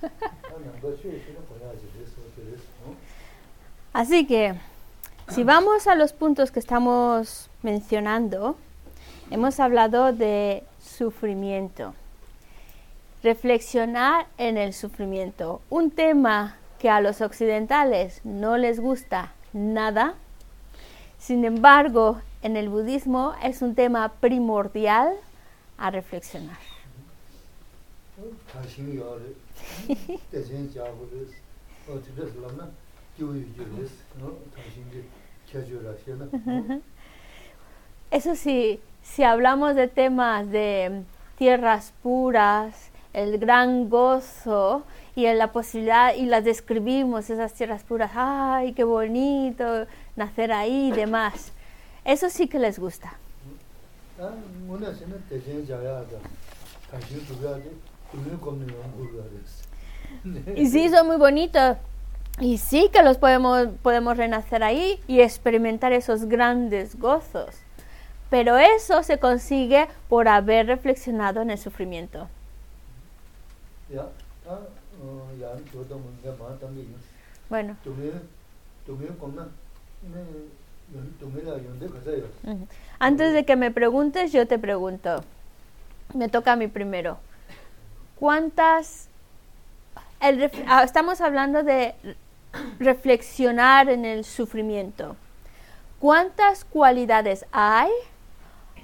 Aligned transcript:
Así 3.92 4.26
que, 4.26 4.54
si 5.28 5.44
vamos 5.44 5.86
a 5.86 5.94
los 5.94 6.12
puntos 6.12 6.50
que 6.50 6.60
estamos 6.60 7.50
mencionando, 7.62 8.56
hemos 9.30 9.60
hablado 9.60 10.12
de 10.12 10.62
sufrimiento. 10.80 11.94
Reflexionar 13.22 14.26
en 14.38 14.56
el 14.56 14.72
sufrimiento. 14.72 15.60
Un 15.68 15.90
tema 15.90 16.56
que 16.78 16.88
a 16.88 17.00
los 17.00 17.20
occidentales 17.20 18.20
no 18.24 18.56
les 18.56 18.78
gusta 18.78 19.32
nada. 19.52 20.14
Sin 21.18 21.44
embargo, 21.44 22.20
en 22.42 22.56
el 22.56 22.68
budismo 22.68 23.34
es 23.42 23.62
un 23.62 23.74
tema 23.74 24.12
primordial 24.20 25.12
a 25.76 25.90
reflexionar. 25.90 26.77
Eso 38.10 38.34
sí, 38.34 38.80
si 39.02 39.22
hablamos 39.22 39.74
de 39.74 39.88
temas 39.88 40.50
de 40.50 41.02
tierras 41.36 41.92
puras, 42.02 42.90
el 43.12 43.38
gran 43.38 43.88
gozo 43.88 44.82
y 45.14 45.32
la 45.32 45.52
posibilidad, 45.52 46.14
y 46.14 46.26
las 46.26 46.44
describimos, 46.44 47.30
esas 47.30 47.54
tierras 47.54 47.82
puras, 47.82 48.12
ay, 48.14 48.72
qué 48.72 48.84
bonito 48.84 49.86
nacer 50.16 50.52
ahí 50.52 50.88
y 50.88 50.92
demás. 50.92 51.52
Eso 52.04 52.30
sí 52.30 52.48
que 52.48 52.58
les 52.58 52.78
gusta. 52.78 53.12
Y 60.56 60.66
sí, 60.66 60.88
son 60.88 61.06
muy 61.06 61.16
bonitos. 61.16 61.76
Y 62.40 62.58
sí 62.58 62.88
que 62.92 63.02
los 63.02 63.18
podemos, 63.18 63.68
podemos 63.82 64.16
renacer 64.16 64.62
ahí 64.62 65.00
y 65.06 65.20
experimentar 65.20 65.92
esos 65.92 66.26
grandes 66.26 66.98
gozos. 66.98 67.56
Pero 68.30 68.58
eso 68.58 69.02
se 69.02 69.18
consigue 69.18 69.88
por 70.08 70.28
haber 70.28 70.66
reflexionado 70.66 71.42
en 71.42 71.50
el 71.50 71.58
sufrimiento. 71.58 72.28
Bueno. 77.48 77.76
Antes 82.98 83.32
de 83.32 83.44
que 83.44 83.56
me 83.56 83.70
preguntes, 83.70 84.32
yo 84.32 84.46
te 84.46 84.58
pregunto. 84.58 85.24
Me 86.14 86.28
toca 86.28 86.52
a 86.52 86.56
mí 86.56 86.68
primero. 86.68 87.18
¿Cuántas... 88.18 89.08
Ah, 90.20 90.82
estamos 90.82 91.20
hablando 91.20 91.62
de 91.62 91.94
reflexionar 92.80 93.88
en 93.88 94.04
el 94.04 94.24
sufrimiento. 94.24 95.16
¿Cuántas 96.00 96.64
cualidades 96.64 97.46
hay 97.52 97.90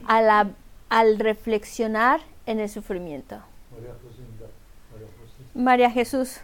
al 0.07 1.19
reflexionar 1.19 2.21
en 2.47 2.61
el 2.61 2.69
sufrimiento? 2.69 3.41
María 5.55 5.91
Jesús. 5.91 6.41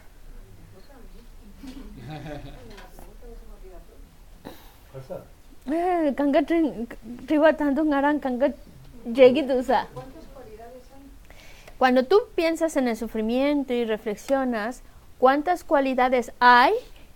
Cuando 11.81 12.05
tú 12.05 12.21
piensas 12.35 12.77
en 12.77 12.87
el 12.87 12.95
sufrimiento 12.95 13.73
y 13.73 13.85
reflexionas, 13.85 14.83
¿cuántas 15.17 15.63
cualidades 15.63 16.31
hay 16.39 16.73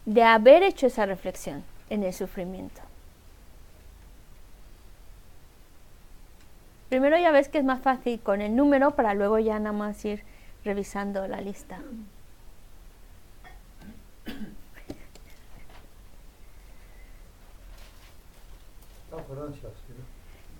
de 0.07 0.23
haber 0.23 0.63
hecho 0.63 0.87
esa 0.87 1.05
reflexión 1.05 1.63
en 1.91 2.01
el 2.01 2.11
sufrimiento? 2.11 2.81
Primero 6.89 7.15
ya 7.15 7.29
ves 7.29 7.47
que 7.47 7.59
es 7.59 7.63
más 7.63 7.79
fácil 7.79 8.19
con 8.19 8.41
el 8.41 8.55
número 8.55 8.95
para 8.95 9.13
luego 9.13 9.37
ya 9.37 9.59
nada 9.59 9.71
más 9.71 10.03
ir 10.03 10.23
revisando 10.63 11.27
la 11.27 11.41
lista. 11.41 11.77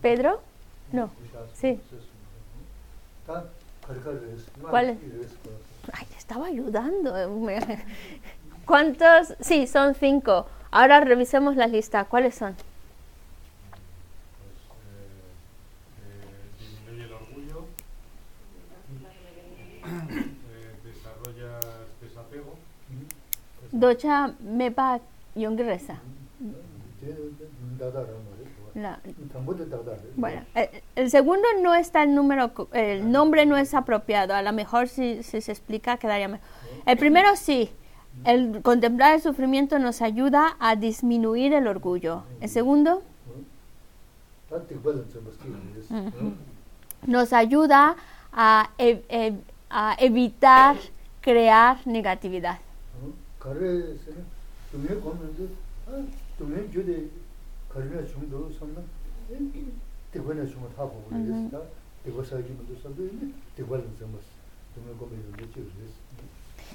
¿Pedro? 0.04 0.42
No. 0.92 1.10
Sí. 1.56 1.82
¿Cuál? 4.70 4.98
Ay, 5.94 6.08
estaba 6.18 6.48
ayudando. 6.48 7.14
¿Cuántos? 8.66 9.36
Sí, 9.40 9.68
son 9.68 9.94
cinco. 9.96 10.48
Ahora 10.72 11.00
revisemos 11.02 11.56
la 11.56 11.68
lista. 11.68 12.06
¿Cuáles 12.06 12.36
son? 12.36 12.56
Docha 23.72 24.34
mepa 24.40 25.00
yongresa. 25.36 26.00
Bueno, 30.18 30.42
el, 30.96 31.10
segundo 31.10 31.48
no 31.62 31.74
está 31.74 32.04
el 32.04 32.14
número, 32.14 32.52
el 32.74 33.10
nombre 33.10 33.46
no 33.46 33.56
es 33.58 33.74
apropiado. 33.74 34.34
A 34.36 34.42
lo 34.42 34.52
mejor 34.52 34.90
si, 34.90 35.24
si 35.24 35.42
se 35.42 35.52
explica 35.52 35.98
quedaría 35.98 36.28
mejor. 36.28 36.48
El 36.86 36.98
primero 36.98 37.36
sí, 37.36 37.72
el 38.26 38.62
contemplar 38.62 39.16
el 39.16 39.22
sufrimiento 39.22 39.80
nos 39.80 40.02
ayuda 40.02 40.58
a 40.60 40.76
disminuir 40.76 41.54
el 41.54 41.68
orgullo. 41.68 42.24
El 42.42 42.50
segundo 42.50 43.02
nos 47.08 47.34
ayuda 47.34 47.96
a, 48.32 48.70
a 49.70 49.96
evitar 50.00 50.76
crear 51.22 51.78
negatividad. 51.88 52.60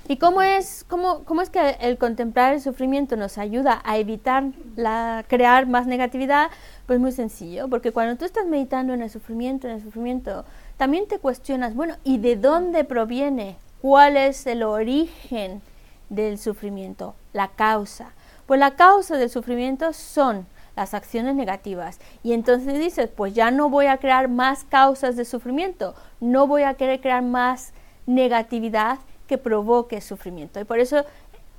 ¿Y 0.08 0.16
cómo 0.16 0.42
es, 0.42 0.84
cómo, 0.88 1.24
cómo 1.24 1.40
es 1.40 1.50
que 1.50 1.76
el 1.80 1.96
contemplar 1.96 2.54
el 2.54 2.60
sufrimiento 2.60 3.16
nos 3.16 3.38
ayuda 3.38 3.80
a 3.84 3.98
evitar 3.98 4.44
la, 4.76 5.24
crear 5.28 5.66
más 5.66 5.86
negatividad? 5.86 6.50
Pues 6.86 6.98
muy 6.98 7.12
sencillo, 7.12 7.68
porque 7.68 7.92
cuando 7.92 8.16
tú 8.16 8.24
estás 8.24 8.46
meditando 8.46 8.92
en 8.92 9.02
el 9.02 9.10
sufrimiento, 9.10 9.68
en 9.68 9.74
el 9.74 9.82
sufrimiento, 9.82 10.44
también 10.76 11.06
te 11.06 11.18
cuestionas, 11.18 11.74
bueno, 11.74 11.96
¿y 12.02 12.18
de 12.18 12.36
dónde 12.36 12.84
proviene? 12.84 13.56
¿Cuál 13.80 14.16
es 14.16 14.46
el 14.46 14.62
origen 14.64 15.62
del 16.08 16.38
sufrimiento? 16.38 17.14
La 17.32 17.48
causa. 17.48 18.10
Pues 18.46 18.58
la 18.58 18.74
causa 18.74 19.16
del 19.16 19.30
sufrimiento 19.30 19.92
son 19.92 20.46
las 20.80 20.94
acciones 20.94 21.34
negativas. 21.34 22.00
Y 22.22 22.32
entonces 22.32 22.78
dices, 22.78 23.10
pues 23.14 23.34
ya 23.34 23.50
no 23.50 23.68
voy 23.68 23.86
a 23.86 23.98
crear 23.98 24.28
más 24.28 24.64
causas 24.64 25.14
de 25.14 25.26
sufrimiento, 25.26 25.94
no 26.20 26.46
voy 26.46 26.62
a 26.62 26.72
querer 26.74 27.00
crear 27.02 27.22
más 27.22 27.74
negatividad 28.06 28.98
que 29.28 29.36
provoque 29.36 30.00
sufrimiento. 30.00 30.58
Y 30.58 30.64
por 30.64 30.80
eso 30.80 31.04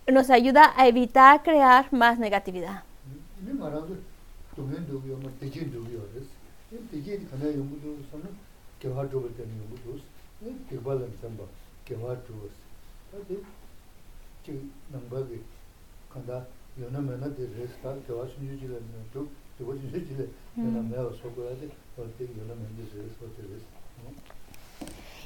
nos 0.08 0.32
ayuda 0.32 0.74
a 0.76 0.88
evitar 0.88 1.44
crear 1.44 1.94
más 1.94 2.18
negatividad. 2.18 2.84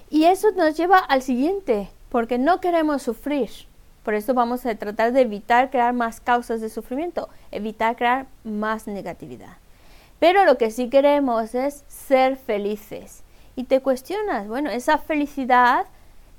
Y 0.10 0.26
eso 0.26 0.52
nos 0.52 0.78
lleva 0.78 1.00
al 1.00 1.22
siguiente, 1.22 1.90
porque 2.10 2.38
no 2.38 2.60
queremos 2.60 3.04
sufrir. 3.04 3.50
Por 4.04 4.14
eso 4.14 4.34
vamos 4.34 4.66
a 4.66 4.76
tratar 4.76 5.14
de 5.14 5.22
evitar 5.22 5.72
crear 5.72 5.94
más 5.94 6.20
causas 6.20 6.62
de 6.62 6.70
sufrimiento, 6.70 7.28
evitar 7.52 7.96
crear 7.96 8.28
más 8.44 8.88
negatividad. 8.88 9.58
Pero 10.20 10.46
lo 10.46 10.58
que 10.58 10.70
sí 10.72 10.90
queremos 10.90 11.56
es 11.56 11.84
ser 11.88 12.38
felices. 12.38 13.24
Y 13.56 13.64
te 13.64 13.82
cuestionas, 13.82 14.48
bueno, 14.48 14.70
esa 14.70 14.98
felicidad, 14.98 15.86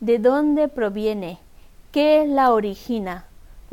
¿de 0.00 0.18
dónde 0.18 0.68
proviene? 0.68 1.38
¿Qué 1.90 2.24
la 2.26 2.52
origina? 2.52 3.26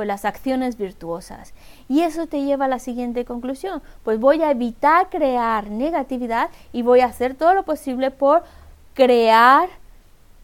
Las 0.06 0.26
acciones 0.26 0.78
virtuosas. 0.78 1.54
Y 1.90 2.02
eso 2.02 2.28
te 2.28 2.44
lleva 2.44 2.66
a 2.66 2.70
la 2.70 2.80
siguiente 2.80 3.26
conclusión, 3.26 3.82
pues 4.04 4.20
voy 4.20 4.42
a 4.42 4.52
evitar 4.52 5.10
crear 5.10 5.70
negatividad 5.70 6.50
y 6.72 6.82
voy 6.82 7.02
a 7.02 7.06
hacer 7.06 7.36
todo 7.36 7.54
lo 7.54 7.64
posible 7.64 8.12
por 8.12 8.44
crear 8.94 9.70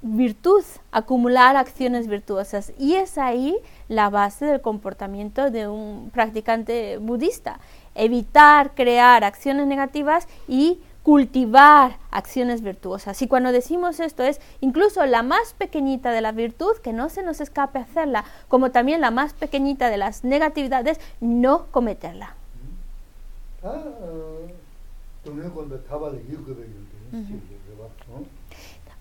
virtud, 0.01 0.63
acumular 0.91 1.57
acciones 1.57 2.07
virtuosas. 2.07 2.73
Y 2.77 2.95
es 2.95 3.17
ahí 3.17 3.57
la 3.87 4.09
base 4.09 4.45
del 4.45 4.61
comportamiento 4.61 5.51
de 5.51 5.67
un 5.67 6.09
practicante 6.13 6.97
budista. 6.97 7.59
Evitar 7.95 8.75
crear 8.75 9.23
acciones 9.23 9.67
negativas 9.67 10.27
y 10.47 10.79
cultivar 11.09 11.97
acciones 12.11 12.61
virtuosas. 12.61 13.19
Y 13.23 13.27
cuando 13.27 13.51
decimos 13.51 13.99
esto 13.99 14.21
es 14.21 14.39
incluso 14.61 15.03
la 15.07 15.23
más 15.23 15.53
pequeñita 15.53 16.11
de 16.11 16.21
la 16.21 16.31
virtud, 16.31 16.77
que 16.83 16.93
no 16.93 17.09
se 17.09 17.23
nos 17.23 17.41
escape 17.41 17.79
hacerla, 17.79 18.25
como 18.47 18.69
también 18.69 19.01
la 19.01 19.09
más 19.09 19.33
pequeñita 19.33 19.89
de 19.89 19.97
las 19.97 20.23
negatividades, 20.23 20.99
no 21.19 21.65
cometerla. 21.71 22.35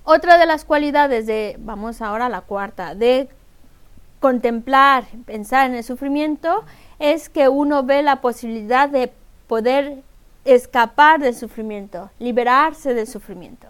Otra 0.02 0.38
de 0.38 0.46
las 0.46 0.64
cualidades 0.64 1.26
de, 1.26 1.56
vamos 1.58 2.00
ahora 2.00 2.24
a 2.24 2.30
la 2.30 2.40
cuarta, 2.40 2.94
de 2.94 3.28
contemplar, 4.18 5.04
pensar 5.26 5.68
en 5.68 5.76
el 5.76 5.84
sufrimiento, 5.84 6.64
es 7.00 7.28
que 7.28 7.50
uno 7.50 7.82
ve 7.82 8.02
la 8.02 8.22
posibilidad 8.22 8.88
de 8.88 9.12
poder 9.46 10.07
escapar 10.54 11.20
del 11.20 11.34
sufrimiento, 11.34 12.10
liberarse 12.18 12.94
del 12.94 13.06
sufrimiento. 13.06 13.66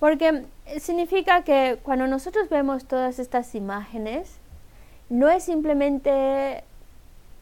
Porque 0.00 0.44
significa 0.80 1.42
que 1.44 1.78
cuando 1.82 2.06
nosotros 2.06 2.48
vemos 2.48 2.84
todas 2.84 3.18
estas 3.18 3.54
imágenes, 3.54 4.38
no 5.08 5.28
es 5.28 5.44
simplemente 5.44 6.64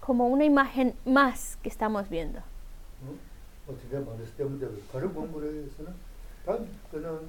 como 0.01 0.29
una 0.29 0.45
imagen 0.45 0.95
más 1.05 1.57
que 1.63 1.69
estamos 1.69 2.09
viendo. 2.09 2.41
다 6.47 6.57
그는 6.93 7.29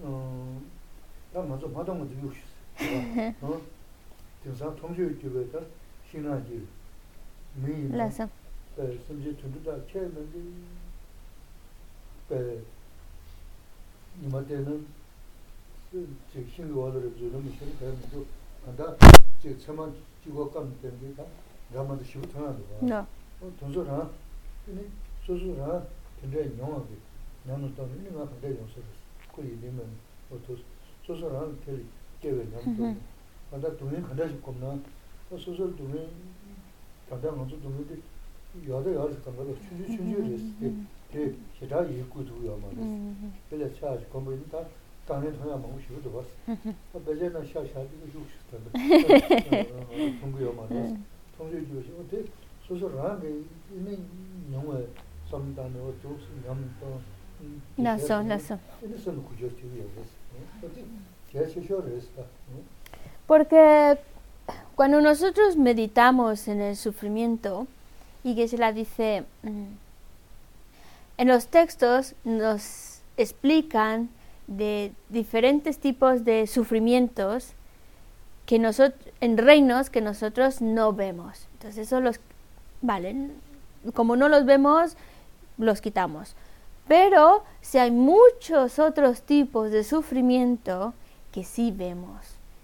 어나 0.00 1.44
맞아 1.48 1.66
맞던 1.66 1.98
거 1.98 2.08
주고 2.08 2.32
싶어. 2.32 2.46
어? 3.44 3.60
대사 4.44 4.72
통제 4.76 5.02
기회다 5.16 5.58
신나지. 6.08 6.64
미. 7.56 7.88
라서. 7.88 8.28
그 8.76 9.02
심지 9.04 9.36
두두다 9.36 9.84
체면지. 9.88 10.64
그 12.28 12.64
이마대는 14.22 14.86
즉 15.90 16.46
신고 16.54 16.84
와들을 16.84 17.16
주는 17.16 17.42
무슨 17.42 17.76
그래도 17.80 18.24
간다. 18.64 18.96
즉 19.42 19.58
처만 19.58 19.92
주고 20.22 20.48
가면 20.52 20.80
됩니다. 20.80 21.24
라마도 21.74 22.04
쉬고 22.04 22.22
타는 22.30 22.46
거. 22.46 22.86
네. 22.86 22.94
어 22.94 23.52
돈소라. 23.58 24.08
근데 24.66 24.86
소소라. 25.26 25.82
근데 26.20 26.56
영화도 26.56 27.09
kāndā 37.05 37.29
rā 37.29 37.45
chūchū 37.45 37.93
chūchū 39.85 40.09
rā 40.09 40.81
그 41.15 41.37
기타 41.57 41.81
이구도 41.83 42.45
요마데 42.45 42.81
그래 43.49 43.71
차지 43.79 44.05
컴퓨터 44.09 44.65
당연히 45.07 45.37
통화 45.37 45.55
먹고 45.55 45.79
싶어도 45.79 46.11
봤어 46.11 46.27
그 46.91 47.03
배제나 47.05 47.39
샤샤도 47.39 47.87
이거 48.09 48.19
싶었는데 48.51 49.69
통구 50.19 50.43
요마데 50.43 50.97
통주 51.37 51.65
주시 51.67 51.93
어때 51.99 52.25
소소라게 52.67 53.43
이미 53.71 53.99
영어 54.51 54.81
섬단에 55.29 55.79
어쩌스 55.79 56.25
염도 56.45 56.99
나서 57.77 58.23
나서 58.23 58.57
eso 58.83 59.11
no 59.11 59.21
cuyo 59.23 59.49
tío 59.49 59.69
ya 61.33 61.41
es 61.41 61.53
que 61.53 61.75
porque 63.27 63.97
cuando 64.75 65.01
nosotros 65.01 65.57
meditamos 65.57 66.47
en 66.47 66.61
el 66.61 66.75
sufrimiento 66.75 67.67
y 68.23 68.35
que 68.35 68.47
se 68.47 68.57
la 68.57 68.71
dice 68.71 69.25
en 69.43 71.27
los 71.27 71.47
textos 71.47 72.15
nos 72.23 73.01
explican 73.17 74.09
de 74.47 74.93
diferentes 75.09 75.79
tipos 75.79 76.23
de 76.23 76.47
sufrimientos 76.47 77.53
que 78.45 78.59
nosotros 78.59 79.13
en 79.21 79.37
reinos 79.37 79.89
que 79.89 80.01
nosotros 80.01 80.61
no 80.61 80.93
vemos. 80.93 81.47
Entonces 81.53 81.87
eso 81.87 81.99
los 81.99 82.19
vale, 82.81 83.29
como 83.93 84.15
no 84.15 84.29
los 84.29 84.45
vemos, 84.45 84.97
los 85.57 85.81
quitamos. 85.81 86.35
Pero 86.90 87.44
si 87.60 87.78
hay 87.78 87.92
muchos 87.92 88.80
otros 88.80 89.22
tipos 89.22 89.70
de 89.70 89.84
sufrimiento 89.84 90.92
que 91.30 91.44
sí 91.44 91.70
vemos, 91.70 92.18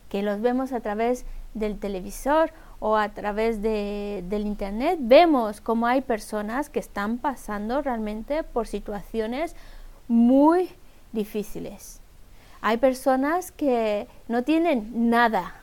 que 0.09 0.25
los 0.25 0.41
vemos 0.41 0.73
a 0.73 0.81
través 0.81 1.25
del 1.55 1.79
televisor 1.79 2.51
o 2.81 2.97
a 2.97 3.11
través 3.11 3.63
de, 3.63 4.25
del 4.29 4.45
Internet 4.45 4.99
vemos 5.01 5.61
cómo 5.61 5.87
hay 5.87 6.01
personas 6.01 6.71
que 6.71 6.81
están 6.81 7.19
pasando 7.19 7.83
realmente 7.83 8.43
por 8.43 8.67
situaciones 8.67 9.55
muy 10.09 10.71
difíciles. 11.13 12.01
Hay 12.63 12.79
personas 12.79 13.53
que 13.53 14.09
no 14.27 14.43
tienen 14.43 15.09
nada, 15.09 15.55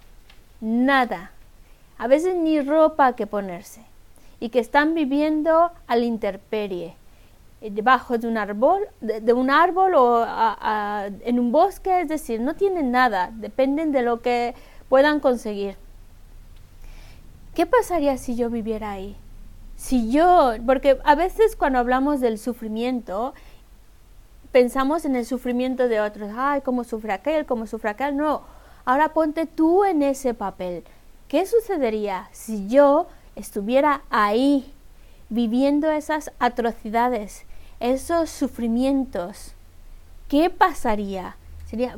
nada, 0.62 1.32
a 1.98 2.08
veces 2.08 2.38
ni 2.38 2.62
ropa 2.62 3.18
que 3.18 3.28
ponerse 3.28 3.82
y 4.40 4.48
que 4.48 4.60
están 4.60 4.94
viviendo 4.94 5.72
a 5.86 5.96
la 5.98 6.06
intemperie 6.06 6.86
eh, 6.86 7.03
debajo 7.72 8.18
de 8.18 8.28
un 8.28 8.38
árbol, 8.38 8.82
de, 9.02 9.34
un 9.34 9.50
árbol 9.50 9.94
o 9.96 10.26
en 11.24 11.40
un 11.40 11.52
bosque, 11.52 12.02
es 12.02 12.08
decir, 12.08 12.42
no 12.42 12.56
tienen 12.56 12.92
nada, 12.92 13.32
dependen 13.34 13.92
de 13.92 14.02
lo 14.02 14.22
que 14.22 14.54
puedan 14.90 15.20
conseguir. 15.20 15.78
¿qué 17.54 17.66
pasaría 17.66 18.18
si 18.18 18.36
yo 18.36 18.50
viviera 18.50 18.92
ahí? 18.92 19.16
Si 19.76 20.12
yo, 20.12 20.54
porque 20.66 21.00
a 21.04 21.16
veces 21.16 21.56
cuando 21.56 21.80
hablamos 21.80 22.20
del 22.20 22.38
sufrimiento, 22.38 23.34
pensamos 24.52 25.06
en 25.06 25.16
el 25.16 25.26
sufrimiento 25.26 25.88
de 25.88 26.00
otros, 26.00 26.32
ay, 26.36 26.62
cómo 26.62 26.84
sufre 26.84 27.14
aquel, 27.14 27.46
cómo 27.46 27.68
sufre 27.68 27.90
aquel, 27.90 28.16
no, 28.16 28.44
ahora 28.86 29.14
ponte 29.14 29.46
tú 29.46 29.84
en 29.84 30.04
ese 30.04 30.34
papel. 30.34 30.84
¿Qué 31.28 31.46
sucedería 31.46 32.30
si 32.32 32.68
yo 32.68 33.08
estuviera 33.36 34.04
ahí 34.10 34.72
viviendo 35.30 35.90
esas 35.92 36.32
atrocidades, 36.38 37.46
esos 37.84 38.30
sufrimientos? 38.30 39.54
¿Qué 40.30 40.50
pasaría? 40.50 41.36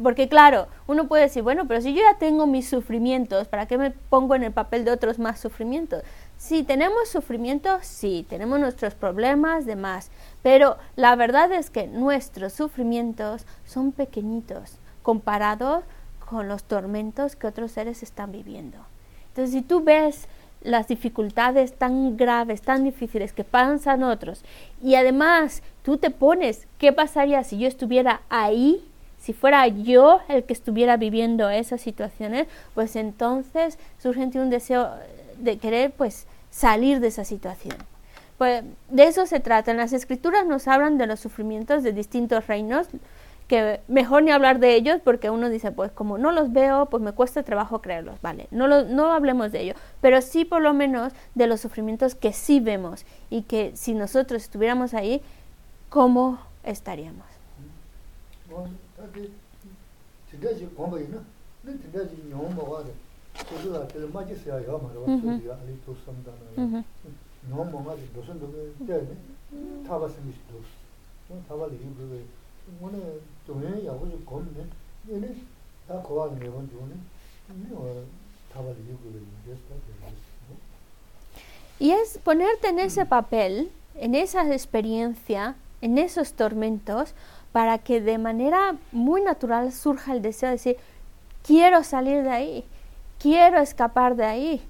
porque 0.02 0.30
claro, 0.30 0.68
uno 0.88 1.10
puede 1.10 1.24
decir, 1.24 1.44
bueno, 1.44 1.68
pero 1.68 1.82
si 1.82 1.94
yo 1.94 2.02
ya 2.02 2.18
tengo 2.18 2.48
mis 2.48 2.70
sufrimientos, 2.70 3.50
¿para 3.50 3.66
qué 3.66 3.78
me 3.78 3.92
pongo 3.92 4.34
en 4.34 4.44
el 4.44 4.54
papel 4.54 4.86
de 4.86 4.92
otros 4.92 5.20
más 5.20 5.38
sufrimientos? 5.38 6.02
Si 6.38 6.64
tenemos 6.64 7.10
sufrimientos, 7.10 7.86
sí, 7.86 8.26
tenemos 8.30 8.58
nuestros 8.58 8.94
problemas, 8.94 9.66
demás, 9.66 10.12
pero 10.42 10.78
la 10.96 11.18
verdad 11.18 11.52
es 11.52 11.70
que 11.70 11.88
nuestros 11.88 12.54
sufrimientos 12.54 13.46
son 13.66 13.92
pequeñitos 13.92 14.78
comparados 15.04 15.84
con 16.26 16.48
los 16.48 16.64
tormentos 16.64 17.36
que 17.36 17.48
otros 17.48 17.74
seres 17.74 18.02
están 18.02 18.32
viviendo. 18.32 18.78
Entonces, 19.28 19.54
si 19.54 19.62
tú 19.62 19.84
ves 19.84 20.30
las 20.62 20.88
dificultades 20.88 21.78
tan 21.78 22.18
graves, 22.18 22.62
tan 22.62 22.84
difíciles 22.84 23.34
que 23.34 23.44
pasan 23.44 24.04
otros, 24.04 24.44
y 24.82 24.96
además 24.96 25.62
tú 25.86 25.98
te 25.98 26.10
pones, 26.10 26.68
¿qué 26.80 26.92
pasaría 26.92 27.44
si 27.46 27.58
yo 27.60 27.68
estuviera 27.68 28.22
ahí 28.28 28.84
si 29.26 29.34
fuera 29.34 29.66
yo 29.68 30.20
el 30.28 30.44
que 30.44 30.54
estuviera 30.54 30.98
viviendo 30.98 31.50
esas 31.50 31.82
situaciones, 31.82 32.46
pues 32.76 32.96
entonces 32.96 33.80
surge 33.98 34.22
un 34.36 34.52
deseo 34.52 34.92
de 35.40 35.58
querer 35.58 35.92
pues 35.92 36.28
salir 36.52 37.00
de 37.00 37.08
esa 37.08 37.26
situación. 37.26 37.76
Pues 38.38 38.64
de 38.92 39.04
eso 39.06 39.26
se 39.26 39.40
trata. 39.40 39.72
En 39.72 39.78
las 39.78 39.94
escrituras 39.94 40.46
nos 40.46 40.68
hablan 40.68 41.00
de 41.00 41.08
los 41.08 41.20
sufrimientos 41.20 41.82
de 41.82 41.92
distintos 41.92 42.46
reinos, 42.46 42.88
que 43.48 43.82
mejor 43.88 44.22
ni 44.22 44.30
hablar 44.30 44.60
de 44.60 44.76
ellos 44.76 45.02
porque 45.04 45.32
uno 45.32 45.50
dice, 45.50 45.72
pues 45.72 45.92
como 45.92 46.20
no 46.20 46.32
los 46.32 46.54
veo, 46.54 46.86
pues 46.86 47.02
me 47.02 47.12
cuesta 47.12 47.42
trabajo 47.42 47.82
creerlos, 47.82 48.22
vale, 48.22 48.48
no, 48.52 48.68
no 48.68 49.12
hablemos 49.12 49.52
de 49.52 49.62
ello, 49.62 49.74
pero 50.02 50.22
sí 50.22 50.46
por 50.46 50.62
lo 50.62 50.76
menos 50.76 51.14
de 51.34 51.48
los 51.48 51.62
sufrimientos 51.62 52.14
que 52.14 52.32
sí 52.32 52.60
vemos 52.60 53.06
y 53.32 53.42
que 53.42 53.72
si 53.76 53.96
nosotros 53.96 54.44
estuviéramos 54.44 54.94
ahí, 54.94 55.24
cómo 55.90 56.40
estaríamos. 56.64 57.26
Y 81.80 81.92
es 81.92 82.18
ponerte 82.20 82.70
en 82.70 82.80
ese 82.80 83.06
papel, 83.06 83.72
en 83.96 84.16
esa 84.16 84.50
experiencia, 84.52 85.56
en 85.86 86.00
esos 86.00 86.34
tormentos, 86.34 87.14
para 87.52 87.78
que 87.78 88.02
de 88.02 88.18
manera 88.18 88.76
muy 88.92 89.22
natural 89.22 89.72
surja 89.72 90.14
el 90.14 90.24
deseo 90.24 90.50
de 90.50 90.56
decir, 90.56 90.78
quiero 91.44 91.84
salir 91.84 92.24
de 92.24 92.32
ahí, 92.32 92.66
quiero 93.20 93.60
escapar 93.60 94.16
de 94.16 94.26
ahí, 94.26 94.62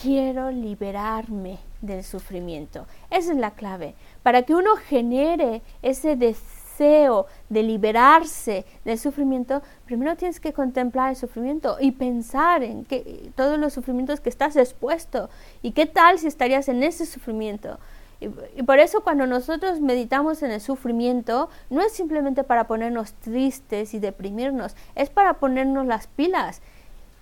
quiero 0.00 0.52
liberarme 0.52 1.58
del 1.80 2.04
sufrimiento. 2.04 2.86
Esa 3.10 3.32
es 3.32 3.38
la 3.38 3.50
clave. 3.50 3.96
Para 4.22 4.42
que 4.42 4.54
uno 4.54 4.76
genere 4.76 5.62
ese 5.82 6.14
deseo 6.14 7.26
de 7.48 7.64
liberarse 7.64 8.64
del 8.84 9.00
sufrimiento, 9.00 9.62
primero 9.84 10.14
tienes 10.14 10.38
que 10.38 10.52
contemplar 10.52 11.10
el 11.10 11.16
sufrimiento 11.16 11.76
y 11.80 11.90
pensar 11.90 12.62
en 12.62 12.84
que, 12.84 13.32
todos 13.34 13.58
los 13.58 13.72
sufrimientos 13.72 14.20
que 14.20 14.28
estás 14.28 14.54
expuesto 14.54 15.28
y 15.60 15.72
qué 15.72 15.86
tal 15.86 16.20
si 16.20 16.28
estarías 16.28 16.68
en 16.68 16.84
ese 16.84 17.04
sufrimiento. 17.04 17.80
Y, 18.24 18.60
y, 18.60 18.62
por 18.62 18.78
eso 18.78 19.02
cuando 19.02 19.26
nosotros 19.26 19.80
meditamos 19.80 20.42
en 20.42 20.50
el 20.50 20.60
sufrimiento, 20.60 21.48
no 21.70 21.82
es 21.82 21.92
simplemente 21.92 22.44
para 22.44 22.66
ponernos 22.66 23.12
tristes 23.14 23.94
y 23.94 23.98
deprimirnos, 23.98 24.76
es 24.94 25.10
para 25.10 25.34
ponernos 25.34 25.86
las 25.86 26.06
pilas, 26.06 26.62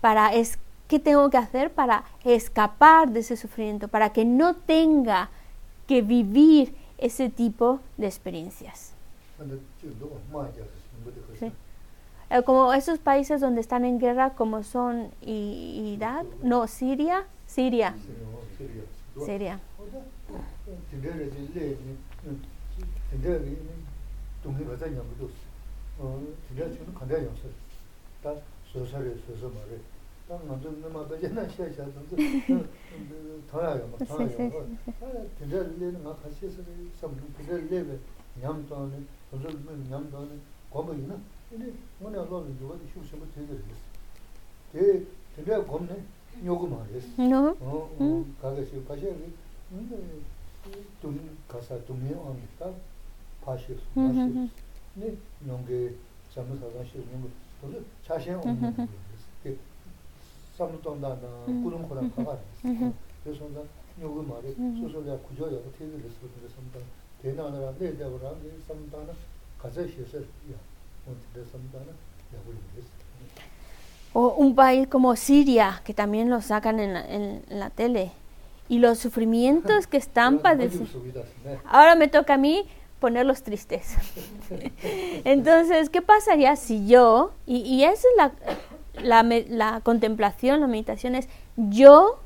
para 0.00 0.32
es, 0.34 0.58
qué 0.88 0.98
tengo 0.98 1.30
que 1.30 1.38
hacer 1.38 1.72
para 1.72 2.04
escapar 2.24 3.10
de 3.10 3.20
ese 3.20 3.36
sufrimiento, 3.36 3.88
para 3.88 4.12
que 4.12 4.24
no 4.24 4.54
tenga 4.54 5.30
que 5.86 6.02
vivir 6.02 6.74
ese 6.98 7.30
tipo 7.30 7.80
de 7.96 8.06
experiencias. 8.06 8.92
Sí. 11.38 11.52
Eh, 12.30 12.42
como 12.44 12.72
esos 12.72 12.98
países 12.98 13.40
donde 13.40 13.60
están 13.60 13.84
en 13.84 13.98
guerra, 13.98 14.30
como 14.30 14.62
son 14.62 15.10
Irak, 15.22 16.26
no, 16.42 16.66
Siria, 16.66 17.26
Siria. 17.46 17.94
Siria. 19.24 19.60
dendere 20.90 21.28
di 21.28 21.52
le, 21.52 21.76
dendere 23.10 23.42
di 23.44 23.56
dungi 24.42 24.62
baza 24.62 24.86
nyambu 24.86 25.14
dus, 25.18 25.32
dendere 26.48 26.70
chino 26.76 26.92
kandaya 26.98 27.22
yamsa, 27.22 27.48
ta 28.20 28.40
sosa 28.70 28.98
re, 28.98 29.20
sosa 29.26 29.46
ma 29.48 29.60
re, 29.68 29.80
ta 30.26 30.38
nganzu 30.44 30.68
nima 30.82 31.02
baje 31.02 31.28
na 31.28 31.44
xia 31.46 31.68
xia 31.68 31.88
zanzu, 31.92 32.14
tanga 33.50 33.76
yama, 33.76 33.96
tanga 34.04 34.32
yama, 34.32 34.64
dendere 35.38 35.70
le 35.78 35.90
nga 36.02 36.14
kashi 36.22 36.50
sa 36.50 36.62
re, 36.66 36.90
samu, 36.98 37.14
dendere 37.36 37.62
le 37.68 37.82
be 37.82 37.98
nyam 38.40 38.66
tanga 38.66 38.96
ne, 38.96 39.06
zanzu 39.30 39.58
nyam 39.88 40.10
tanga 40.10 40.26
ne, 40.32 40.40
gomba 40.70 40.92
ina, 40.92 41.20
ini 41.50 41.72
ngani 41.98 42.16
alo 42.16 42.40
le 42.40 42.50
yuwa 42.58 42.74
di 42.76 42.88
xiu 42.90 43.02
shimu 43.04 43.26
tegere 43.34 43.62
resi, 43.68 43.90
te 44.70 45.06
dendere 45.34 45.64
gom 45.66 45.84
ne, 45.86 46.04
nyogu 46.40 46.66
ma 46.66 46.84
resi, 46.90 47.14
kaga 48.40 48.62
xiu, 48.64 48.82
kashi 48.86 49.06
re, 49.06 49.32
tēndā 50.62 51.98
lē 52.02 52.12
nā 52.12 52.38
ngā 52.52 52.70
khā 53.42 53.54
shiā 53.58 53.74
sā 53.82 54.18
rī 54.22 54.38
sām 54.56 54.70
tō 54.72 54.84
tēndā 54.84 55.02
lē 55.02 55.02
bē 55.02 55.16
ñam 55.46 55.66
tō 55.66 55.78
nē, 55.78 55.96
tō 55.96 56.08
sō 56.92 57.08
mē 57.08 57.16
ñam 57.16 57.16
tō 57.62 57.66
nē, 57.68 57.82
gō 64.02 64.22
mā 64.22 64.36
yī 64.42 64.50
na 64.54 64.72
chā 69.62 69.74
shiā 69.74 69.86
wā 69.86 70.56
mē 72.72 72.86
O 74.14 74.34
un 74.36 74.54
país 74.54 74.88
como 74.88 75.16
Siria, 75.16 75.80
que 75.84 75.94
también 75.94 76.28
lo 76.28 76.42
sacan 76.42 76.80
en 76.80 76.92
la, 76.92 77.00
en 77.00 77.42
la 77.48 77.70
tele, 77.70 78.12
y 78.72 78.78
los 78.78 78.98
sufrimientos 78.98 79.86
que 79.86 79.98
están 79.98 80.38
padeciendo. 80.38 81.26
Ahora 81.66 81.94
me 81.94 82.08
toca 82.08 82.34
a 82.34 82.38
mí 82.38 82.64
ponerlos 83.00 83.42
tristes. 83.42 83.96
Entonces, 85.24 85.90
¿qué 85.90 86.00
pasaría 86.00 86.56
si 86.56 86.86
yo, 86.86 87.32
y, 87.44 87.58
y 87.58 87.84
esa 87.84 88.08
es 88.08 88.16
la, 88.16 89.22
la, 89.22 89.42
la 89.50 89.80
contemplación, 89.82 90.62
la 90.62 90.68
meditación 90.68 91.14
es 91.16 91.28
yo, 91.56 92.18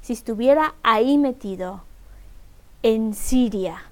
si 0.00 0.14
estuviera 0.14 0.74
ahí 0.82 1.18
metido, 1.18 1.82
en 2.82 3.12
Siria, 3.12 3.82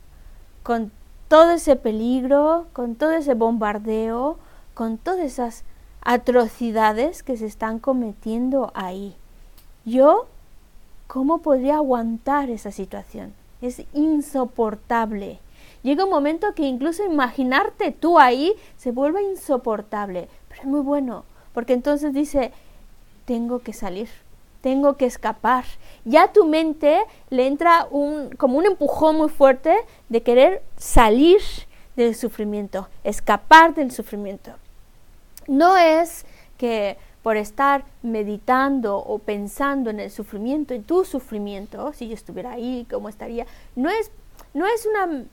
con 0.63 0.91
todo 1.29 1.51
ese 1.51 1.77
peligro, 1.77 2.69
con 2.73 2.95
todo 2.95 3.11
ese 3.11 3.35
bombardeo, 3.35 4.39
con 4.73 4.97
todas 4.97 5.21
esas 5.21 5.63
atrocidades 6.01 7.23
que 7.23 7.37
se 7.37 7.45
están 7.45 7.79
cometiendo 7.79 8.73
ahí. 8.75 9.15
Yo, 9.85 10.27
¿cómo 11.09 11.39
podría 11.39 11.77
aguantar 11.77 12.51
esa 12.51 12.71
situación? 12.71 13.35
Es 13.61 13.83
insoportable. 13.93 15.41
Llega 15.83 16.05
un 16.05 16.11
momento 16.11 16.55
que 16.55 16.63
incluso 16.63 17.05
imaginarte 17.05 17.91
tú 17.91 18.21
ahí 18.21 18.55
se 18.77 18.93
vuelve 18.93 19.23
insoportable, 19.23 20.29
pero 20.49 20.61
es 20.61 20.67
muy 20.69 20.81
bueno, 20.81 21.25
porque 21.53 21.73
entonces 21.73 22.13
dice, 22.13 22.53
tengo 23.25 23.61
que 23.61 23.73
salir, 23.73 24.09
tengo 24.61 24.97
que 24.97 25.07
escapar. 25.07 25.65
Ya 26.05 26.33
tu 26.33 26.45
mente 26.45 27.01
le 27.31 27.47
entra 27.47 27.89
un, 27.91 28.31
como 28.37 28.59
un 28.59 28.67
empujón 28.67 29.17
muy 29.17 29.29
fuerte 29.29 29.77
de 30.09 30.23
querer 30.23 30.63
salir 30.77 31.41
del 31.97 32.15
sufrimiento, 32.15 32.89
escapar 33.03 33.75
del 33.75 33.91
sufrimiento. 33.91 34.53
No 35.47 35.77
es 35.77 36.27
que 36.59 36.99
por 37.29 37.37
estar 37.37 37.85
meditando 38.03 38.97
o 38.97 39.19
pensando 39.19 39.91
en 39.91 40.01
el 40.01 40.11
sufrimiento, 40.11 40.73
en 40.73 40.83
tu 40.83 41.05
sufrimiento, 41.05 41.93
si 41.93 42.09
yo 42.09 42.15
estuviera 42.15 42.53
ahí, 42.53 42.87
¿cómo 42.91 43.11
estaría? 43.11 43.45
No 43.77 43.91
es, 43.91 44.11
no 44.55 44.65
es 44.67 44.87
una 44.87 45.25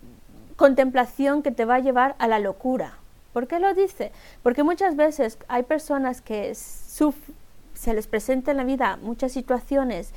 contemplación 0.58 1.42
que 1.42 1.52
te 1.52 1.64
va 1.64 1.76
a 1.76 1.80
llevar 1.80 2.18
a 2.20 2.28
la 2.28 2.40
locura, 2.40 2.98
¿Por 3.32 3.48
qué 3.48 3.62
lo 3.62 3.74
dice? 3.74 4.12
Porque 4.44 4.64
muchas 4.64 4.98
veces 4.98 5.38
hay 5.48 5.64
personas 5.64 6.20
que 6.22 6.54
se 6.54 7.94
les 7.94 8.08
presenta 8.08 8.52
en 8.52 8.58
la 8.58 8.66
vida 8.66 9.00
muchas 9.02 9.32
situaciones 9.32 10.12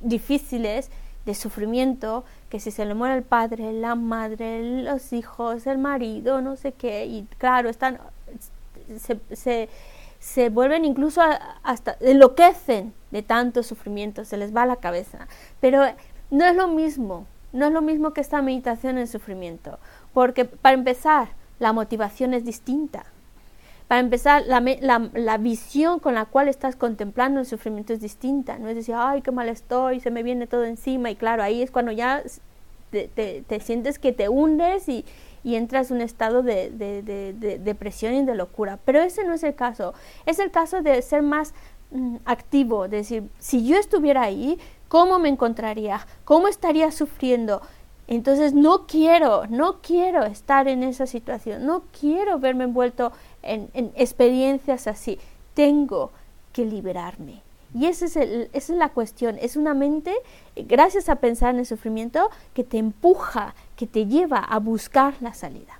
difíciles 0.00 0.90
de 1.26 1.34
sufrimiento, 1.36 2.24
que 2.48 2.58
si 2.58 2.72
se 2.72 2.84
le 2.86 2.94
muere 2.94 3.14
el 3.14 3.22
padre, 3.22 3.72
la 3.72 3.94
madre, 3.94 4.82
los 4.82 5.12
hijos, 5.12 5.68
el 5.68 5.78
marido, 5.78 6.40
no 6.40 6.56
sé 6.56 6.72
qué, 6.72 7.06
y 7.06 7.24
claro, 7.38 7.68
están, 7.68 8.00
se, 8.98 9.20
se 9.32 9.68
vuelven 10.50 10.84
incluso 10.84 11.22
hasta, 11.62 11.96
enloquecen 12.00 12.92
de 13.10 13.22
tanto 13.22 13.62
sufrimiento, 13.62 14.24
se 14.24 14.36
les 14.36 14.54
va 14.54 14.66
la 14.66 14.76
cabeza. 14.76 15.26
Pero 15.60 15.82
no 16.30 16.44
es 16.44 16.54
lo 16.54 16.68
mismo, 16.68 17.26
no 17.52 17.66
es 17.66 17.72
lo 17.72 17.82
mismo 17.82 18.12
que 18.12 18.20
esta 18.20 18.42
meditación 18.42 18.98
en 18.98 19.06
sufrimiento, 19.06 19.78
porque 20.12 20.44
para 20.44 20.74
empezar, 20.74 21.28
la 21.58 21.72
motivación 21.72 22.34
es 22.34 22.44
distinta. 22.44 23.04
Para 23.86 24.00
empezar, 24.00 24.44
la, 24.46 24.60
la, 25.12 25.36
visión 25.38 25.98
con 25.98 26.14
la 26.14 26.24
cual 26.24 26.48
estás 26.48 26.76
contemplando 26.76 27.40
el 27.40 27.46
sufrimiento 27.46 27.92
es 27.92 28.00
distinta. 28.00 28.56
No 28.56 28.68
es 28.68 28.76
decir, 28.76 28.94
ay, 28.96 29.20
qué 29.20 29.32
mal 29.32 29.48
estoy, 29.48 29.98
se 29.98 30.12
me 30.12 30.22
viene 30.22 30.46
todo 30.46 30.64
encima. 30.64 31.10
Y 31.10 31.16
claro, 31.16 31.42
ahí 31.42 31.60
es 31.60 31.72
cuando 31.72 31.90
ya 31.90 32.22
te, 32.90 33.08
te, 33.08 33.60
sientes 33.60 33.98
que 33.98 34.12
te 34.12 34.28
hundes 34.28 34.88
y, 34.88 35.04
y 35.42 35.56
entras 35.56 35.90
en 35.90 35.98
un 35.98 36.02
estado 36.02 36.42
de, 36.42 36.70
de, 36.70 37.58
depresión 37.58 38.14
y 38.14 38.24
de 38.24 38.34
locura. 38.34 38.78
Pero 38.84 39.00
ese 39.00 39.24
no 39.24 39.34
es 39.34 39.42
el 39.42 39.54
caso. 39.54 39.94
Es 40.26 40.38
el 40.38 40.50
caso 40.50 40.82
de 40.82 41.00
ser 41.02 41.22
más 41.22 41.54
mm, 41.90 42.16
activo, 42.24 42.88
de 42.88 42.98
decir, 42.98 43.28
si 43.38 43.66
yo 43.66 43.76
estuviera 43.76 44.22
ahí, 44.22 44.58
¿cómo 44.88 45.18
me 45.18 45.28
encontraría? 45.28 46.06
¿Cómo 46.24 46.48
estaría 46.48 46.90
sufriendo? 46.90 47.62
Entonces 48.10 48.54
no 48.54 48.88
quiero, 48.88 49.46
no 49.46 49.80
quiero 49.80 50.24
estar 50.24 50.66
en 50.66 50.82
esa 50.82 51.06
situación, 51.06 51.64
no 51.64 51.84
quiero 51.98 52.40
verme 52.40 52.64
envuelto 52.64 53.12
en, 53.40 53.70
experiencias 53.94 54.88
así. 54.88 55.18
Tengo 55.54 56.10
que 56.52 56.64
liberarme. 56.64 57.42
Y 57.74 57.86
ese 57.86 58.06
es 58.06 58.16
esa 58.16 58.48
es 58.52 58.70
la 58.70 58.88
cuestión. 58.90 59.38
Es 59.40 59.56
una 59.56 59.74
mente, 59.74 60.12
gracias 60.56 61.08
a 61.08 61.16
pensar 61.16 61.54
en 61.54 61.60
el 61.60 61.66
sufrimiento, 61.66 62.30
que 62.54 62.64
te 62.64 62.78
empuja, 62.78 63.54
que 63.76 63.86
te 63.86 64.06
lleva 64.06 64.38
a 64.38 64.58
buscar 64.58 65.14
la 65.20 65.34
salida. 65.34 65.78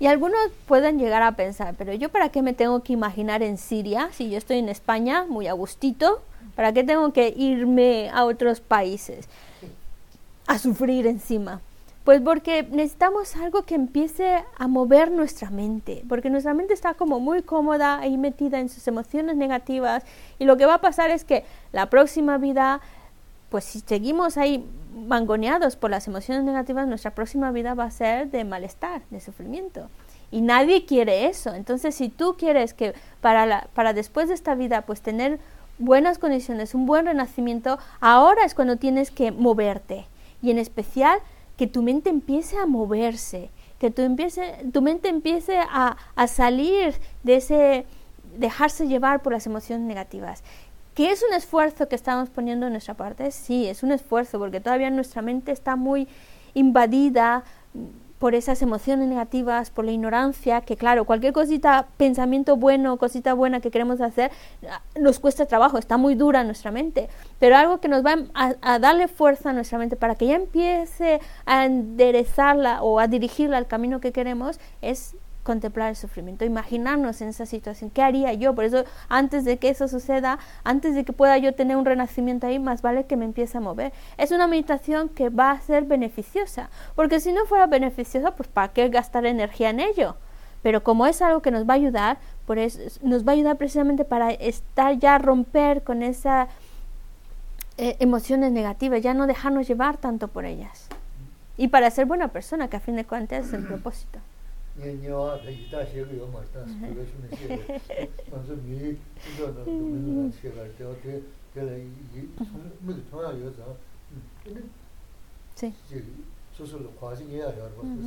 Y 0.00 0.06
algunos 0.06 0.40
pueden 0.66 0.98
llegar 0.98 1.22
a 1.22 1.36
pensar, 1.36 1.74
pero 1.78 1.94
yo 1.94 2.08
para 2.08 2.30
qué 2.30 2.42
me 2.42 2.52
tengo 2.52 2.82
que 2.82 2.92
imaginar 2.92 3.42
en 3.42 3.56
Siria 3.58 4.10
si 4.12 4.30
yo 4.30 4.38
estoy 4.38 4.58
en 4.58 4.68
España 4.68 5.24
muy 5.28 5.46
a 5.46 5.52
gustito, 5.52 6.20
¿para 6.56 6.72
qué 6.72 6.82
tengo 6.82 7.12
que 7.12 7.32
irme 7.36 8.10
a 8.10 8.24
otros 8.24 8.60
países 8.60 9.28
a 10.46 10.58
sufrir 10.58 11.06
encima? 11.06 11.60
Pues 12.04 12.20
porque 12.20 12.64
necesitamos 12.64 13.36
algo 13.36 13.62
que 13.62 13.76
empiece 13.76 14.44
a 14.58 14.66
mover 14.66 15.12
nuestra 15.12 15.50
mente, 15.50 16.04
porque 16.08 16.30
nuestra 16.30 16.52
mente 16.52 16.74
está 16.74 16.94
como 16.94 17.20
muy 17.20 17.42
cómoda 17.42 18.00
ahí 18.00 18.18
metida 18.18 18.58
en 18.58 18.68
sus 18.68 18.88
emociones 18.88 19.36
negativas 19.36 20.02
y 20.40 20.44
lo 20.44 20.56
que 20.56 20.66
va 20.66 20.74
a 20.74 20.80
pasar 20.80 21.10
es 21.10 21.24
que 21.24 21.44
la 21.70 21.86
próxima 21.86 22.38
vida, 22.38 22.80
pues 23.50 23.64
si 23.64 23.80
seguimos 23.80 24.36
ahí 24.36 24.68
mangoneados 25.06 25.76
por 25.76 25.90
las 25.90 26.08
emociones 26.08 26.42
negativas, 26.42 26.88
nuestra 26.88 27.12
próxima 27.12 27.52
vida 27.52 27.74
va 27.74 27.84
a 27.84 27.90
ser 27.92 28.30
de 28.32 28.44
malestar, 28.44 29.02
de 29.10 29.20
sufrimiento. 29.20 29.88
Y 30.32 30.40
nadie 30.40 30.86
quiere 30.86 31.26
eso. 31.26 31.54
Entonces, 31.54 31.94
si 31.94 32.08
tú 32.08 32.36
quieres 32.38 32.72
que 32.74 32.94
para, 33.20 33.46
la, 33.46 33.68
para 33.74 33.92
después 33.92 34.28
de 34.28 34.34
esta 34.34 34.54
vida, 34.54 34.82
pues 34.82 35.02
tener 35.02 35.38
buenas 35.78 36.18
condiciones, 36.18 36.74
un 36.74 36.86
buen 36.86 37.06
renacimiento, 37.06 37.78
ahora 38.00 38.44
es 38.44 38.54
cuando 38.54 38.76
tienes 38.76 39.10
que 39.10 39.30
moverte. 39.30 40.06
Y 40.40 40.50
en 40.50 40.58
especial 40.58 41.18
que 41.56 41.66
tu 41.66 41.82
mente 41.82 42.10
empiece 42.10 42.56
a 42.56 42.66
moverse, 42.66 43.50
que 43.78 43.90
tu, 43.90 44.02
empiece, 44.02 44.64
tu 44.72 44.82
mente 44.82 45.08
empiece 45.08 45.58
a, 45.58 45.96
a 46.14 46.26
salir 46.26 46.94
de 47.22 47.36
ese 47.36 47.86
dejarse 48.36 48.86
llevar 48.86 49.22
por 49.22 49.32
las 49.32 49.46
emociones 49.46 49.86
negativas. 49.86 50.42
¿Que 50.94 51.10
es 51.10 51.24
un 51.26 51.34
esfuerzo 51.34 51.88
que 51.88 51.96
estamos 51.96 52.28
poniendo 52.28 52.66
en 52.66 52.72
nuestra 52.72 52.94
parte? 52.94 53.30
Sí, 53.30 53.66
es 53.66 53.82
un 53.82 53.92
esfuerzo 53.92 54.38
porque 54.38 54.60
todavía 54.60 54.90
nuestra 54.90 55.22
mente 55.22 55.52
está 55.52 55.76
muy 55.76 56.06
invadida 56.54 57.44
por 58.22 58.36
esas 58.36 58.62
emociones 58.62 59.08
negativas, 59.08 59.70
por 59.70 59.84
la 59.84 59.90
ignorancia, 59.90 60.60
que 60.60 60.76
claro, 60.76 61.06
cualquier 61.06 61.32
cosita, 61.32 61.88
pensamiento 61.96 62.54
bueno, 62.56 62.96
cosita 62.96 63.34
buena 63.34 63.58
que 63.58 63.72
queremos 63.72 64.00
hacer, 64.00 64.30
nos 64.94 65.18
cuesta 65.18 65.44
trabajo, 65.46 65.76
está 65.76 65.96
muy 65.96 66.14
dura 66.14 66.44
nuestra 66.44 66.70
mente, 66.70 67.08
pero 67.40 67.56
algo 67.56 67.80
que 67.80 67.88
nos 67.88 68.06
va 68.06 68.18
a, 68.32 68.78
darle 68.78 69.08
fuerza 69.08 69.50
a 69.50 69.52
nuestra 69.52 69.76
mente 69.76 69.96
para 69.96 70.14
que 70.14 70.28
ya 70.28 70.36
empiece 70.36 71.18
a 71.46 71.64
enderezarla 71.66 72.84
o 72.84 73.00
a 73.00 73.08
dirigirla 73.08 73.56
al 73.58 73.66
camino 73.66 73.98
que 73.98 74.12
queremos 74.12 74.60
es 74.82 75.16
contemplar 75.42 75.90
el 75.90 75.96
sufrimiento, 75.96 76.44
imaginarnos 76.44 77.20
en 77.20 77.28
esa 77.28 77.46
situación, 77.46 77.90
¿qué 77.90 78.02
haría 78.02 78.32
yo? 78.32 78.54
Por 78.54 78.64
eso, 78.64 78.84
antes 79.08 79.44
de 79.44 79.58
que 79.58 79.68
eso 79.68 79.88
suceda, 79.88 80.38
antes 80.64 80.94
de 80.94 81.04
que 81.04 81.12
pueda 81.12 81.36
yo 81.38 81.54
tener 81.54 81.76
un 81.76 81.84
renacimiento 81.84 82.46
ahí, 82.46 82.58
más 82.58 82.82
vale 82.82 83.06
que 83.06 83.16
me 83.16 83.24
empiece 83.24 83.58
a 83.58 83.60
mover. 83.60 83.92
Es 84.18 84.30
una 84.30 84.46
meditación 84.46 85.08
que 85.08 85.28
va 85.28 85.50
a 85.50 85.60
ser 85.60 85.84
beneficiosa, 85.84 86.70
porque 86.94 87.20
si 87.20 87.32
no 87.32 87.44
fuera 87.46 87.66
beneficiosa, 87.66 88.32
pues 88.36 88.48
¿para 88.48 88.68
qué 88.68 88.88
gastar 88.88 89.26
energía 89.26 89.70
en 89.70 89.80
ello? 89.80 90.16
Pero 90.62 90.84
como 90.84 91.06
es 91.06 91.20
algo 91.22 91.42
que 91.42 91.50
nos 91.50 91.68
va 91.68 91.72
a 91.72 91.76
ayudar, 91.76 92.18
por 92.46 92.58
eso, 92.58 92.78
nos 93.02 93.26
va 93.26 93.32
a 93.32 93.34
ayudar 93.34 93.56
precisamente 93.56 94.04
para 94.04 94.30
estar 94.30 94.96
ya 94.98 95.18
romper 95.18 95.82
con 95.82 96.02
esas 96.02 96.48
eh, 97.78 97.96
emociones 97.98 98.52
negativas, 98.52 99.02
ya 99.02 99.12
no 99.12 99.26
dejarnos 99.26 99.66
llevar 99.66 99.96
tanto 99.96 100.28
por 100.28 100.44
ellas. 100.44 100.88
Y 101.56 101.68
para 101.68 101.90
ser 101.90 102.06
buena 102.06 102.28
persona, 102.28 102.68
que 102.68 102.76
a 102.76 102.80
fin 102.80 102.96
de 102.96 103.04
cuentas 103.04 103.46
es 103.46 103.52
el 103.52 103.66
propósito. 103.66 104.20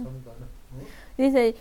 Sam 0.04 0.24
da 0.26 0.34
ne 0.40 0.86
dice 1.18 1.56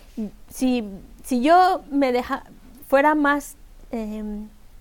si 0.49 0.85
si 1.23 1.43
yo 1.43 1.83
me 1.91 2.13
deja 2.13 2.45
fuera 2.89 3.15
más 3.15 3.57
eh, 3.93 4.23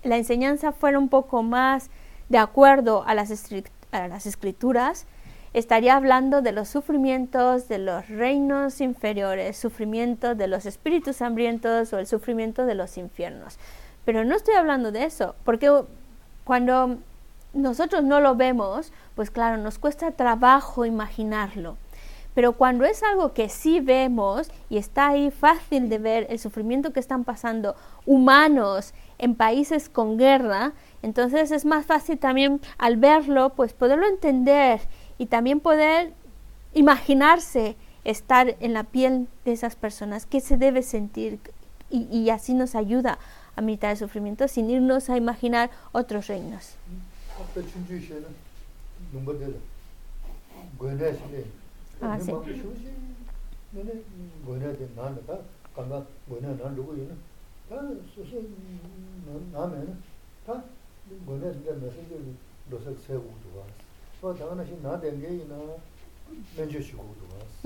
la 0.02 0.16
enseñanza 0.16 0.72
fuera 0.72 0.98
un 0.98 1.08
poco 1.08 1.42
más 1.42 1.90
de 2.28 2.38
acuerdo 2.38 3.04
a 3.06 3.14
las, 3.14 3.30
a 3.92 4.08
las 4.08 4.26
escrituras 4.26 5.06
estaría 5.54 5.96
hablando 5.96 6.42
de 6.42 6.52
los 6.52 6.68
sufrimientos 6.68 7.68
de 7.68 7.78
los 7.78 8.08
reinos 8.08 8.80
inferiores, 8.80 9.56
sufrimiento 9.56 10.34
de 10.34 10.48
los 10.48 10.66
espíritus 10.66 11.22
hambrientos 11.22 11.92
o 11.92 11.98
el 11.98 12.06
sufrimiento 12.06 12.66
de 12.66 12.74
los 12.74 12.98
infiernos. 12.98 13.58
Pero 14.04 14.24
no 14.24 14.34
estoy 14.34 14.54
hablando 14.56 14.92
de 14.92 15.04
eso, 15.04 15.36
porque 15.44 15.72
cuando 16.42 16.98
nosotros 17.54 18.02
no 18.02 18.20
lo 18.20 18.34
vemos, 18.34 18.92
pues 19.14 19.30
claro, 19.30 19.56
nos 19.56 19.78
cuesta 19.78 20.10
trabajo 20.10 20.84
imaginarlo. 20.84 21.76
Pero 22.34 22.54
cuando 22.54 22.84
es 22.84 23.04
algo 23.04 23.32
que 23.32 23.48
sí 23.48 23.78
vemos 23.78 24.50
y 24.68 24.78
está 24.78 25.10
ahí 25.10 25.30
fácil 25.30 25.88
de 25.88 25.98
ver 25.98 26.26
el 26.30 26.40
sufrimiento 26.40 26.92
que 26.92 26.98
están 26.98 27.22
pasando 27.22 27.76
humanos 28.06 28.92
en 29.18 29.36
países 29.36 29.88
con 29.88 30.18
guerra, 30.18 30.72
entonces 31.02 31.52
es 31.52 31.64
más 31.64 31.86
fácil 31.86 32.18
también 32.18 32.60
al 32.76 32.96
verlo, 32.96 33.50
pues 33.50 33.72
poderlo 33.72 34.08
entender 34.08 34.80
y 35.18 35.26
también 35.26 35.60
poder 35.60 36.12
imaginarse 36.74 37.76
estar 38.04 38.56
en 38.60 38.72
la 38.72 38.84
piel 38.84 39.28
de 39.44 39.52
esas 39.52 39.76
personas, 39.76 40.26
qué 40.26 40.40
se 40.40 40.56
debe 40.56 40.82
sentir 40.82 41.38
y, 41.90 42.30
así 42.30 42.54
nos 42.54 42.74
ayuda 42.74 43.18
a 43.54 43.60
meditar 43.60 43.92
el 43.92 43.96
sufrimiento 43.96 44.48
sin 44.48 44.68
irnos 44.68 45.10
a 45.10 45.16
imaginar 45.16 45.70
otros 45.92 46.26
reinos. 46.26 46.74
Ah, 52.00 52.18
sí. 52.20 52.32
sō 64.24 64.32
tāngā 64.40 64.54
nā 64.56 64.64
shī 64.64 64.76
nā 64.80 64.92
dēngē 65.02 65.30
yī 65.36 65.44
nā 65.50 65.56
mēnchū 66.56 66.80
shī 66.80 66.96
gu 66.96 67.04
gu 67.12 67.26
wās. 67.28 67.58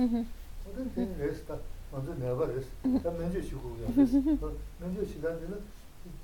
O 0.67 0.73
tēn 0.75 0.89
tēn 0.97 1.13
rēs 1.21 1.45
tā, 1.47 1.55
mā 1.93 2.03
tū 2.03 2.17
nā 2.19 2.33
bā 2.35 2.49
rēs, 2.51 2.67
tā 3.05 3.13
mēnchū 3.15 3.43
shī 3.47 3.61
gu 3.63 3.71
yā 3.79 3.93
rēs. 3.95 4.17
Mēnchū 4.83 5.07
shī 5.07 5.23
tā 5.23 5.37
tēnā 5.39 5.61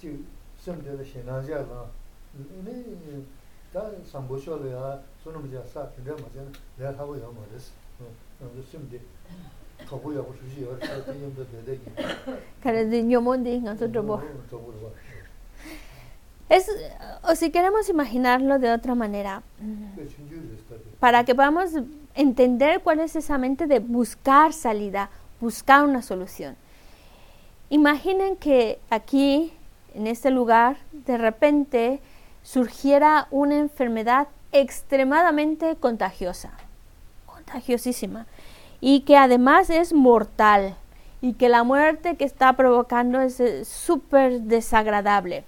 jī 0.03 0.17
sēm 0.65 0.83
tēnā 0.83 1.07
shī 1.07 1.23
nā 1.29 1.39
jā 1.47 1.63
rā, 1.71 1.85
nē 2.67 2.75
tā 3.71 3.87
sāmbō 4.11 4.41
shō 4.43 4.59
rā 4.65 4.75
yā, 4.75 4.91
sō 5.23 5.37
nā 5.37 5.45
mā 5.45 5.55
jā 5.55 5.63
sā 5.71 5.87
tēnā 5.95 6.19
mā 6.19 6.35
jā 6.35 6.49
rā 6.83 6.91
tā 6.99 7.07
gu 7.07 7.15
yā 7.23 7.31
mā 7.31 7.47
rēs. 7.55 7.71
sēm 8.73 8.91
tē 8.91 8.99
tō 9.87 10.03
gu 10.03 10.17
yā 10.19 10.27
gu 10.27 10.35
shū 10.41 10.51
shī 10.51 10.67
yā 10.67 10.75
rā, 10.75 10.83
tā 10.83 10.99
tē 11.07 11.19
yam 11.23 11.39
tā 11.39 11.47
tē 11.53 11.63
tē 11.71 11.79
kī. 11.79 11.91
Kā 12.59 12.75
rā 12.75 12.83
tē 12.91 13.07
nyō 13.07 13.23
mō 13.23 13.39
tē 13.47 13.61
ngā 13.63 13.79
sō 13.79 13.93
tō 13.95 14.03
bō. 14.11 14.19
Es, 16.55 16.71
o 17.25 17.35
si 17.35 17.51
queremos 17.51 17.89
imaginarlo 17.89 18.61
de 18.61 18.71
otra 18.71 18.95
manera, 18.95 19.43
para 21.01 21.25
que 21.25 21.35
podamos 21.35 21.71
entender 22.15 22.81
cuál 22.81 23.01
es 23.01 23.17
esa 23.17 23.39
mente 23.39 23.67
de 23.67 23.81
buscar 23.81 24.53
salida, 24.53 25.11
buscar 25.41 25.85
una 25.85 26.01
solución. 26.01 26.55
Imaginen 27.71 28.37
que 28.37 28.79
aquí, 28.89 29.53
en 29.95 30.07
este 30.07 30.31
lugar, 30.31 30.77
de 30.93 31.19
repente 31.19 32.01
surgiera 32.45 33.27
una 33.33 33.59
enfermedad 33.59 34.29
extremadamente 34.53 35.75
contagiosa, 35.75 36.53
contagiosísima, 37.27 38.27
y 38.81 39.01
que 39.01 39.17
además 39.17 39.71
es 39.71 39.93
mortal, 39.93 40.77
y 41.21 41.33
que 41.33 41.49
la 41.49 41.65
muerte 41.65 42.15
que 42.15 42.25
está 42.25 42.53
provocando 42.53 43.21
es 43.21 43.41
eh, 43.41 43.65
súper 43.65 44.43
desagradable. 44.43 45.45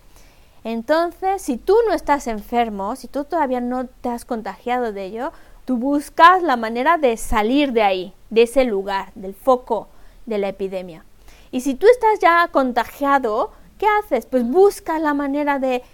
Entonces, 0.66 1.42
si 1.42 1.58
tú 1.58 1.76
no 1.86 1.94
estás 1.94 2.26
enfermo, 2.26 2.96
si 2.96 3.06
tú 3.06 3.22
todavía 3.22 3.60
no 3.60 3.86
te 3.86 4.08
has 4.08 4.24
contagiado 4.24 4.92
de 4.92 5.04
ello, 5.04 5.32
tú 5.64 5.76
buscas 5.76 6.42
la 6.42 6.56
manera 6.56 6.98
de 6.98 7.16
salir 7.16 7.72
de 7.72 7.84
ahí, 7.84 8.14
de 8.30 8.42
ese 8.42 8.64
lugar, 8.64 9.12
del 9.14 9.32
foco 9.32 9.86
de 10.26 10.38
la 10.38 10.48
epidemia. 10.48 11.04
Y 11.52 11.60
si 11.60 11.76
tú 11.76 11.86
estás 11.86 12.18
ya 12.18 12.48
contagiado, 12.50 13.52
¿qué 13.78 13.86
haces? 13.86 14.26
Pues 14.26 14.44
buscas 14.44 15.00
la 15.00 15.14
manera 15.14 15.60
de 15.60 15.84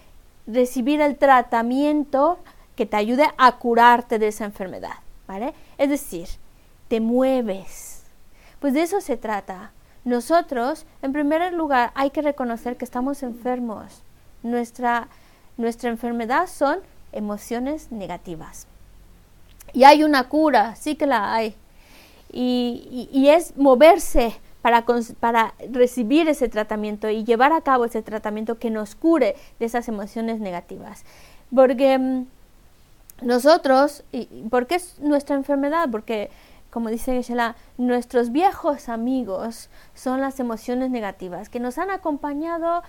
recibir 0.46 1.02
el 1.02 1.18
tratamiento 1.18 2.38
que 2.74 2.86
te 2.86 2.96
ayude 2.96 3.28
a 3.36 3.58
curarte 3.58 4.18
de 4.18 4.28
esa 4.28 4.46
enfermedad, 4.46 5.00
¿vale? 5.28 5.52
Es 5.76 5.90
decir, 5.90 6.28
te 6.88 6.98
mueves. 6.98 8.04
Pues 8.58 8.72
de 8.72 8.80
eso 8.80 9.02
se 9.02 9.18
trata. 9.18 9.72
Nosotros, 10.06 10.86
en 11.02 11.12
primer 11.12 11.52
lugar, 11.52 11.92
hay 11.94 12.08
que 12.08 12.22
reconocer 12.22 12.78
que 12.78 12.86
estamos 12.86 13.22
enfermos 13.22 14.02
nuestra, 14.42 15.08
nuestra 15.56 15.90
enfermedad 15.90 16.46
son 16.46 16.78
emociones 17.12 17.90
negativas. 17.92 18.66
Y 19.72 19.84
hay 19.84 20.04
una 20.04 20.28
cura, 20.28 20.76
sí 20.76 20.96
que 20.96 21.06
la 21.06 21.34
hay. 21.34 21.54
Y, 22.32 23.08
y, 23.12 23.28
es 23.28 23.56
moverse 23.56 24.34
para, 24.62 24.86
para 25.20 25.54
recibir 25.70 26.28
ese 26.28 26.48
tratamiento 26.48 27.10
y 27.10 27.24
llevar 27.24 27.52
a 27.52 27.60
cabo 27.60 27.84
ese 27.84 28.00
tratamiento 28.00 28.58
que 28.58 28.70
nos 28.70 28.94
cure 28.94 29.36
de 29.58 29.66
esas 29.66 29.86
emociones 29.88 30.40
negativas. 30.40 31.04
Porque 31.54 31.98
mm, 31.98 32.26
nosotros, 33.20 34.02
y, 34.12 34.24
¿por 34.48 34.66
qué 34.66 34.76
es 34.76 34.98
nuestra 34.98 35.36
enfermedad? 35.36 35.88
Porque 35.90 36.30
como 36.72 36.88
dice 36.88 37.12
Geshe-la, 37.12 37.54
nuestros 37.76 38.32
viejos 38.32 38.88
amigos 38.88 39.68
son 39.94 40.22
las 40.22 40.40
emociones 40.40 40.90
negativas 40.90 41.50
que 41.50 41.60
nos 41.60 41.76
han 41.76 41.90
acompañado 41.90 42.82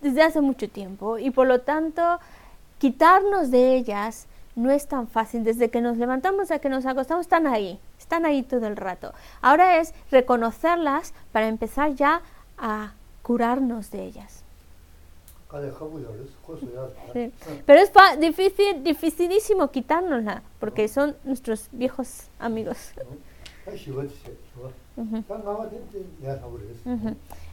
desde 0.00 0.22
hace 0.22 0.40
mucho 0.40 0.68
tiempo 0.68 1.18
y 1.18 1.30
por 1.30 1.46
lo 1.46 1.60
tanto 1.60 2.18
quitarnos 2.78 3.50
de 3.50 3.76
ellas 3.76 4.26
no 4.54 4.70
es 4.70 4.86
tan 4.88 5.06
fácil. 5.06 5.44
Desde 5.44 5.70
que 5.70 5.80
nos 5.80 5.98
levantamos 5.98 6.50
a 6.50 6.58
que 6.58 6.68
nos 6.68 6.86
acostamos 6.86 7.26
están 7.26 7.46
ahí, 7.46 7.78
están 7.98 8.24
ahí 8.24 8.42
todo 8.42 8.66
el 8.66 8.76
rato. 8.76 9.12
Ahora 9.42 9.78
es 9.78 9.94
reconocerlas 10.10 11.14
para 11.32 11.48
empezar 11.48 11.94
ya 11.94 12.22
a 12.58 12.94
curarnos 13.22 13.90
de 13.90 14.04
ellas. 14.04 14.42
Pero 17.66 17.80
es 17.80 17.92
difícil, 18.18 18.82
dificilísimo 18.82 19.70
quitárnosla, 19.70 20.42
porque 20.58 20.88
son 20.88 21.16
nuestros 21.24 21.68
viejos 21.70 22.24
amigos. 22.38 22.92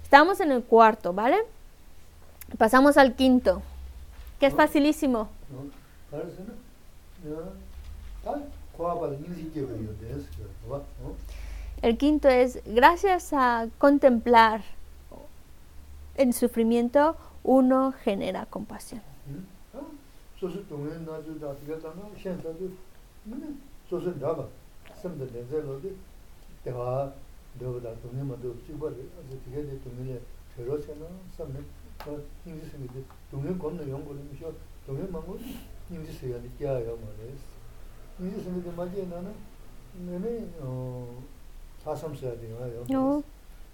Estamos 0.01 0.39
en 0.39 0.51
el 0.51 0.63
cuarto, 0.63 1.13
¿vale? 1.13 1.37
Pasamos 2.57 2.97
al 2.97 3.15
quinto, 3.15 3.61
que 4.39 4.47
es 4.47 4.53
facilísimo. 4.53 5.29
El 11.81 11.97
quinto 11.97 12.29
es, 12.29 12.61
gracias 12.65 13.33
a 13.33 13.67
contemplar 13.77 14.61
el 16.15 16.33
sufrimiento, 16.33 17.15
uno 17.43 17.91
genera 18.03 18.45
compasión. 18.45 19.01
인지 32.45 32.65
쓰기도 32.69 33.01
동네 33.31 33.57
건너 33.57 33.87
연구를 33.87 34.21
미셔 34.31 34.51
동네 34.85 35.03
망고 35.09 35.37
인지 35.89 36.11
쓰야 36.11 36.39
되야 36.57 36.85
요 36.85 36.97
말레스 36.97 37.43
인지 38.19 38.43
쓰기도 38.43 38.71
맞이 38.73 39.07
나는 39.07 39.33
내내 40.05 40.47
어 40.59 41.23
사삼 41.83 42.15
써야 42.15 42.31
돼요 42.39 42.85
요. 42.91 43.23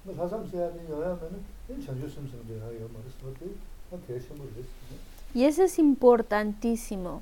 뭐 0.03 0.15
사삼 0.15 0.47
써야 0.47 0.71
돼요 0.73 0.95
하면은 0.95 1.43
전주 1.83 2.07
쓰면 2.09 2.47
돼요 2.47 2.81
요 2.81 2.89
말레스 2.93 3.15
그때 3.23 3.47
다 3.89 3.97
대신 4.07 4.37
모르겠어요. 4.37 5.09
Y 5.35 5.45
eso 5.45 5.63
es 5.63 5.79
importantísimo. 5.79 7.21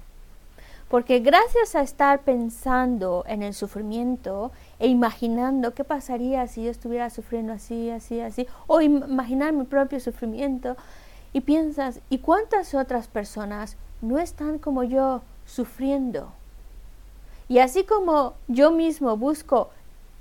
Porque 0.89 1.19
gracias 1.19 1.75
a 1.75 1.81
estar 1.81 2.21
pensando 2.21 3.23
en 3.27 3.43
el 3.43 3.53
sufrimiento 3.53 4.51
e 4.79 4.87
imaginando 4.87 5.73
qué 5.73 5.83
pasaría 5.83 6.47
si 6.47 6.63
yo 6.63 6.71
estuviera 6.71 7.09
sufriendo 7.09 7.53
así, 7.53 7.89
así, 7.89 8.21
así, 8.21 8.47
o 8.67 8.81
imaginar 8.81 9.53
mi 9.53 9.65
propio 9.65 9.99
sufrimiento, 9.99 10.77
y 11.33 11.41
piensas, 11.41 11.99
¿y 12.09 12.19
cuántas 12.19 12.73
otras 12.73 13.07
personas 13.07 13.77
no 14.01 14.17
están 14.17 14.57
como 14.57 14.83
yo 14.83 15.21
sufriendo? 15.45 16.31
Y 17.47 17.59
así 17.59 17.83
como 17.83 18.33
yo 18.47 18.71
mismo 18.71 19.17
busco 19.17 19.69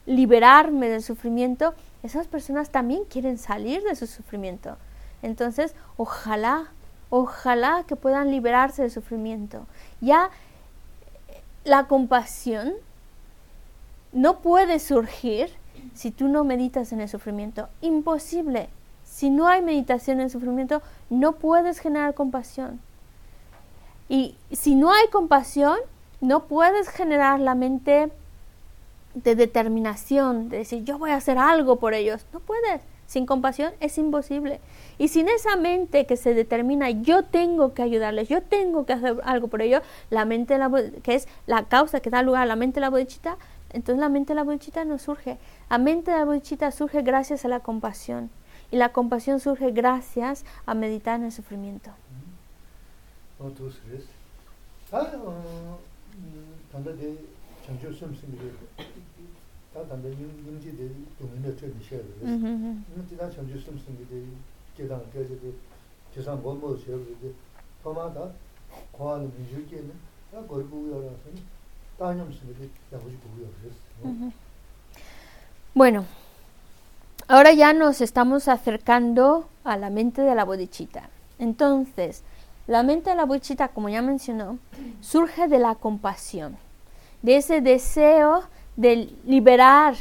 liberarme 0.05 0.88
del 0.88 1.02
sufrimiento, 1.02 1.74
esas 2.02 2.26
personas 2.26 2.70
también 2.70 3.05
quieren 3.05 3.38
salir 3.38 3.83
de 3.83 3.96
su 3.96 4.07
sufrimiento. 4.07 4.76
Entonces, 5.22 5.74
ojalá, 5.96 6.66
ojalá 7.11 7.85
que 7.87 7.96
puedan 7.96 8.31
liberarse 8.31 8.83
del 8.83 8.90
sufrimiento. 8.90 9.66
Ya 10.00 10.31
la 11.66 11.87
compasión 11.88 12.74
no 14.12 14.38
puede 14.38 14.79
surgir 14.79 15.50
si 15.94 16.11
tú 16.11 16.29
no 16.29 16.44
meditas 16.44 16.92
en 16.92 17.00
el 17.00 17.09
sufrimiento. 17.09 17.68
Imposible. 17.81 18.68
Si 19.05 19.31
no 19.31 19.48
hay 19.48 19.62
meditación 19.62 20.18
en 20.18 20.24
el 20.24 20.31
sufrimiento, 20.31 20.81
no 21.11 21.33
puedes 21.33 21.81
generar 21.81 22.14
compasión. 22.14 22.81
Y 24.09 24.37
si 24.52 24.74
no 24.74 24.92
hay 24.92 25.09
compasión, 25.09 25.76
no 26.20 26.44
puedes 26.44 26.88
generar 26.88 27.40
la 27.40 27.55
mente 27.55 28.11
de 29.14 29.35
determinación, 29.35 30.48
de 30.48 30.59
decir 30.59 30.85
yo 30.85 30.98
voy 30.98 31.11
a 31.11 31.16
hacer 31.16 31.38
algo 31.38 31.76
por 31.76 31.94
ellos. 31.94 32.24
No 32.33 32.40
puedes. 32.40 32.81
Sin 33.07 33.27
compasión 33.27 33.73
es 33.81 33.99
imposible. 33.99 34.61
Y 34.99 35.09
sin 35.09 35.29
esa 35.29 35.57
mente 35.57 36.07
que 36.07 36.16
se 36.16 36.35
determina 36.35 36.90
yo 36.90 37.25
tengo 37.25 37.73
que 37.73 37.83
ayudarles, 37.83 38.29
yo 38.29 38.42
tengo 38.42 38.85
que 38.85 38.95
hacer 38.95 39.21
algo 39.25 39.49
por 39.49 39.62
ellos, 39.62 39.83
la 40.11 40.25
mente 40.25 40.55
de 40.55 40.61
la 40.61 40.71
que 41.03 41.14
es 41.14 41.29
la 41.47 41.64
causa 41.64 42.01
que 42.01 42.11
da 42.11 42.23
lugar 42.23 42.42
a 42.42 42.47
la 42.47 42.57
mente 42.57 42.77
de 42.77 42.81
la 42.83 42.90
bodhichita, 42.90 43.37
entonces 43.71 44.01
la 44.01 44.09
mente 44.09 44.33
de 44.33 44.37
la 44.37 44.45
bodhichita 44.45 44.85
no 44.85 44.99
surge. 44.99 45.38
La 45.71 45.79
mente 45.79 46.11
de 46.11 46.19
la 46.19 46.25
bodhichita 46.25 46.71
surge 46.73 47.03
gracias 47.03 47.45
a 47.45 47.49
la 47.49 47.61
compasión. 47.61 48.31
Y 48.71 48.77
la 48.77 48.92
compasión 48.92 49.38
surge 49.38 49.71
gracias 49.71 50.45
a 50.66 50.75
meditar 50.75 51.21
en 51.21 51.27
el 51.27 51.33
sufrimiento. 51.33 51.90
Bueno, 75.75 76.05
ahora 77.29 77.53
ya 77.53 77.73
nos 77.73 78.01
estamos 78.01 78.49
acercando 78.49 79.49
a 79.65 79.77
la 79.77 79.91
mente 79.91 80.23
de 80.23 80.35
la 80.35 80.45
bodichita. 80.45 81.11
Entonces, 81.39 82.23
la 82.67 82.83
mente 82.83 83.11
de 83.11 83.17
la 83.17 83.25
bodichita, 83.25 83.69
como 83.69 83.89
ya 83.89 84.03
mencionó, 84.03 84.59
surge 85.01 85.49
de 85.49 85.59
la 85.59 85.75
compasión, 85.75 86.57
de 87.23 87.37
ese 87.37 87.61
deseo 87.61 88.45
de 88.77 89.11
liberar, 89.25 89.95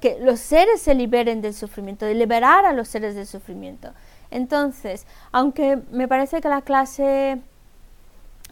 que 0.00 0.18
los 0.20 0.40
seres 0.40 0.82
se 0.82 0.94
liberen 0.94 1.40
del 1.40 1.54
sufrimiento, 1.54 2.04
de 2.04 2.14
liberar 2.14 2.66
a 2.66 2.72
los 2.72 2.88
seres 2.88 3.14
del 3.14 3.26
sufrimiento. 3.26 3.92
Entonces, 4.30 5.06
aunque 5.30 5.78
me 5.90 6.08
parece 6.08 6.40
que 6.40 6.48
la 6.48 6.62
clase 6.62 7.40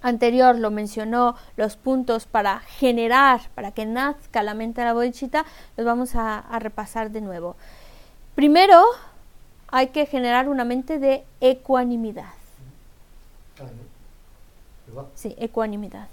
anterior 0.03 0.57
lo 0.59 0.71
mencionó, 0.71 1.37
los 1.57 1.77
puntos 1.77 2.27
para 2.27 2.61
generar, 2.61 3.41
para 3.55 3.73
que 3.73 3.85
nazca 3.85 4.43
la 4.43 4.55
mente 4.55 4.81
de 4.81 4.87
la 4.87 4.95
bodichita, 4.95 5.45
los 5.77 5.85
vamos 5.85 6.15
a, 6.15 6.39
a 6.39 6.59
repasar 6.59 7.11
de 7.11 7.21
nuevo. 7.21 7.57
Primero, 8.35 8.83
hay 9.69 9.89
que 9.89 10.07
generar 10.07 10.49
una 10.49 10.65
mente 10.65 10.99
de 10.99 11.25
ecuanimidad. 11.41 12.33
Sí, 15.15 15.35
ecuanimidad. 15.39 16.09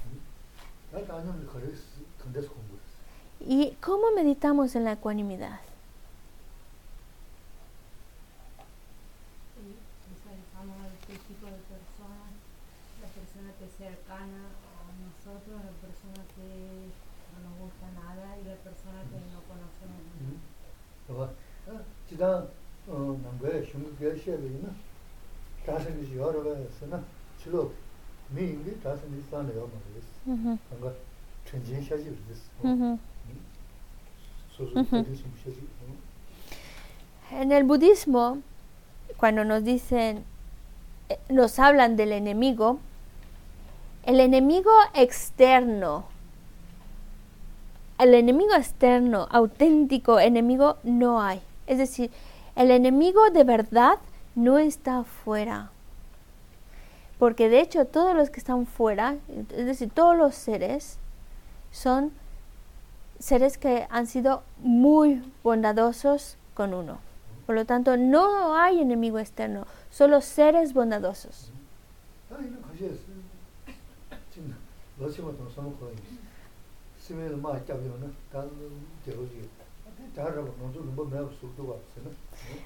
¿Y 3.46 3.76
cómo 3.80 4.12
meditamos 4.14 4.74
en 4.76 4.84
la 4.84 4.92
ecuanimidad? 4.92 5.60
Visualizamos 10.08 10.76
este 11.00 11.14
tipo 11.26 11.46
de 11.46 11.58
personas, 11.66 12.32
la 13.02 13.08
persona 13.10 13.50
que 13.58 13.64
es 13.66 13.74
cercana 13.76 14.46
a 14.46 14.94
nosotros, 15.02 15.58
la 15.58 15.74
persona 15.82 16.22
que 16.36 16.48
no 17.34 17.38
nos 17.50 17.58
gusta 17.58 17.86
nada 17.98 18.38
y 18.38 18.44
la 18.46 18.56
persona 18.62 19.02
que 19.10 19.18
no 19.32 19.40
conocemos. 19.48 20.12
지단 22.08 22.48
어 22.88 23.18
남거에 23.22 23.64
중국 23.70 23.98
결시에는 23.98 24.74
다섯이 25.66 26.16
여러 26.16 26.42
가지나 26.42 27.02
주로 27.42 27.72
미인이 28.30 28.80
다섯이 28.82 29.18
있다네요 29.20 29.68
말이죠. 29.68 30.06
뭔가 30.70 30.94
전진 31.44 31.82
샤지 31.82 32.04
그랬어. 32.04 32.98
En 37.31 37.51
el 37.51 37.63
budismo, 37.63 38.39
cuando 39.17 39.43
nos 39.43 39.63
dicen, 39.63 40.23
eh, 41.09 41.19
nos 41.29 41.59
hablan 41.59 41.95
del 41.95 42.11
enemigo, 42.11 42.79
el 44.03 44.19
enemigo 44.19 44.71
externo, 44.93 46.05
el 47.99 48.13
enemigo 48.13 48.53
externo, 48.55 49.27
auténtico 49.31 50.19
enemigo, 50.19 50.77
no 50.83 51.21
hay. 51.21 51.41
Es 51.65 51.77
decir, 51.77 52.11
el 52.55 52.71
enemigo 52.71 53.29
de 53.31 53.43
verdad 53.43 53.97
no 54.35 54.57
está 54.57 55.03
fuera. 55.03 55.71
Porque 57.19 57.49
de 57.49 57.59
hecho 57.59 57.85
todos 57.85 58.15
los 58.15 58.29
que 58.29 58.39
están 58.39 58.65
fuera, 58.65 59.15
es 59.49 59.65
decir, 59.65 59.89
todos 59.89 60.15
los 60.15 60.35
seres, 60.35 60.99
son 61.71 62.11
seres 63.19 63.57
que 63.57 63.87
han 63.89 64.07
sido 64.07 64.43
muy 64.59 65.23
bondadosos 65.43 66.37
con 66.53 66.73
uno. 66.73 66.99
Por 67.45 67.55
lo 67.55 67.65
tanto, 67.65 67.95
no 67.97 68.55
hay 68.57 68.81
enemigo 68.81 69.19
externo, 69.19 69.65
solo 69.89 70.21
seres 70.21 70.73
bondadosos. 70.73 71.51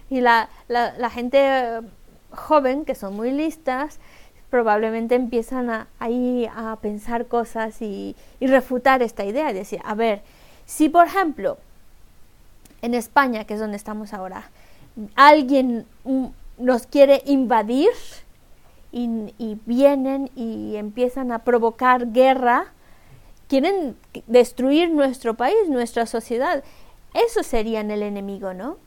Y 0.10 0.22
la, 0.22 0.50
la, 0.68 0.98
la 0.98 1.10
gente 1.10 1.82
joven, 2.32 2.86
que 2.86 2.96
son 2.96 3.16
muy 3.16 3.32
listas, 3.32 4.00
probablemente 4.50 5.16
empiezan 5.16 5.70
a, 5.70 5.88
ahí 6.00 6.50
a 6.54 6.78
pensar 6.82 7.28
cosas 7.28 7.82
y, 7.82 8.16
y 8.40 8.48
refutar 8.48 9.02
esta 9.02 9.26
idea. 9.26 9.54
Decir, 9.54 9.80
a 9.84 9.96
ver, 9.96 10.24
si 10.72 10.88
por 10.88 11.06
ejemplo 11.06 11.58
en 12.82 12.94
España, 12.94 13.44
que 13.44 13.56
es 13.56 13.60
donde 13.60 13.76
estamos 13.76 14.14
ahora, 14.14 14.50
alguien 15.16 15.86
mm, 16.06 16.28
nos 16.60 16.88
quiere 16.88 17.22
invadir 17.26 17.90
y, 18.94 19.34
y, 19.38 19.60
vienen 19.66 20.32
y 20.34 20.78
empiezan 20.78 21.34
a 21.34 21.40
provocar 21.40 22.14
guerra, 22.14 22.68
quieren 23.50 23.98
destruir 24.28 24.90
nuestro 24.92 25.34
país, 25.34 25.68
nuestra 25.68 26.06
sociedad. 26.06 26.64
Eso 27.14 27.44
sería 27.44 27.82
el 27.82 28.02
enemigo, 28.02 28.54
¿no? 28.54 28.78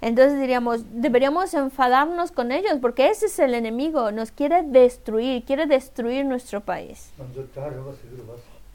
Entonces 0.00 0.40
diríamos, 0.40 0.80
deberíamos 0.90 1.54
enfadarnos 1.54 2.32
con 2.32 2.50
ellos 2.50 2.78
porque 2.80 3.08
ese 3.08 3.26
es 3.26 3.38
el 3.38 3.54
enemigo, 3.54 4.10
nos 4.10 4.32
quiere 4.32 4.62
destruir, 4.62 5.44
quiere 5.44 5.66
destruir 5.66 6.24
nuestro 6.24 6.60
país. 6.60 7.12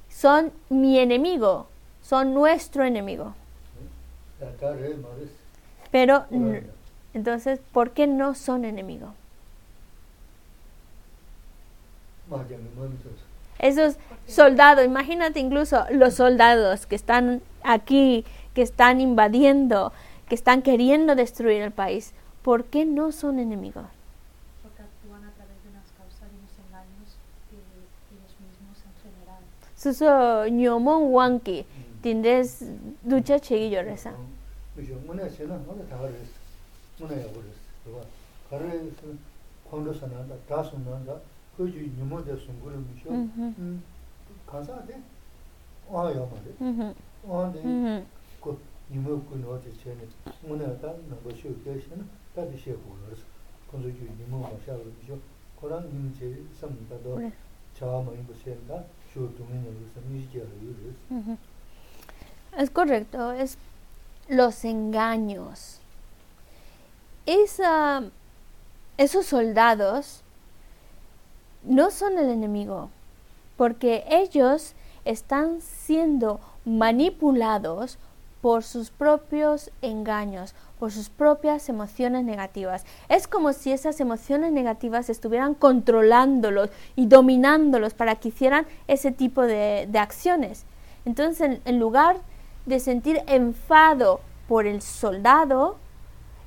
Son 0.10 0.52
mi 0.70 1.00
enemigo, 1.00 1.68
son 2.02 2.34
nuestro 2.34 2.84
enemigo. 2.86 3.34
Pero 5.92 6.26
entonces, 7.14 7.60
¿por 7.74 7.92
qué 7.92 8.08
no 8.08 8.36
son 8.36 8.64
enemigos? 8.66 9.12
Esos 13.60 13.96
soldados, 14.28 14.86
imagínate 14.86 15.40
incluso 15.40 15.86
los 15.92 16.14
soldados 16.14 16.86
que 16.86 16.96
están 16.96 17.42
aquí, 17.64 18.24
que 18.58 18.64
están 18.64 19.00
invadiendo, 19.00 19.94
que 20.28 20.34
están 20.34 20.64
queriendo 20.64 21.14
destruir 21.14 21.62
el 21.62 21.72
país, 21.72 22.12
¿por 22.42 22.66
qué 22.66 22.86
no 22.86 23.12
son 23.12 23.38
enemigos? 23.38 23.86
Porque 24.64 24.82
actúan 24.82 25.24
a 25.26 25.32
través 25.34 25.62
de 25.62 25.70
unas 25.70 25.86
causas 25.96 26.28
y 26.34 26.38
unos 26.42 26.58
engaños 26.66 27.18
que 27.52 27.58
ellos 28.16 28.34
mismos 28.42 28.82
han 28.82 28.96
generado. 29.06 29.46
Suso 29.76 30.48
nyomon 30.48 31.14
wanki, 31.14 31.68
tindres 32.02 32.66
ducha 33.04 33.40
chegi 33.40 33.70
es 62.58 62.70
correcto, 62.70 63.32
es 63.34 63.58
los 64.30 64.64
engaños. 64.66 65.80
Esa, 67.26 68.00
um, 68.00 68.10
esos 68.98 69.26
soldados 69.26 70.22
no 71.64 71.92
son 71.92 72.18
el 72.18 72.30
enemigo, 72.30 72.90
porque 73.58 74.06
ellos 74.10 74.74
están 75.04 75.62
siendo 75.62 76.40
manipulados 76.66 77.98
por 78.42 78.64
sus 78.64 78.92
propios 78.92 79.72
engaños, 79.82 80.54
por 80.80 80.92
sus 80.92 81.10
propias 81.10 81.70
emociones 81.70 82.24
negativas. 82.24 82.86
Es 83.10 83.28
como 83.28 83.54
si 83.54 83.72
esas 83.72 84.00
emociones 84.00 84.52
negativas 84.52 85.10
estuvieran 85.10 85.54
controlándolos 85.54 86.70
y 86.96 87.08
dominándolos 87.08 87.94
para 87.94 88.16
que 88.16 88.30
hicieran 88.30 88.68
ese 88.88 89.12
tipo 89.12 89.42
de, 89.42 89.90
acciones. 89.98 90.66
Entonces, 91.06 91.60
en 91.66 91.80
lugar 91.80 92.18
de 92.66 92.80
sentir 92.80 93.22
enfado 93.28 94.20
por 94.48 94.68
el 94.68 94.82
soldado, 94.82 95.78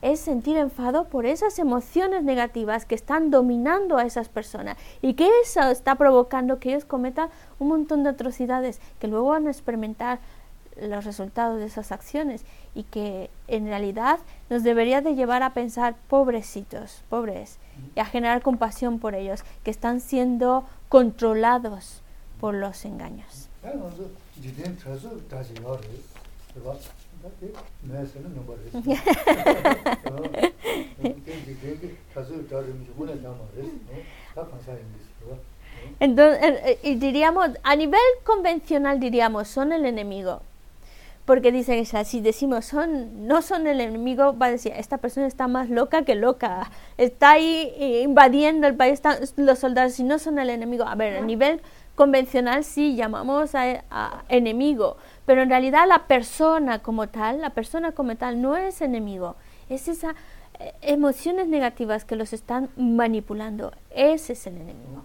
es 0.02 0.20
sentir 0.20 0.56
enfado 0.56 1.08
por 1.08 1.26
esas 1.26 1.58
emociones 1.58 2.22
negativas 2.22 2.86
que 2.86 2.94
están 2.94 3.30
dominando 3.30 3.98
a 3.98 4.04
esas 4.04 4.28
personas 4.28 4.78
y 5.02 5.14
que 5.14 5.28
eso 5.42 5.60
está 5.70 5.96
provocando 5.96 6.58
que 6.58 6.70
ellos 6.70 6.84
cometan 6.86 7.28
un 7.58 7.68
montón 7.68 8.02
de 8.02 8.10
atrocidades 8.10 8.80
que 8.98 9.08
luego 9.08 9.28
van 9.28 9.46
a 9.46 9.50
experimentar 9.50 10.20
los 10.80 11.04
resultados 11.04 11.58
de 11.58 11.66
esas 11.66 11.92
acciones 11.92 12.44
y 12.74 12.84
que 12.84 13.30
en 13.48 13.66
realidad 13.66 14.18
nos 14.48 14.62
debería 14.62 15.00
de 15.00 15.14
llevar 15.14 15.42
a 15.42 15.52
pensar 15.52 15.96
pobrecitos, 16.08 17.02
pobres 17.08 17.58
y 17.94 18.00
a 18.00 18.04
generar 18.04 18.42
compasión 18.42 18.98
por 18.98 19.14
ellos 19.14 19.42
que 19.64 19.70
están 19.70 20.00
siendo 20.00 20.64
controlados 20.88 22.02
por 22.40 22.54
los 22.54 22.84
engaños. 22.84 23.48
Entonces, 36.00 36.78
y 36.82 36.94
diríamos, 36.96 37.50
a 37.62 37.76
nivel 37.76 38.00
convencional 38.24 39.00
diríamos, 39.00 39.48
son 39.48 39.72
el 39.72 39.84
enemigo. 39.84 40.40
Porque 41.30 41.52
dicen, 41.52 41.86
si 41.86 42.20
decimos, 42.20 42.64
son, 42.64 43.28
no 43.28 43.40
son 43.40 43.68
el 43.68 43.80
enemigo, 43.80 44.36
va 44.36 44.46
a 44.46 44.50
decir, 44.50 44.72
esta 44.74 44.98
persona 44.98 45.28
está 45.28 45.46
más 45.46 45.70
loca 45.70 46.04
que 46.04 46.16
loca. 46.16 46.72
Está 46.98 47.30
ahí 47.34 47.72
invadiendo 48.02 48.66
el 48.66 48.74
país, 48.74 49.00
los 49.36 49.60
soldados, 49.60 49.92
si 49.92 50.02
no 50.02 50.18
son 50.18 50.40
el 50.40 50.50
enemigo. 50.50 50.82
A 50.88 50.96
ver, 50.96 51.18
a 51.18 51.20
nivel 51.20 51.60
convencional 51.94 52.64
sí 52.64 52.96
llamamos 52.96 53.54
a 53.54 54.24
enemigo, 54.28 54.96
pero 55.24 55.42
en 55.42 55.50
realidad 55.50 55.86
la 55.86 56.08
persona 56.08 56.80
como 56.80 57.08
tal, 57.08 57.40
la 57.40 57.50
persona 57.50 57.92
como 57.92 58.16
tal 58.16 58.42
no 58.42 58.56
es 58.56 58.80
enemigo, 58.80 59.36
es 59.68 59.86
esas 59.86 60.16
eh, 60.58 60.72
emociones 60.82 61.46
negativas 61.46 62.04
que 62.04 62.16
los 62.16 62.32
están 62.32 62.70
manipulando, 62.76 63.72
ese 63.90 64.32
es 64.32 64.48
el 64.48 64.56
enemigo. 64.56 65.04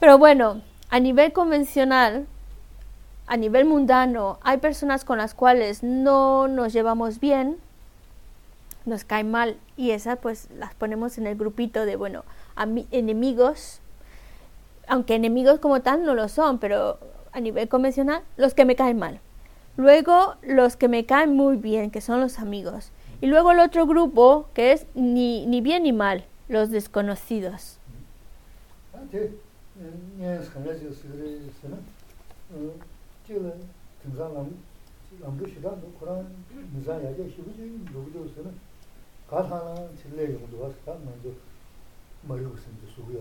Pero 0.00 0.16
bueno, 0.16 0.62
a 0.90 1.00
nivel 1.00 1.32
convencional, 1.32 2.26
a 3.26 3.36
nivel 3.36 3.64
mundano, 3.64 4.38
hay 4.42 4.58
personas 4.58 5.04
con 5.04 5.18
las 5.18 5.34
cuales 5.34 5.82
no 5.82 6.46
nos 6.48 6.72
llevamos 6.72 7.20
bien, 7.20 7.56
nos 8.86 9.04
caen 9.04 9.30
mal 9.30 9.56
y 9.76 9.90
esas 9.90 10.18
pues 10.18 10.48
las 10.56 10.74
ponemos 10.74 11.18
en 11.18 11.26
el 11.26 11.36
grupito 11.36 11.84
de, 11.84 11.96
bueno, 11.96 12.24
enemigos, 12.90 13.80
aunque 14.86 15.14
enemigos 15.14 15.58
como 15.58 15.82
tal 15.82 16.04
no 16.04 16.14
lo 16.14 16.28
son, 16.28 16.58
pero 16.58 16.98
a 17.32 17.40
nivel 17.40 17.68
convencional, 17.68 18.22
los 18.36 18.54
que 18.54 18.64
me 18.64 18.76
caen 18.76 18.98
mal. 18.98 19.20
Luego 19.76 20.36
los 20.42 20.76
que 20.76 20.88
me 20.88 21.06
caen 21.06 21.36
muy 21.36 21.56
bien, 21.56 21.90
que 21.90 22.00
son 22.00 22.20
los 22.20 22.38
amigos. 22.38 22.90
Y 23.20 23.26
luego 23.26 23.52
el 23.52 23.60
otro 23.60 23.86
grupo, 23.86 24.48
que 24.54 24.72
es 24.72 24.86
ni, 24.94 25.46
ni 25.46 25.60
bien 25.60 25.82
ni 25.82 25.92
mal, 25.92 26.24
los 26.48 26.70
desconocidos. 26.70 27.78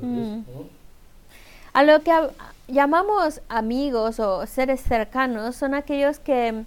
Mm. 0.01 0.67
A 1.73 1.83
lo 1.83 2.01
que 2.01 2.11
llamamos 2.67 3.41
amigos 3.49 4.19
o 4.19 4.47
seres 4.47 4.81
cercanos 4.81 5.55
son 5.55 5.75
aquellos 5.75 6.17
que, 6.17 6.65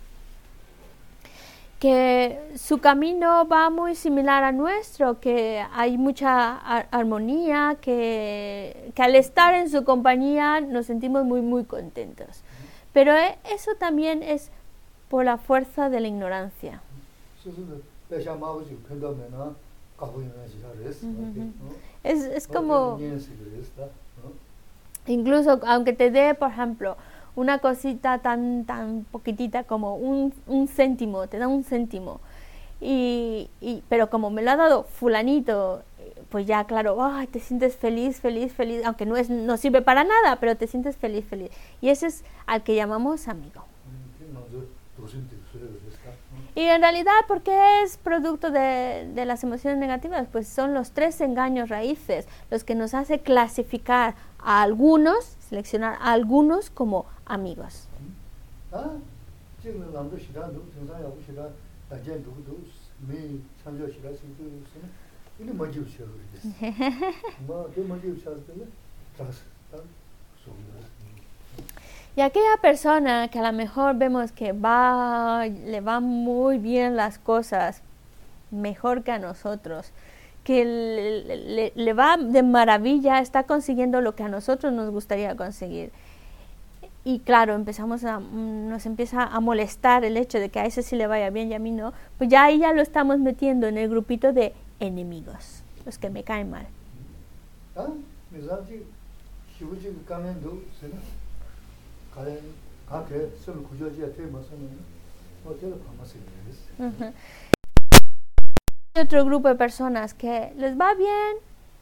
que 1.81 2.39
su 2.57 2.79
camino 2.79 3.49
va 3.49 3.71
muy 3.71 3.95
similar 3.95 4.45
a 4.45 4.53
nuestro, 4.53 5.19
que 5.19 5.65
hay 5.73 5.97
mucha 5.97 6.57
armonía, 6.91 7.79
que, 7.81 8.93
que, 8.95 9.03
al 9.03 9.17
estar 9.17 9.55
en 9.55 9.71
su 9.71 9.83
compañía 9.83 10.61
nos 10.61 10.87
sentimos 10.87 11.25
muy, 11.25 11.41
muy 11.41 11.65
contentos. 11.65 12.43
Pero 12.93 13.15
eh, 13.15 13.39
eso 13.51 13.71
también 13.79 14.23
es 14.23 14.51
por 15.09 15.25
la 15.25 15.39
fuerza 15.39 15.89
de 15.89 16.01
la 16.01 16.09
ignorancia. 16.09 16.83
Es, 22.05 22.25
es 22.25 22.47
como... 22.47 22.99
Incluso 25.07 25.61
aunque 25.67 25.95
te 25.95 26.11
dé, 26.11 26.35
por 26.35 26.51
ejemplo, 26.51 26.99
una 27.37 27.59
cosita 27.59 28.19
tan, 28.19 28.65
tan 28.65 29.05
poquitita 29.11 29.65
como 29.65 29.97
un, 29.97 30.33
un 30.47 30.69
céntimo, 30.69 31.27
te 31.27 31.39
da 31.39 31.49
un 31.49 31.65
céntimo, 31.65 32.21
y, 32.81 33.51
pero 33.89 34.09
como 34.09 34.31
me 34.31 34.43
lo 34.43 34.51
ha 34.51 34.57
dado 34.57 34.85
fulanito, 34.85 35.83
pues 36.31 36.47
ya 36.47 36.65
claro, 36.65 36.97
te 37.31 37.41
sientes 37.41 37.77
feliz, 37.77 38.21
feliz, 38.21 38.53
feliz, 38.55 38.83
aunque 38.85 39.05
no, 39.05 39.17
es, 39.17 39.29
no 39.29 39.57
sirve 39.57 39.83
para 39.83 40.05
nada, 40.05 40.37
pero 40.37 40.57
te 40.57 40.67
sientes 40.67 40.97
feliz, 40.97 41.25
feliz. 41.27 41.51
Y 41.81 41.91
ese 41.91 42.07
es 42.07 42.25
al 42.47 42.63
que 42.63 42.75
llamamos 42.75 43.29
amigo. 43.29 43.65
Y 46.55 46.63
en 46.63 46.81
realidad, 46.81 47.13
¿por 47.29 47.43
qué 47.43 47.83
es 47.83 47.97
producto 47.97 48.51
de, 48.51 49.09
de, 49.15 49.25
las 49.25 49.45
emociones 49.45 49.79
negativas? 49.79 50.27
Pues 50.31 50.49
son 50.49 50.75
los 50.75 50.93
tres 50.93 51.21
engaños 51.21 51.69
raíces 51.69 52.27
los 52.51 52.65
que 52.65 52.75
nos 52.75 52.95
hace 52.95 53.21
clasificar 53.21 54.15
a 54.39 54.63
algunos, 54.63 55.37
seleccionar 55.51 55.99
a 56.01 56.13
algunos 56.13 56.71
como 56.71 57.05
amigos. 57.27 57.87
Y 72.17 72.23
aquella 72.23 72.57
persona 72.61 73.29
que 73.29 73.39
a 73.39 73.51
lo 73.51 73.57
mejor 73.57 73.97
vemos 73.97 74.33
que 74.33 74.53
va, 74.53 75.47
le 75.47 75.81
va 75.81 76.01
muy 76.01 76.59
bien 76.59 76.97
las 76.97 77.19
cosas, 77.19 77.83
mejor 78.51 79.05
que 79.05 79.13
a 79.13 79.19
nosotros, 79.19 79.93
que 80.45 80.65
le, 80.65 81.73
le, 81.75 81.93
va 81.93 82.17
de 82.17 82.43
maravilla, 82.43 83.21
está 83.21 83.45
consiguiendo 83.45 84.01
lo 84.01 84.15
que 84.15 84.23
a 84.23 84.29
nosotros 84.29 84.73
nos 84.73 84.91
gustaría 84.91 85.37
conseguir. 85.37 85.91
Y 87.05 87.21
claro, 87.21 87.55
empezamos 87.55 88.05
a, 88.05 88.21
nos 88.21 88.85
empieza 88.87 89.25
a 89.25 89.41
molestar 89.41 90.05
el 90.05 90.17
hecho 90.17 90.39
de 90.39 90.51
que 90.51 90.61
a 90.61 90.67
ese 90.67 90.83
sí 90.83 90.97
le 90.97 91.07
vaya 91.07 91.31
bien 91.31 91.51
y 91.51 91.55
a 91.55 91.59
mí 91.59 91.71
no, 91.71 91.93
pues 92.19 92.29
ya 92.29 92.45
ahí 92.45 92.59
ya 92.59 92.73
lo 92.73 92.83
estamos 92.83 93.19
metiendo 93.19 93.67
en 93.67 93.79
el 93.79 93.89
grupito 93.89 94.33
de 94.33 94.53
enemigos, 94.81 95.63
los 95.87 95.99
que 95.99 96.11
me 96.11 96.25
caen 96.25 96.51
mal. 96.51 96.67
Hay 106.57 107.50
otro 108.95 109.25
grupo 109.25 109.49
de 109.49 109.55
personas 109.55 110.15
que 110.15 110.53
les 110.57 110.79
va 110.79 110.95
bien, 110.95 111.37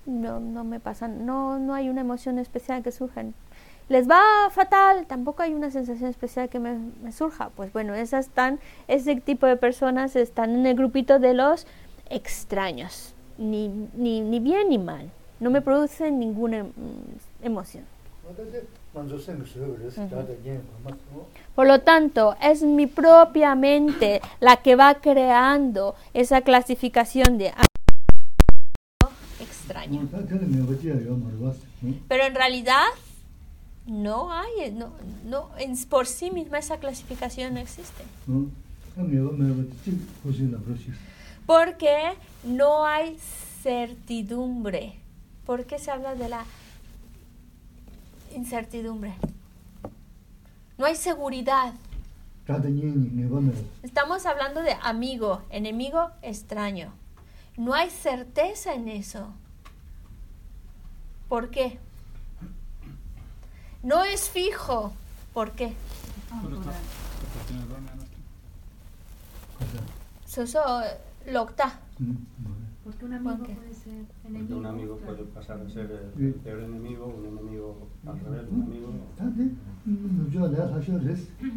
no, 0.06 0.40
no 0.40 0.64
me 0.64 0.80
pasan, 0.80 1.24
no, 1.26 1.58
no 1.58 1.74
hay 1.74 1.88
una 1.88 2.00
emoción 2.00 2.38
especial 2.38 2.82
que 2.82 2.92
surjan. 2.92 3.34
Les 3.88 4.08
va 4.08 4.20
fatal, 4.50 5.06
tampoco 5.06 5.42
hay 5.42 5.54
una 5.54 5.70
sensación 5.70 6.10
especial 6.10 6.50
que 6.50 6.58
me, 6.58 7.10
surja. 7.10 7.48
Pues 7.50 7.72
bueno, 7.72 7.94
esas 7.94 8.26
están, 8.26 8.60
ese 8.86 9.16
tipo 9.16 9.46
de 9.46 9.56
personas 9.56 10.14
están 10.14 10.54
en 10.54 10.66
el 10.66 10.76
grupito 10.76 11.18
de 11.18 11.32
los 11.32 11.66
extraños, 12.10 13.14
ni, 13.38 13.68
ni, 13.94 14.20
ni 14.20 14.40
bien 14.40 14.68
ni 14.68 14.78
mal. 14.78 15.10
No 15.40 15.50
me 15.50 15.62
producen 15.62 16.18
ninguna 16.18 16.66
emoción. 17.42 17.84
Por 21.54 21.66
lo 21.66 21.80
tanto, 21.80 22.36
es 22.40 22.62
mi 22.62 22.86
propia 22.86 23.54
mente 23.54 24.20
la 24.40 24.56
que 24.56 24.76
va 24.76 24.94
creando 25.00 25.94
esa 26.14 26.42
clasificación 26.42 27.38
de 27.38 27.52
extraño. 29.40 30.08
Pero 32.08 32.24
en 32.24 32.34
realidad 32.34 32.84
no 33.86 34.32
hay, 34.32 34.70
no, 34.72 34.92
no, 35.24 35.50
en, 35.58 35.76
por 35.86 36.06
sí 36.06 36.30
misma 36.30 36.58
esa 36.58 36.78
clasificación 36.78 37.54
no 37.54 37.60
existe. 37.60 38.04
Porque 41.46 42.12
no 42.44 42.84
hay 42.84 43.16
certidumbre. 43.62 44.94
¿Por 45.46 45.64
qué 45.64 45.78
se 45.78 45.90
habla 45.90 46.14
de 46.14 46.28
la 46.28 46.44
incertidumbre. 48.32 49.14
No 50.76 50.86
hay 50.86 50.96
seguridad. 50.96 51.74
Estamos 53.82 54.24
hablando 54.24 54.62
de 54.62 54.72
amigo, 54.82 55.42
enemigo, 55.50 56.10
extraño. 56.22 56.92
No 57.56 57.74
hay 57.74 57.90
certeza 57.90 58.74
en 58.74 58.88
eso. 58.88 59.32
¿Por 61.28 61.50
qué? 61.50 61.78
No 63.82 64.04
es 64.04 64.30
fijo. 64.30 64.92
¿Por 65.34 65.52
qué? 65.52 65.74
Soso, 70.26 70.60
locta. 71.26 71.80
Porque 72.88 73.04
un 73.04 73.12
amigo 73.12 73.36
puede 73.44 73.74
ser 73.74 74.06
enemigo. 74.24 74.38
Porque 74.38 74.54
un 74.54 74.66
amigo 74.66 74.96
puede 74.96 75.24
pasar 75.24 75.60
a 75.60 75.68
ser 75.68 76.10
el 76.16 76.34
peor 76.36 76.62
enemigo, 76.62 77.12
un 77.18 77.26
enemigo 77.26 77.86
al 78.06 78.18
revés, 78.18 78.46
un 78.50 78.62
amigo. 78.62 78.88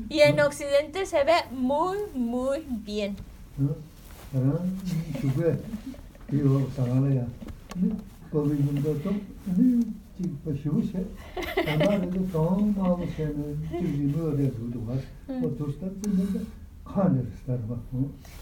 Y 0.10 0.20
en 0.20 0.42
Occidente 0.42 1.06
se 1.06 1.24
ve 1.24 1.36
muy, 1.52 2.00
muy 2.14 2.66
bien. 2.84 3.16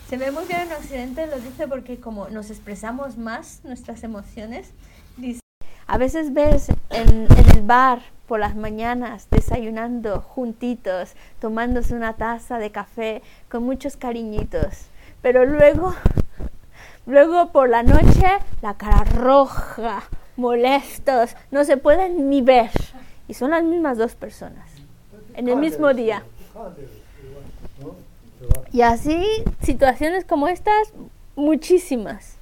Se 0.10 0.18
ve 0.18 0.32
muy 0.32 0.46
bien 0.46 0.62
en 0.62 0.72
Occidente, 0.74 1.28
lo 1.28 1.40
dice 1.40 1.68
porque 1.68 2.00
como 2.00 2.30
nos 2.30 2.50
expresamos 2.50 3.18
más 3.18 3.62
nuestras 3.64 4.04
emociones, 4.04 4.72
dice, 5.18 5.40
a 5.88 5.98
veces 5.98 6.34
ves 6.34 6.70
en, 6.90 7.28
el 7.56 7.62
bar 7.64 8.02
por 8.28 8.40
las 8.40 8.56
mañanas 8.56 9.28
desayunando 9.32 10.22
juntitos, 10.22 11.14
tomándose 11.40 11.96
una 11.96 12.14
taza 12.14 12.60
de 12.60 12.72
café 12.72 13.22
con 13.50 13.64
muchos 13.64 13.98
cariñitos, 13.98 14.86
pero 15.22 15.46
luego, 15.46 15.96
luego 17.06 17.52
por 17.52 17.70
la 17.70 17.84
noche 17.84 18.28
la 18.62 18.76
cara 18.76 19.04
roja, 19.04 20.04
molestos, 20.38 21.36
no 21.52 21.64
se 21.64 21.78
pueden 21.78 22.30
ni 22.30 22.42
ver. 22.42 22.72
Y 23.28 23.36
son 23.36 23.52
las 23.52 23.64
mismas 23.64 23.98
dos 23.98 24.16
personas 24.16 24.70
en 25.36 25.50
el 25.50 25.56
mismo 25.56 25.94
día. 25.94 26.24
Y 28.72 28.82
así, 28.82 29.26
situaciones 29.62 30.26
como 30.26 30.48
estas, 30.48 30.94
muchísimas. 31.36 32.36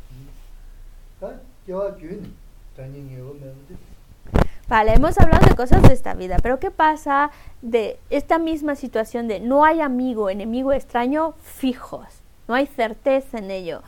Vale, 4.67 4.93
hemos 4.93 5.17
hablado 5.17 5.47
de 5.47 5.55
cosas 5.55 5.81
de 5.81 5.93
esta 5.93 6.13
vida, 6.13 6.37
pero 6.43 6.59
¿qué 6.59 6.71
pasa 6.71 7.31
de 7.61 7.99
esta 8.09 8.37
misma 8.37 8.75
situación 8.75 9.27
de 9.27 9.39
no 9.39 9.63
hay 9.63 9.81
amigo, 9.81 10.29
enemigo 10.29 10.73
extraño 10.73 11.33
fijos? 11.41 12.05
No 12.47 12.53
hay 12.53 12.67
certeza 12.67 13.37
en 13.37 13.51
ello 13.51 13.81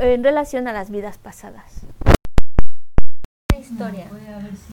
en 0.00 0.24
relación 0.24 0.66
a 0.68 0.72
las 0.72 0.90
vidas 0.90 1.18
pasadas. 1.18 1.82
historia. 3.58 4.08
생엄 4.08 4.68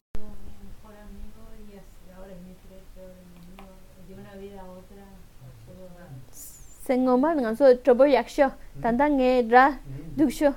sengomar 6.86 7.36
ngan 7.36 7.56
so 7.58 7.66
trouble 7.78 8.12
yaksho 8.12 8.52
tanda 8.82 9.10
nge 9.10 9.48
ra 9.50 9.80
duksho 10.18 10.54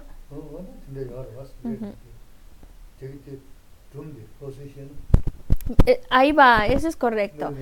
ahí 6.11 6.33
va 6.33 6.67
eso 6.67 6.89
es 6.89 6.97
correcto. 6.97 7.53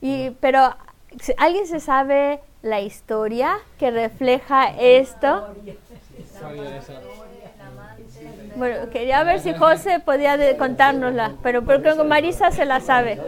y 0.00 0.30
pero 0.40 0.74
alguien 1.36 1.66
se 1.66 1.80
sabe 1.80 2.40
la 2.62 2.80
historia 2.80 3.58
que 3.78 3.90
refleja 3.90 4.70
esto 4.78 5.54
bueno 8.56 8.90
quería 8.90 9.22
ver 9.24 9.40
si 9.40 9.54
José 9.54 10.00
podía 10.00 10.56
contárnosla 10.56 11.36
pero 11.42 11.64
porque 11.64 11.94
Marisa 11.94 12.50
se 12.50 12.64
la 12.64 12.80
sabe. 12.80 13.20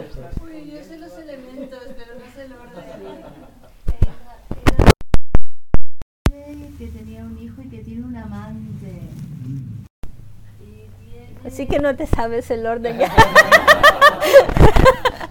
Así 11.45 11.67
que 11.67 11.77
no 11.77 11.95
te 11.95 12.07
sabes 12.07 12.49
el 12.51 12.65
orden 12.65 12.97
ya. 12.97 13.11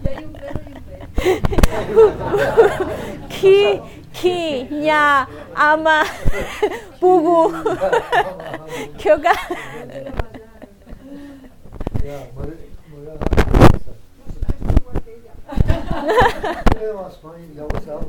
hay 0.07 0.25
un 0.25 0.33
perro 0.33 0.61
y 0.69 0.73
un 1.97 3.29
Ki, 3.29 3.81
ki, 4.13 4.69
ña, 4.71 5.27
ama, 5.55 6.05
pugu, 7.01 7.53
kyoga. 8.99 9.33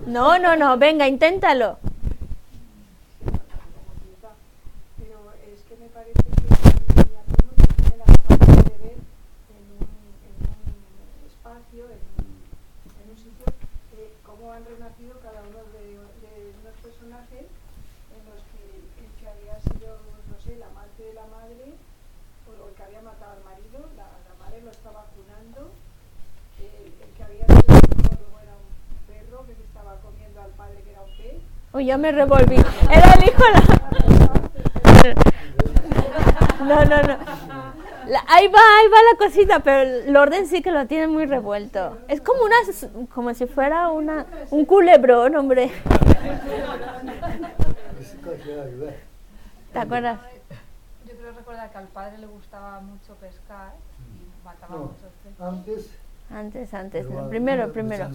No, 0.05 0.37
no, 0.37 0.55
no, 0.55 0.77
venga, 0.77 1.07
inténtalo. 1.07 1.79
un 13.13 13.17
sitio, 13.17 13.45
eh, 13.97 14.13
cómo 14.25 14.51
han 14.53 14.65
renacido 14.65 15.19
cada 15.21 15.41
uno 15.41 15.61
de, 15.73 16.01
de 16.25 16.53
los 16.65 16.75
personajes 16.81 17.45
en 17.45 18.21
los 18.25 18.41
que 18.49 18.63
el 19.05 19.11
que 19.19 19.27
había 19.27 19.59
sido, 19.61 19.97
no 20.29 20.37
sé, 20.41 20.55
el 20.55 20.63
amante 20.63 21.03
de 21.03 21.13
la 21.13 21.25
madre, 21.27 21.73
o 22.49 22.67
el 22.69 22.73
que 22.75 22.83
había 22.83 23.01
matado 23.01 23.33
al 23.33 23.43
marido, 23.43 23.85
la, 23.97 24.05
la 24.05 24.35
madre 24.41 24.61
lo 24.61 24.71
estaba 24.71 25.05
vacunando, 25.05 25.71
el, 26.57 26.93
el, 27.01 27.11
que 27.13 27.23
había 27.23 27.45
sido 27.45 28.17
luego 28.17 28.39
era 28.41 28.53
un 28.57 28.69
perro 29.05 29.45
que 29.45 29.55
se 29.55 29.63
estaba 29.63 30.01
comiendo 30.01 30.41
al 30.41 30.51
padre 30.51 30.81
que 30.81 30.91
era 30.91 31.01
un 31.01 31.17
pez. 31.17 31.41
Uy, 31.73 31.85
ya 31.85 31.97
me 31.97 32.11
revolví. 32.11 32.57
Era 32.91 33.13
el 33.13 33.23
hijo 33.23 33.43
la... 33.51 33.61
No, 36.63 36.85
no, 36.85 37.01
no. 37.01 37.17
ahí 38.27 38.47
va, 38.47 38.59
ahí 38.59 38.87
va 38.89 38.97
la 39.11 39.17
cosita, 39.17 39.59
pero 39.59 39.81
el 39.81 40.15
orden 40.15 40.45
sí 40.47 40.61
que 40.61 40.69
lo 40.71 40.85
tiene 40.85 41.07
muy 41.07 41.25
revuelto. 41.25 41.97
Es 42.07 42.21
como 42.21 42.43
una, 42.43 42.55
como 43.13 43.33
si 43.33 43.47
fuera 43.47 43.89
una, 43.89 44.27
un 44.51 44.65
culebrón, 44.65 45.35
hombre. 45.35 45.71
¿Te 49.73 49.79
acuerdas? 49.79 50.19
Yo 51.07 51.15
creo 51.17 51.31
recordar 51.33 51.71
que 51.71 51.77
al 51.79 51.87
padre 51.87 52.19
le 52.19 52.27
gustaba 52.27 52.79
mucho 52.81 53.15
pescar 53.15 53.73
y 54.13 54.45
mataba 54.45 54.77
muchos 54.77 55.11
peces. 55.23 55.41
Antes. 55.41 55.89
Antes, 56.29 56.73
antes. 56.73 57.07
Primero, 57.29 57.73
primero. 57.73 58.09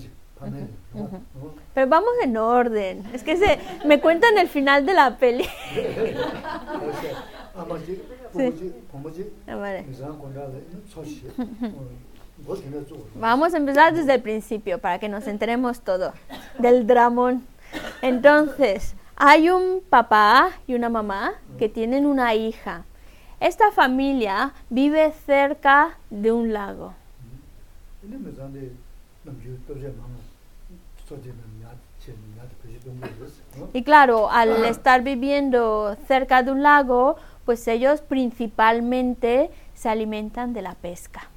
Pero 1.74 1.86
vamos 1.86 2.10
en 2.22 2.36
orden. 2.36 3.04
Es 3.12 3.22
que 3.22 3.36
se 3.36 3.58
me 3.86 4.00
cuentan 4.00 4.36
el 4.38 4.48
final 4.48 4.86
de 4.86 4.94
la 4.94 5.16
peli. 5.16 5.44
Vamos 13.16 13.52
a 13.54 13.56
empezar 13.56 13.92
desde 13.94 14.14
el 14.14 14.22
principio 14.22 14.78
para 14.78 14.98
que 14.98 15.08
nos 15.08 15.26
enteremos 15.26 15.80
todo 15.80 16.12
del 16.58 16.86
dramón. 16.86 17.44
Entonces, 18.00 18.94
hay 19.16 19.50
un 19.50 19.82
papá 19.88 20.50
y 20.66 20.74
una 20.74 20.88
mamá 20.88 21.32
que 21.58 21.68
tienen 21.68 22.06
una 22.06 22.34
hija. 22.34 22.84
Esta 23.40 23.72
familia 23.72 24.52
vive 24.70 25.12
cerca 25.26 25.98
de 26.10 26.32
un 26.32 26.52
lago. 26.52 26.94
Y 33.72 33.82
claro, 33.82 34.30
al 34.30 34.64
estar 34.64 35.02
viviendo 35.02 35.96
cerca 36.06 36.42
de 36.42 36.50
un 36.50 36.62
lago, 36.62 37.16
pues 37.44 37.66
ellos 37.68 38.00
principalmente 38.00 39.50
se 39.74 39.88
alimentan 39.88 40.52
de 40.52 40.62
la 40.62 40.74
pesca. 40.74 41.28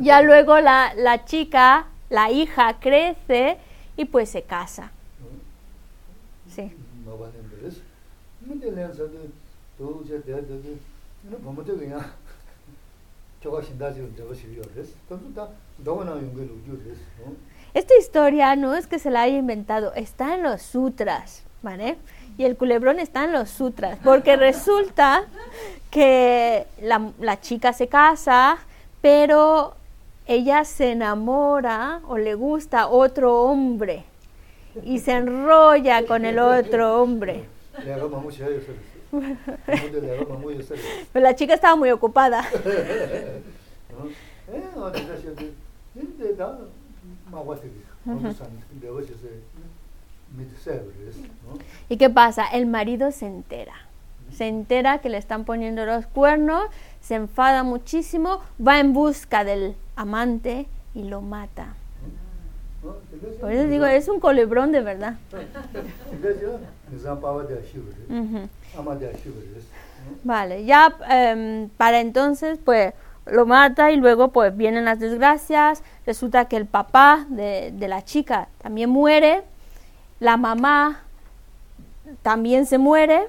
Ya 0.00 0.22
luego 0.22 0.60
la, 0.60 0.94
la 0.94 1.24
chica, 1.24 1.86
la 2.08 2.30
hija, 2.30 2.80
crece 2.80 3.58
y 3.96 4.04
pues 4.06 4.30
se 4.30 4.42
casa. 4.42 4.90
Sí. 6.54 6.72
Esta 17.72 17.96
historia 17.96 18.56
no 18.56 18.74
es 18.74 18.86
que 18.86 18.98
se 18.98 19.10
la 19.10 19.22
haya 19.22 19.38
inventado, 19.38 19.94
está 19.94 20.34
en 20.34 20.42
los 20.42 20.60
sutras, 20.60 21.44
¿vale? 21.62 21.96
Y 22.36 22.44
el 22.44 22.56
culebrón 22.56 22.98
está 22.98 23.24
en 23.24 23.32
los 23.32 23.48
sutras, 23.48 23.98
porque 24.04 24.36
resulta 24.48 25.24
que 25.90 26.66
la, 26.82 27.12
la 27.18 27.40
chica 27.40 27.72
se 27.72 27.88
casa, 27.88 28.58
pero 29.00 29.74
ella 30.26 30.64
se 30.64 30.92
enamora 30.92 32.00
o 32.08 32.18
le 32.18 32.34
gusta 32.34 32.88
otro 32.88 33.42
hombre 33.42 34.04
y 34.84 34.98
se 34.98 35.12
enrolla 35.12 36.06
con 36.06 36.24
el 36.24 36.38
otro 36.38 37.00
hombre. 37.00 37.44
Pero 41.12 41.22
la 41.24 41.34
chica 41.34 41.54
estaba 41.54 41.76
muy 41.76 41.90
ocupada. 41.90 42.44
¿Y 51.88 51.96
qué 51.96 52.10
pasa? 52.10 52.46
El 52.46 52.66
marido 52.66 53.10
se 53.10 53.26
entera. 53.26 53.74
Se 54.32 54.46
entera 54.46 54.98
que 55.00 55.08
le 55.08 55.18
están 55.18 55.44
poniendo 55.44 55.84
los 55.86 56.06
cuernos, 56.06 56.64
se 57.00 57.16
enfada 57.16 57.64
muchísimo, 57.64 58.40
va 58.64 58.78
en 58.78 58.92
busca 58.92 59.44
del 59.44 59.74
amante 59.96 60.66
y 60.94 61.02
lo 61.04 61.20
mata. 61.20 61.74
Por 63.40 63.52
eso 63.52 63.68
digo, 63.68 63.84
es 63.86 64.08
un 64.08 64.20
colebrón 64.20 64.72
de 64.72 64.80
verdad. 64.80 65.16
Vale, 70.24 70.64
ya 70.64 70.96
em, 71.08 71.68
para 71.70 72.00
entonces, 72.00 72.58
pues 72.64 72.94
lo 73.26 73.46
mata 73.46 73.90
y 73.92 73.96
luego 73.96 74.28
pues 74.28 74.56
vienen 74.56 74.84
las 74.84 74.98
desgracias. 74.98 75.82
Resulta 76.06 76.46
que 76.46 76.56
el 76.56 76.66
papá 76.66 77.26
de, 77.28 77.72
de 77.72 77.88
la 77.88 78.04
chica 78.04 78.48
también 78.62 78.90
muere, 78.90 79.42
la 80.18 80.36
mamá 80.36 81.02
también 82.22 82.66
se 82.66 82.78
muere. 82.78 83.28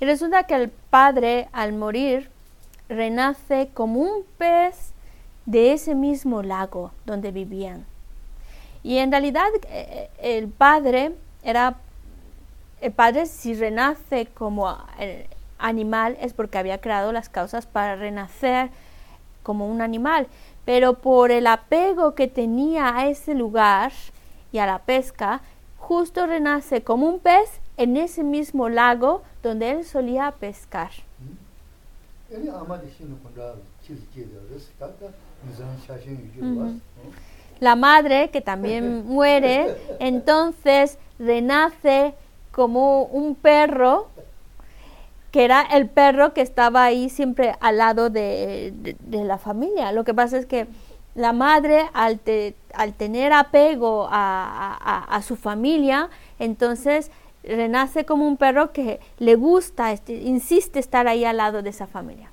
Y 0.00 0.04
resulta 0.04 0.44
que 0.44 0.54
el 0.54 0.68
padre, 0.68 1.48
al 1.52 1.72
morir, 1.72 2.30
renace 2.88 3.70
como 3.74 4.00
un 4.00 4.24
pez 4.38 4.92
de 5.46 5.72
ese 5.72 5.94
mismo 5.94 6.42
lago 6.42 6.92
donde 7.04 7.32
vivían. 7.32 7.86
Y 8.82 8.98
en 8.98 9.10
realidad 9.10 9.48
eh, 9.68 10.10
eh, 10.20 10.36
el 10.36 10.48
padre 10.48 11.12
era, 11.42 11.76
el 12.80 12.92
padre 12.92 13.26
si 13.26 13.54
renace 13.54 14.26
como 14.26 14.76
eh, 14.98 15.28
animal 15.58 16.16
es 16.20 16.32
porque 16.32 16.58
había 16.58 16.80
creado 16.80 17.12
las 17.12 17.28
causas 17.28 17.66
para 17.66 17.96
renacer 17.96 18.70
como 19.42 19.66
un 19.66 19.80
animal 19.80 20.28
pero 20.66 20.94
por 20.94 21.30
el 21.30 21.46
apego 21.46 22.14
que 22.14 22.26
tenía 22.26 22.94
a 22.94 23.08
ese 23.08 23.34
lugar 23.34 23.92
y 24.52 24.58
a 24.58 24.66
la 24.66 24.80
pesca, 24.80 25.40
justo 25.86 26.26
renace 26.26 26.82
como 26.82 27.06
un 27.08 27.20
pez 27.20 27.60
en 27.76 27.96
ese 27.96 28.24
mismo 28.24 28.68
lago 28.68 29.22
donde 29.40 29.70
él 29.70 29.84
solía 29.84 30.32
pescar. 30.32 30.90
La 37.60 37.76
madre, 37.76 38.30
que 38.30 38.40
también 38.40 39.06
muere, 39.06 39.76
entonces 40.00 40.98
renace 41.20 42.14
como 42.50 43.04
un 43.04 43.36
perro 43.36 44.08
que 45.30 45.44
era 45.44 45.62
el 45.62 45.88
perro 45.88 46.32
que 46.34 46.40
estaba 46.40 46.82
ahí 46.82 47.10
siempre 47.10 47.54
al 47.60 47.76
lado 47.76 48.10
de, 48.10 48.96
la 49.08 49.38
familia. 49.38 49.92
Lo 49.92 50.02
que 50.02 50.14
pasa 50.14 50.36
es 50.36 50.46
que 50.46 50.66
la 51.16 51.32
madre, 51.32 51.88
al, 51.94 52.20
al 52.74 52.94
tener 52.94 53.32
apego 53.32 54.06
a, 54.10 55.20
su 55.26 55.34
familia, 55.34 56.10
entonces 56.38 57.10
renace 57.42 58.04
como 58.04 58.28
un 58.28 58.36
perro 58.36 58.72
que 58.72 59.00
le 59.18 59.34
gusta, 59.34 59.92
este, 59.92 60.14
insiste 60.14 60.78
estar 60.78 61.08
ahí 61.08 61.24
al 61.24 61.38
lado 61.38 61.62
de 61.62 61.70
esa 61.70 61.86
familia. 61.86 62.30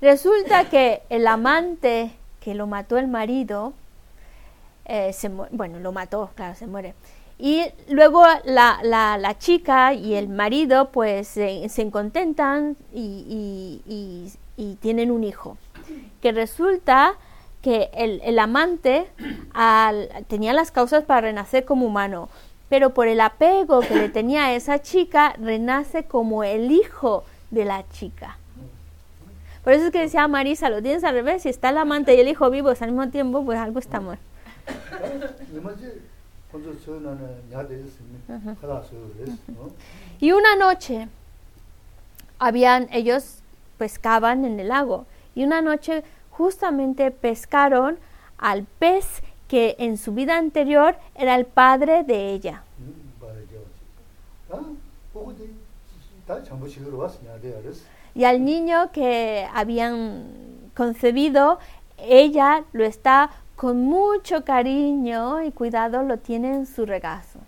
Resulta 0.00 0.68
que 0.68 1.02
el 1.10 1.26
amante 1.26 2.12
que 2.40 2.54
lo 2.54 2.66
mató 2.66 2.96
el 2.96 3.08
marido, 3.08 3.72
eh, 4.84 5.12
se 5.12 5.28
bueno, 5.28 5.80
lo 5.80 5.92
mató, 5.92 6.30
claro, 6.34 6.54
se 6.54 6.66
muere. 6.66 6.94
Y 7.38 7.64
luego 7.88 8.24
la, 8.44 8.78
la, 8.82 9.38
chica 9.38 9.92
y 9.92 10.14
el 10.14 10.28
marido 10.28 10.90
pues 10.90 11.28
se, 11.28 11.68
se 11.68 11.90
contentan 11.90 12.76
y, 12.94 13.82
y, 13.86 14.74
tienen 14.76 15.10
un 15.10 15.22
hijo. 15.22 15.58
Que 16.22 16.32
resulta 16.32 17.14
que 17.60 17.90
el, 17.92 18.22
el 18.24 18.38
amante 18.38 19.06
tenía 20.28 20.54
las 20.54 20.70
causas 20.70 21.04
para 21.04 21.22
renacer 21.22 21.66
como 21.66 21.86
humano, 21.86 22.30
pero 22.70 22.94
por 22.94 23.06
el 23.06 23.20
apego 23.20 23.80
que 23.80 23.96
le 23.96 24.08
tenía 24.08 24.46
a 24.46 24.54
esa 24.54 24.80
chica, 24.80 25.34
renace 25.38 26.04
como 26.04 26.42
el 26.42 26.70
hijo 26.70 27.24
de 27.50 27.64
la 27.64 27.88
chica. 27.88 28.38
Por 29.64 29.72
eso 29.72 29.86
es 29.86 29.90
que 29.90 30.00
decía 30.00 30.28
Marisa, 30.28 30.70
lo 30.70 30.80
tienes 30.80 31.02
al 31.02 31.14
revés, 31.14 31.42
si 31.42 31.48
está 31.48 31.70
el 31.70 31.78
amante 31.78 32.14
y 32.14 32.20
el 32.20 32.28
hijo 32.28 32.50
vivos 32.50 32.82
al 32.82 32.92
mismo 32.92 33.08
tiempo, 33.10 33.44
pues 33.44 33.58
algo 33.58 33.80
está 33.80 34.00
mal. 34.00 34.18
Y 40.20 40.32
una 40.32 40.54
noche 40.56 41.08
habían 42.38 42.88
ellos 42.92 43.40
pescaban 43.76 44.44
en 44.44 44.60
el 44.60 44.68
lago 44.68 45.06
y 45.34 45.44
una 45.44 45.60
noche 45.60 46.04
justamente 46.30 47.10
pescaron 47.10 47.98
al 48.38 48.64
pez 48.64 49.22
que 49.48 49.76
en 49.78 49.98
su 49.98 50.12
vida 50.12 50.36
anterior 50.36 50.96
era 51.14 51.34
el 51.36 51.44
padre 51.44 52.04
de 52.04 52.30
ella. 52.30 52.62
Y 58.14 58.24
al 58.24 58.44
niño 58.44 58.90
que 58.92 59.46
habían 59.52 60.70
concebido, 60.74 61.58
ella 61.98 62.64
lo 62.72 62.84
está 62.84 63.30
con 63.56 63.82
mucho 63.82 64.44
cariño 64.44 65.42
y 65.42 65.50
cuidado, 65.50 66.02
lo 66.02 66.18
tiene 66.18 66.54
en 66.54 66.66
su 66.66 66.84
regazo. 66.84 67.38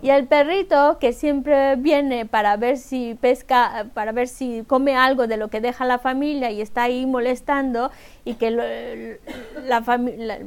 Y 0.00 0.10
el 0.10 0.28
perrito 0.28 0.98
que 1.00 1.12
siempre 1.12 1.74
viene 1.74 2.24
para 2.24 2.56
ver 2.56 2.78
si 2.78 3.16
pesca, 3.16 3.86
para 3.94 4.12
ver 4.12 4.28
si 4.28 4.64
come 4.66 4.94
algo 4.96 5.26
de 5.26 5.36
lo 5.36 5.48
que 5.48 5.60
deja 5.60 5.84
la 5.84 5.98
familia 5.98 6.52
y 6.52 6.60
está 6.60 6.84
ahí 6.84 7.04
molestando 7.04 7.90
y 8.24 8.34
que 8.34 8.52
la, 8.52 9.82
la, 9.82 10.38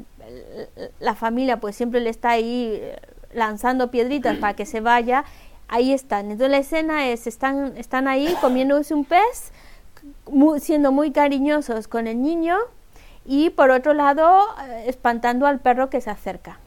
familia 1.16 1.60
pues 1.60 1.76
siempre 1.76 2.00
le 2.00 2.10
está 2.10 2.32
ahí 2.32 2.82
lanzando 3.34 3.92
piedritas 3.92 4.38
para 4.38 4.56
que 4.56 4.66
se 4.66 4.80
vaya, 4.80 5.26
ahí 5.68 5.94
están. 5.94 6.32
Entonces 6.32 6.52
la 6.52 6.58
escena 6.58 7.08
es, 7.08 7.28
están, 7.28 7.78
están 7.78 8.08
ahí 8.08 8.36
comiéndose 8.42 8.94
un 8.94 9.06
pez, 9.06 9.52
siendo 10.60 10.92
muy 10.92 11.12
cariñosos 11.12 11.88
con 11.88 12.08
el 12.08 12.22
niño 12.22 12.58
y 13.26 13.50
por 13.52 13.72
otro 13.72 13.94
lado 13.94 14.42
eh, 14.68 14.86
espantando 14.88 15.48
al 15.48 15.60
perro 15.60 15.90
que 15.90 16.02
se 16.02 16.10
acerca. 16.10 16.60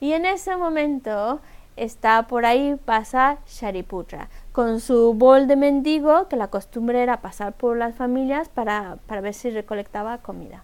Y 0.00 0.12
en 0.12 0.24
ese 0.24 0.56
momento 0.56 1.40
está 1.76 2.26
por 2.26 2.46
ahí 2.46 2.76
pasa 2.84 3.38
Shariputra 3.46 4.28
con 4.52 4.80
su 4.80 5.14
bol 5.14 5.46
de 5.46 5.56
mendigo 5.56 6.28
que 6.28 6.36
la 6.36 6.48
costumbre 6.48 7.02
era 7.02 7.20
pasar 7.20 7.52
por 7.52 7.76
las 7.76 7.94
familias 7.94 8.48
para, 8.48 8.98
para 9.06 9.20
ver 9.20 9.34
si 9.34 9.50
recolectaba 9.50 10.18
comida. 10.18 10.62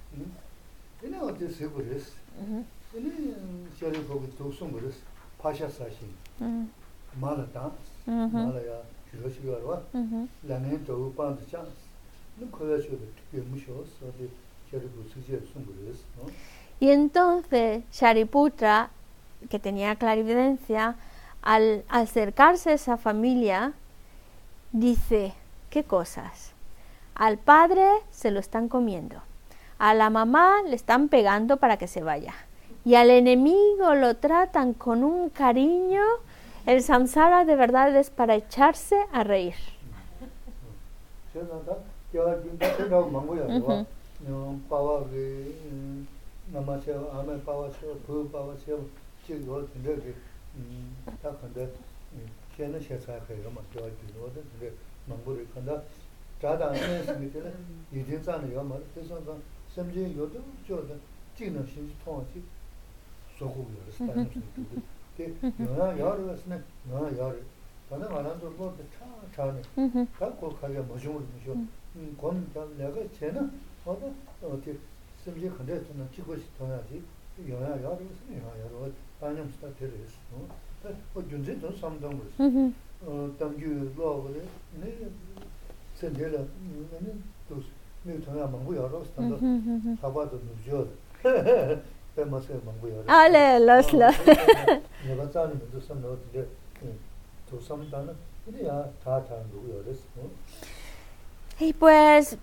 Y 16.81 16.91
entonces 16.91 17.85
Shariputra, 17.93 18.91
que 19.49 19.59
tenía 19.59 19.97
clarividencia, 19.97 20.97
al 21.47 21.85
acercarse 21.89 22.71
a 22.71 22.75
esa 22.75 22.97
familia, 22.97 23.73
dice, 24.73 25.33
¿qué 25.71 25.85
cosas? 25.85 26.51
Al 27.15 27.39
padre 27.39 27.87
se 28.11 28.33
lo 28.33 28.41
están 28.41 28.69
comiendo, 28.69 29.23
a 29.79 29.95
la 29.95 30.11
mamá 30.11 30.63
le 30.67 30.75
están 30.75 31.09
pegando 31.09 31.59
para 31.59 31.77
que 31.77 31.87
se 31.87 32.03
vaya, 32.03 32.35
y 32.85 32.97
al 32.97 33.11
enemigo 33.11 33.95
lo 33.95 34.17
tratan 34.17 34.75
con 34.75 35.05
un 35.05 35.31
cariño, 35.31 36.03
el 36.67 36.83
samsara 36.83 37.45
de 37.45 37.55
verdad 37.55 37.95
es 37.95 38.11
para 38.11 38.35
echarse 38.35 38.97
a 39.13 39.23
reír. 39.23 39.55
nama 50.56 50.72
chewa, 50.72 50.72
ame 50.72 51.12
pawa 51.12 51.12
chewa, 51.12 51.12
puu 51.12 51.12
pawa 51.12 51.12
chewa, 51.12 51.12
chik 51.12 51.12
yo 51.12 51.12
tinte 51.12 51.12
ki 51.12 51.18
ta 51.22 51.36
kanda 51.40 51.70
kena 52.56 52.80
she 52.80 52.98
tsaya 52.98 53.22
kaya 53.28 53.42
kama 53.44 53.62
kiawa 53.72 53.90
jino 53.90 54.24
wada 54.24 54.42
tinte 54.42 54.74
manguri 55.08 55.48
kanda 55.54 55.84
chada 56.40 56.70
ane 56.70 57.04
singi 57.06 57.32
tila 57.32 57.52
yidin 57.92 58.22
tsana 58.22 58.48
yo 58.48 58.64
mara, 58.64 58.84
tesan 58.94 59.26
kan 59.26 59.42
semje 59.74 60.14
yo 60.16 60.30
to 60.30 60.42
jo 60.66 60.86
da 60.88 60.96
chik 61.36 61.54
na 61.54 61.64
shinji 61.66 61.96
tonga 62.04 62.26
chik 62.34 62.44
soku 63.38 63.60
yo 63.60 63.80
rasi 63.86 64.06
tanya 64.06 64.28
singi 64.32 64.48
tudu 64.54 64.82
te 65.16 65.36
yona 65.58 65.94
yari 65.94 66.24
wasne, 66.24 66.64
yona 66.90 67.10
yari 67.10 67.44
kanda 67.90 68.08
nga 68.08 68.22
nanzo 68.22 68.54
lo 68.58 68.74
de 68.78 68.84
cha 68.90 69.06
cha 69.34 69.52
ne 69.52 69.62
ka 70.18 70.28
ko 70.40 70.56
kaya 70.60 70.82
mojumur 70.82 71.24
misho 71.34 71.56
kon 72.18 72.52
ta 72.54 72.66
lega 72.78 73.02
chena 73.12 73.50
wada 73.84 74.14
심지 75.24 75.48
근데 75.50 75.78
저는 75.86 76.10
찍고 76.12 76.36
싶어야지 76.36 77.04
영화 77.50 77.70
여러 77.70 77.98
영화 78.32 78.60
여러 78.60 78.92
반영 79.20 79.50
스타 79.50 79.68
테레스 79.80 80.16
어 81.14 81.22
준지 81.30 81.60
좀 81.60 81.76
삼동 81.78 82.20
그랬어 82.20 82.72
어 83.06 83.32
당규 83.40 83.94
로그래 83.96 84.42
네 84.80 85.10
센데라 85.96 86.40
네 87.02 87.14
또 87.52 87.62
미우터나 88.04 88.48
망고 88.48 88.76
여러 88.76 89.04
스타도 89.04 89.38
사바도 90.00 90.40
누죠 90.40 90.88
페마세 92.16 92.60
망고 92.66 92.90
여러 92.90 93.04
알레 93.06 93.60
러슬러 93.60 94.10
내가 95.06 95.30
짜는 95.30 95.60
것도 95.60 95.80
삼도 95.82 96.14
어떻게 96.14 96.48
또 97.50 97.60
삼다는 97.60 98.16
그래야 98.46 98.90
다 99.04 99.22
다른 99.26 99.44
거 99.52 99.70
여러스 99.70 100.04
Y 101.60 101.74
pues, 101.74 102.38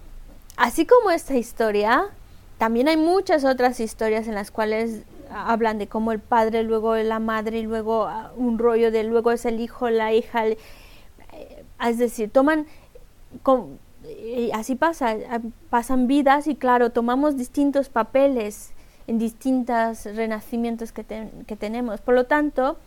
así 0.57 0.87
como 0.87 1.11
esta 1.11 1.35
historia, 1.35 2.09
también 2.58 2.88
hay 2.88 2.98
muchas 2.98 3.44
otras 3.46 3.80
historias 3.80 4.28
en 4.28 4.36
las 4.36 4.52
cuales 4.52 5.04
hablan 5.30 5.78
de 5.78 5.88
cómo 5.88 6.12
el 6.12 6.20
padre, 6.20 6.64
luego 6.64 6.96
la 6.96 7.20
madre 7.20 7.60
y 7.60 7.64
luego 7.64 8.06
ah, 8.06 8.32
un 8.36 8.60
rollo 8.60 8.92
de 8.92 9.04
luego 9.04 9.32
es 9.32 9.46
el 9.46 9.60
hijo, 9.60 9.90
la 9.90 10.14
hija. 10.14 10.48
Eh, 10.48 10.58
es 11.86 11.98
decir, 11.98 12.30
toman, 12.30 12.68
así 14.54 14.76
pasa, 14.76 15.16
ah, 15.30 15.40
pasan 15.70 16.08
vidas 16.08 16.48
y 16.48 16.56
claro, 16.56 16.92
tomamos 16.92 17.38
distintos 17.38 17.90
papeles 17.90 18.72
en 19.08 19.18
distintos 19.18 20.06
renacimientos 20.06 20.92
que, 20.92 21.04
que 21.46 21.56
tenemos. 21.56 22.00
Por 22.02 22.16
lo 22.16 22.26
tanto, 22.26 22.78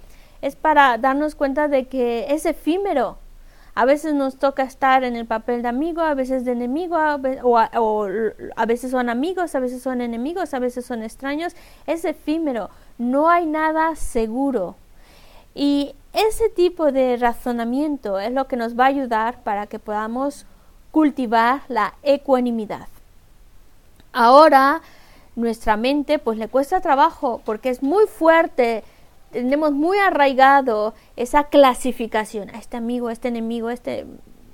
es 0.41 0.57
para 0.57 0.97
darnos 0.99 1.35
cuenta 1.35 1.69
de 1.69 1.87
que 1.87 2.27
es 2.31 2.47
efímero 2.47 3.19
a 3.77 3.85
veces 3.85 4.15
nos 4.15 4.39
toca 4.39 4.63
estar 4.63 5.05
en 5.05 5.17
el 5.17 5.27
papel 5.27 5.61
de 5.61 5.69
amigo, 5.69 6.01
a 6.01 6.15
veces 6.15 6.47
de 6.47 6.53
enemigo, 6.53 6.97
o, 7.43 7.59
a, 7.59 8.67
veces 8.67 8.91
son 8.91 9.11
amigos, 9.11 9.55
a 9.55 9.61
veces 9.61 9.83
son 9.83 10.01
enemigos, 10.01 10.55
a 10.55 10.59
veces 10.59 10.87
son 10.87 11.03
extraños. 11.03 11.55
Es 11.87 12.07
efímero, 12.07 12.71
no 12.97 13.29
hay 13.29 13.45
nada 13.45 13.95
seguro. 13.95 14.77
Y 15.55 15.95
ese 16.15 16.49
tipo 16.49 16.91
de 16.91 17.19
razonamiento 17.19 18.19
es 18.19 18.33
lo 18.33 18.47
que 18.47 18.57
nos 18.57 18.79
va 18.79 18.85
a 18.85 18.89
ayudar 18.89 19.43
para 19.43 19.67
que 19.67 19.79
podamos 19.79 20.47
cultivar 20.91 21.61
la 21.69 21.93
ecuanimidad. 22.03 22.89
Ahora 24.15 24.81
nuestra 25.35 25.77
mente 25.77 26.19
pues 26.19 26.39
le 26.39 26.49
cuesta 26.49 26.81
trabajo 26.81 27.43
porque 27.45 27.69
es 27.69 27.83
muy 27.83 28.07
fuerte 28.07 28.85
tenemos 29.31 29.73
muy 29.73 29.99
arraigado 29.99 30.95
esa 31.17 31.45
clasificación, 31.45 32.51
a 32.51 32.59
este 32.59 32.77
amigo, 32.77 33.09
a 33.09 33.13
este 33.13 33.29
enemigo, 33.29 33.69
a 33.69 33.75
este 33.75 34.07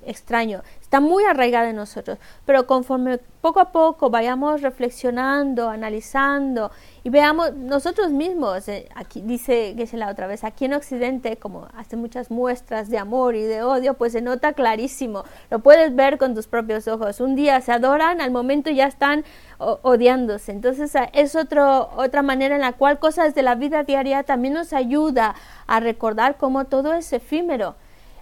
extraño, 0.05 0.61
está 0.81 0.99
muy 0.99 1.23
arraigada 1.23 1.69
en 1.69 1.75
nosotros, 1.75 2.17
pero 2.45 2.67
conforme 2.67 3.19
poco 3.41 3.59
a 3.59 3.71
poco 3.71 4.09
vayamos 4.09 4.61
reflexionando, 4.61 5.69
analizando 5.69 6.71
y 7.03 7.09
veamos 7.09 7.53
nosotros 7.55 8.11
mismos, 8.11 8.67
eh, 8.69 8.87
aquí 8.95 9.21
dice 9.21 9.75
la 9.93 10.09
otra 10.09 10.27
vez, 10.27 10.43
aquí 10.43 10.65
en 10.65 10.73
Occidente, 10.73 11.35
como 11.37 11.67
hace 11.75 11.95
muchas 11.97 12.31
muestras 12.31 12.89
de 12.89 12.97
amor 12.97 13.35
y 13.35 13.41
de 13.41 13.63
odio, 13.63 13.95
pues 13.95 14.13
se 14.13 14.21
nota 14.21 14.53
clarísimo, 14.53 15.23
lo 15.49 15.59
puedes 15.59 15.93
ver 15.95 16.17
con 16.17 16.35
tus 16.35 16.47
propios 16.47 16.87
ojos, 16.87 17.19
un 17.19 17.35
día 17.35 17.59
se 17.61 17.71
adoran, 17.71 18.21
al 18.21 18.31
momento 18.31 18.69
ya 18.69 18.87
están 18.87 19.25
odiándose, 19.57 20.51
entonces 20.51 20.93
es 21.13 21.35
otro, 21.35 21.89
otra 21.95 22.21
manera 22.21 22.55
en 22.55 22.61
la 22.61 22.73
cual 22.73 22.99
cosas 22.99 23.35
de 23.35 23.43
la 23.43 23.55
vida 23.55 23.83
diaria 23.83 24.23
también 24.23 24.53
nos 24.53 24.73
ayuda 24.73 25.35
a 25.67 25.79
recordar 25.79 26.37
cómo 26.37 26.65
todo 26.65 26.93
es 26.93 27.11
efímero, 27.13 27.75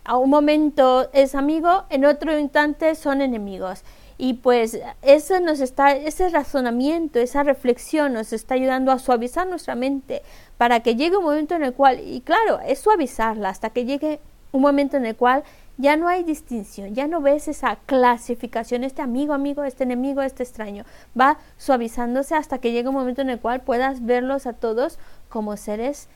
a 0.03 0.17
un 0.17 0.29
momento 0.29 1.09
es 1.13 1.35
amigo, 1.35 1.83
en 1.89 2.05
otro 2.05 2.37
instante 2.37 2.95
son 2.95 3.21
enemigos. 3.21 3.83
Y 4.17 4.35
pues 4.35 4.79
eso 5.01 5.39
nos 5.39 5.61
está, 5.61 5.93
ese 5.93 6.29
razonamiento, 6.29 7.19
esa 7.19 7.41
reflexión 7.41 8.13
nos 8.13 8.33
está 8.33 8.53
ayudando 8.53 8.91
a 8.91 8.99
suavizar 8.99 9.47
nuestra 9.47 9.73
mente 9.73 10.21
para 10.57 10.81
que 10.81 10.95
llegue 10.95 11.17
un 11.17 11.23
momento 11.23 11.55
en 11.55 11.63
el 11.63 11.73
cual, 11.73 11.99
y 11.99 12.21
claro, 12.21 12.59
es 12.59 12.79
suavizarla 12.79 13.49
hasta 13.49 13.71
que 13.71 13.85
llegue 13.85 14.19
un 14.51 14.61
momento 14.61 14.97
en 14.97 15.07
el 15.07 15.15
cual 15.15 15.43
ya 15.77 15.95
no 15.97 16.07
hay 16.07 16.23
distinción, 16.23 16.93
ya 16.93 17.07
no 17.07 17.21
ves 17.21 17.47
esa 17.47 17.77
clasificación, 17.87 18.83
este 18.83 19.01
amigo, 19.01 19.33
amigo, 19.33 19.63
este 19.63 19.83
enemigo, 19.85 20.21
este 20.21 20.43
extraño. 20.43 20.85
Va 21.19 21.39
suavizándose 21.57 22.35
hasta 22.35 22.59
que 22.59 22.71
llega 22.71 22.89
un 22.89 22.95
momento 22.95 23.21
en 23.21 23.31
el 23.31 23.39
cual 23.39 23.61
puedas 23.61 24.05
verlos 24.05 24.45
a 24.45 24.53
todos 24.53 24.99
como 25.29 25.57
seres 25.57 26.07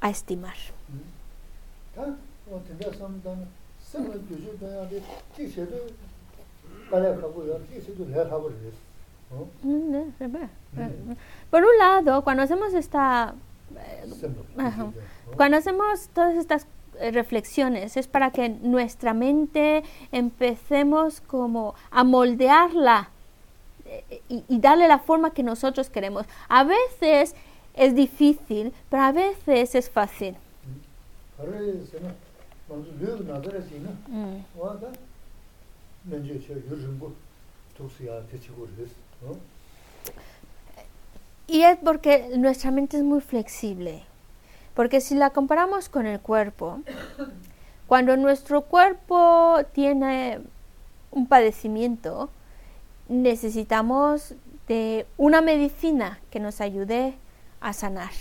a 0.00 0.08
estimar. 0.08 0.54
Por 11.50 11.62
un 11.62 11.78
lado, 11.78 12.22
cuando 12.22 12.42
hacemos 12.42 12.74
esta 12.74 13.34
cuando 15.36 15.56
hacemos 15.56 16.08
todas 16.14 16.36
estas 16.36 16.66
eh, 16.98 17.10
reflexiones 17.10 17.96
es 17.96 18.06
para 18.06 18.30
que 18.30 18.48
nuestra 18.48 19.12
mente 19.12 19.82
empecemos 20.12 21.20
como 21.20 21.74
a 21.90 22.04
moldearla 22.04 23.10
eh, 23.84 24.22
y, 24.28 24.44
darle 24.60 24.88
la 24.88 24.98
forma 24.98 25.30
que 25.30 25.42
nosotros 25.42 25.90
queremos. 25.90 26.26
A 26.48 26.64
veces 26.64 27.34
es 27.74 27.94
difícil, 27.94 28.72
pero 28.88 29.02
a 29.02 29.12
veces 29.12 29.74
es 29.74 29.90
fácil. 29.90 30.36
Y 41.46 41.62
es 41.62 41.78
porque 41.78 42.30
nuestra 42.36 42.70
mente 42.70 42.96
es 42.96 43.02
muy 43.02 43.20
flexible. 43.20 44.02
Porque 44.74 45.00
si 45.00 45.14
la 45.14 45.30
comparamos 45.30 45.88
con 45.88 46.06
el 46.06 46.20
cuerpo, 46.20 46.80
cuando 47.86 48.16
nuestro 48.16 48.62
cuerpo 48.62 49.58
tiene 49.72 50.40
un 51.12 51.26
padecimiento, 51.26 52.30
necesitamos 53.08 54.34
de 54.68 55.06
una 55.16 55.40
medicina 55.40 56.18
que 56.30 56.40
nos 56.40 56.60
ayude 56.60 57.14
a 57.60 57.72
sanar. 57.72 58.12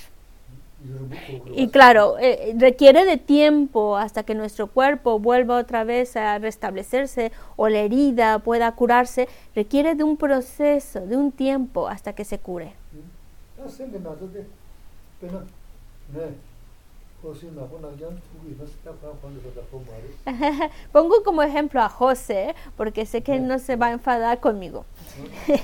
Y 1.53 1.69
claro, 1.69 2.17
eh, 2.19 2.53
requiere 2.57 3.05
de 3.05 3.17
tiempo 3.17 3.97
hasta 3.97 4.23
que 4.23 4.35
nuestro 4.35 4.67
cuerpo 4.67 5.19
vuelva 5.19 5.57
otra 5.57 5.83
vez 5.83 6.15
a 6.15 6.37
restablecerse 6.39 7.31
o 7.55 7.69
la 7.69 7.79
herida 7.79 8.39
pueda 8.39 8.71
curarse. 8.73 9.27
Requiere 9.55 9.95
de 9.95 10.03
un 10.03 10.17
proceso, 10.17 11.01
de 11.01 11.17
un 11.17 11.31
tiempo 11.31 11.87
hasta 11.87 12.13
que 12.13 12.25
se 12.25 12.39
cure. 12.39 12.73
Pongo 20.91 21.23
como 21.23 21.41
ejemplo 21.41 21.81
a 21.81 21.89
José, 21.89 22.53
porque 22.77 23.05
sé 23.05 23.23
que 23.23 23.39
no 23.39 23.57
se 23.57 23.75
va 23.75 23.87
a 23.87 23.91
enfadar 23.93 24.39
conmigo. 24.39 24.85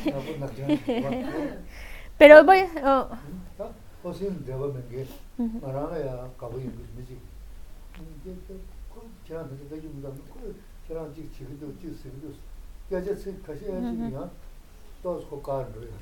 Pero 2.17 2.43
voy 2.43 2.63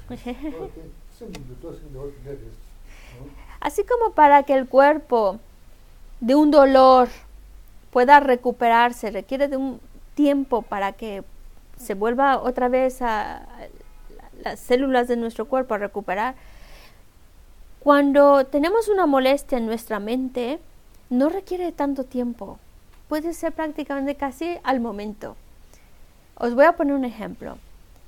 Así 3.60 3.84
como 3.84 4.14
para 4.14 4.43
que 4.43 4.54
el 4.54 4.68
cuerpo 4.68 5.39
de 6.22 6.36
un 6.36 6.52
dolor 6.52 7.10
pueda 7.91 8.20
recuperarse, 8.20 9.12
requiere 9.12 9.47
de 9.47 9.58
un 9.58 9.80
tiempo 10.16 10.62
para 10.62 10.93
que 10.93 11.24
se 11.78 11.93
vuelva 11.93 12.41
otra 12.41 12.68
vez 12.68 13.02
a 13.02 13.47
las 14.43 14.60
células 14.60 15.08
de 15.08 15.18
nuestro 15.18 15.47
cuerpo 15.47 15.74
a 15.74 15.78
recuperar. 15.78 16.36
Cuando 17.80 18.46
tenemos 18.46 18.90
una 18.90 19.06
molestia 19.06 19.58
en 19.58 19.66
nuestra 19.66 20.00
mente, 20.00 20.60
no 21.10 21.30
requiere 21.30 21.72
tanto 21.72 22.04
tiempo. 22.04 22.60
Puede 23.08 23.34
ser 23.34 23.54
prácticamente 23.54 24.16
casi 24.16 24.58
al 24.64 24.82
momento. 24.82 25.38
Os 26.36 26.56
voy 26.56 26.66
a 26.66 26.74
poner 26.74 26.94
un 26.94 27.06
ejemplo. 27.06 27.58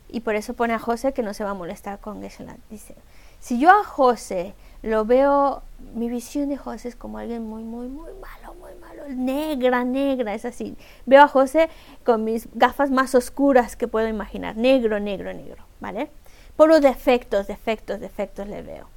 Y 0.10 0.20
por 0.20 0.36
eso 0.36 0.56
pone 0.56 0.74
a 0.74 0.80
José 0.80 1.14
que 1.14 1.24
no 1.24 1.34
se 1.34 1.46
va 1.46 1.52
a 1.52 1.56
molestar 1.56 2.00
con 2.00 2.22
Geshe-la. 2.22 2.58
Dice, 2.70 2.96
si 3.40 3.60
yo 3.60 3.70
a 3.72 3.86
José 3.86 4.54
lo 4.84 5.06
veo, 5.06 5.62
mi 5.96 6.10
visión 6.10 6.50
de 6.50 6.58
José 6.58 6.90
es 6.90 6.98
como 6.98 7.18
alguien 7.18 7.44
muy, 7.44 7.64
muy, 7.64 7.88
muy 7.88 8.12
malo, 8.20 8.54
muy 8.60 8.76
malo, 8.76 9.04
negra, 9.08 9.86
negra, 9.86 10.34
es 10.34 10.44
así. 10.44 10.76
Veo 11.06 11.24
a 11.24 11.28
José 11.30 11.70
con 12.04 12.26
mis 12.26 12.50
gafas 12.56 12.92
más 12.92 13.16
oscuras 13.16 13.78
que 13.78 13.88
puedo 13.88 14.10
imaginar, 14.10 14.58
negro, 14.58 15.00
negro, 15.00 15.34
negro, 15.34 15.64
¿vale? 15.80 16.12
Por 16.58 16.68
los 16.68 16.82
defectos, 16.82 17.48
defectos, 17.48 18.02
defectos 18.02 18.48
le 18.48 18.64
veo. 18.64 18.88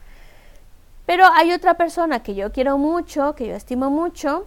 Pero 1.06 1.26
hay 1.26 1.52
otra 1.52 1.74
persona 1.74 2.22
que 2.22 2.34
yo 2.34 2.52
quiero 2.52 2.78
mucho, 2.78 3.34
que 3.34 3.46
yo 3.46 3.54
estimo 3.54 3.90
mucho, 3.90 4.46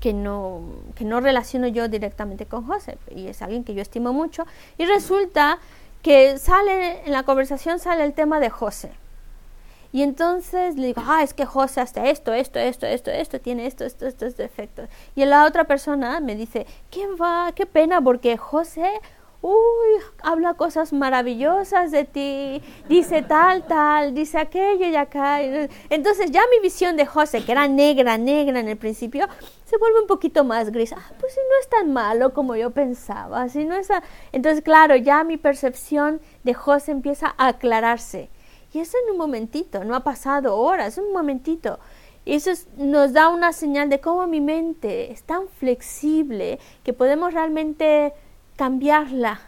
que 0.00 0.12
no, 0.12 0.62
que 0.94 1.04
no 1.04 1.20
relaciono 1.20 1.66
yo 1.66 1.88
directamente 1.88 2.46
con 2.46 2.66
José, 2.66 2.98
y 3.14 3.26
es 3.26 3.42
alguien 3.42 3.64
que 3.64 3.74
yo 3.74 3.82
estimo 3.82 4.12
mucho, 4.12 4.46
y 4.78 4.84
resulta 4.86 5.58
que 6.02 6.38
sale, 6.38 7.04
en 7.04 7.12
la 7.12 7.24
conversación 7.24 7.78
sale 7.78 8.04
el 8.04 8.12
tema 8.12 8.38
de 8.38 8.50
José. 8.50 8.92
Y 9.92 10.02
entonces 10.02 10.76
le 10.76 10.88
digo, 10.88 11.02
ah, 11.06 11.22
es 11.22 11.32
que 11.32 11.46
José 11.46 11.80
hasta 11.80 12.06
esto, 12.08 12.32
esto, 12.32 12.58
esto, 12.58 12.86
esto, 12.86 13.10
esto, 13.10 13.40
tiene 13.40 13.66
esto, 13.66 13.84
esto, 13.84 14.06
estos 14.06 14.36
defectos. 14.36 14.88
Y 15.14 15.24
la 15.24 15.46
otra 15.46 15.64
persona 15.64 16.20
me 16.20 16.36
dice, 16.36 16.66
¿qué 16.90 17.06
va? 17.08 17.50
Qué 17.54 17.66
pena, 17.66 18.00
porque 18.00 18.36
José, 18.36 19.00
uy, 19.46 20.02
habla 20.22 20.54
cosas 20.54 20.92
maravillosas 20.92 21.90
de 21.90 22.04
ti, 22.04 22.62
dice 22.88 23.22
tal, 23.22 23.66
tal, 23.66 24.14
dice 24.14 24.38
aquello 24.38 24.86
y 24.86 24.96
acá. 24.96 25.40
Entonces 25.90 26.30
ya 26.30 26.42
mi 26.50 26.60
visión 26.60 26.96
de 26.96 27.06
José, 27.06 27.44
que 27.44 27.52
era 27.52 27.68
negra, 27.68 28.18
negra 28.18 28.60
en 28.60 28.68
el 28.68 28.76
principio, 28.76 29.28
se 29.64 29.78
vuelve 29.78 30.00
un 30.00 30.06
poquito 30.06 30.44
más 30.44 30.70
gris. 30.70 30.92
Ah, 30.92 31.12
pues 31.20 31.32
si 31.34 31.40
no 31.40 31.60
es 31.60 31.68
tan 31.68 31.92
malo 31.92 32.34
como 32.34 32.56
yo 32.56 32.70
pensaba, 32.70 33.48
si 33.48 33.64
no 33.64 33.74
es... 33.74 33.88
Entonces, 34.32 34.62
claro, 34.62 34.96
ya 34.96 35.24
mi 35.24 35.36
percepción 35.36 36.20
de 36.44 36.54
José 36.54 36.92
empieza 36.92 37.34
a 37.38 37.48
aclararse 37.48 38.30
y 38.76 38.80
eso 38.80 38.98
en 39.04 39.12
un 39.12 39.16
momentito, 39.16 39.84
no 39.84 39.94
ha 39.94 40.00
pasado 40.00 40.54
horas, 40.58 40.98
un 40.98 41.10
momentito. 41.10 41.78
Y 42.26 42.34
eso 42.34 42.50
nos 42.76 43.14
da 43.14 43.30
una 43.30 43.54
señal 43.54 43.88
de 43.88 44.00
cómo 44.00 44.26
mi 44.26 44.42
mente 44.42 45.12
es 45.12 45.22
tan 45.22 45.48
flexible 45.48 46.58
que 46.82 46.92
podemos 46.92 47.32
realmente 47.32 48.12
cambiarla 48.56 49.40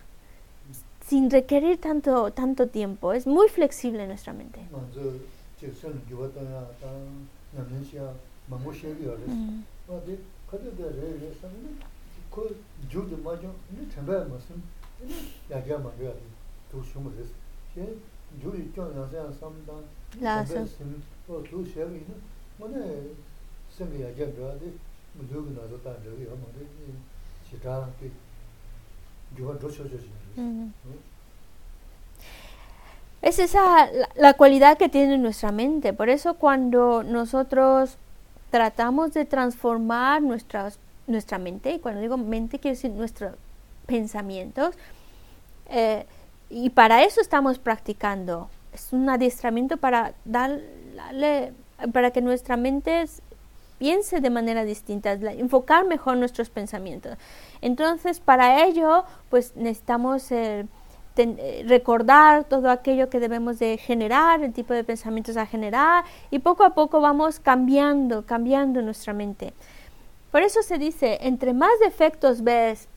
sin 1.07 1.31
requerir 1.31 1.81
tanto, 1.81 2.31
tanto 2.33 2.69
tiempo. 2.69 3.13
Es 3.13 3.27
muy 3.27 3.49
flexible 3.49 4.07
nuestra 4.07 4.33
mente. 4.33 4.61
Es 33.21 33.39
esa 33.39 33.89
la, 34.17 34.35
cualidad 34.35 34.79
que 34.79 34.89
tiene 34.89 35.19
nuestra 35.19 35.51
mente. 35.53 35.93
Por 35.93 36.09
eso 36.09 36.35
cuando 36.35 37.03
nosotros 37.03 37.99
tratamos 38.51 39.13
de 39.13 39.25
transformar 39.25 40.23
nuestras, 40.23 40.79
nuestra 41.07 41.39
mente, 41.39 41.73
y 41.73 41.79
cuando 41.79 42.01
digo 42.01 42.17
mente 42.17 42.59
quiero 42.59 42.77
decir 42.77 42.93
nuestros 42.93 43.35
pensamientos, 43.87 44.77
eh, 45.69 46.07
y 46.49 46.71
para 46.71 47.03
eso 47.03 47.21
estamos 47.21 47.59
practicando. 47.59 48.49
Es 48.73 48.93
un 48.93 49.11
adiestramiento 49.11 49.77
para 49.77 50.15
darle, 50.25 51.53
para 51.93 52.11
que 52.13 52.23
nuestra 52.23 52.57
mente 52.57 53.03
piense 53.79 54.21
de 54.21 54.31
manera 54.31 54.65
distinta, 54.65 55.13
enfocar 55.13 55.87
mejor 55.87 56.17
nuestros 56.17 56.51
pensamientos. 56.51 57.17
Entonces, 57.61 58.21
para 58.21 58.65
ello, 58.65 59.05
pues 59.31 59.55
necesitamos 59.57 60.31
eh, 60.33 60.67
eh, 61.17 61.65
recordar 61.67 62.45
todo 62.45 62.71
aquello 62.71 63.09
que 63.09 63.21
debemos 63.21 63.59
de 63.59 63.79
generar, 63.79 64.43
el 64.43 64.53
tipo 64.53 64.75
de 64.75 64.85
pensamientos 64.85 65.37
a 65.37 65.47
generar, 65.47 66.05
y 66.31 66.41
poco 66.41 66.65
a 66.65 66.75
poco 66.75 67.01
vamos 67.01 67.41
cambiando, 67.41 68.27
cambiando 68.27 68.83
nuestra 68.83 69.13
mente. 69.13 69.53
Por 70.31 70.43
eso 70.43 70.63
se 70.63 70.79
dice, 70.79 71.19
entre 71.23 71.55
más 71.55 71.73
defectos 71.81 72.43
ves 72.43 72.89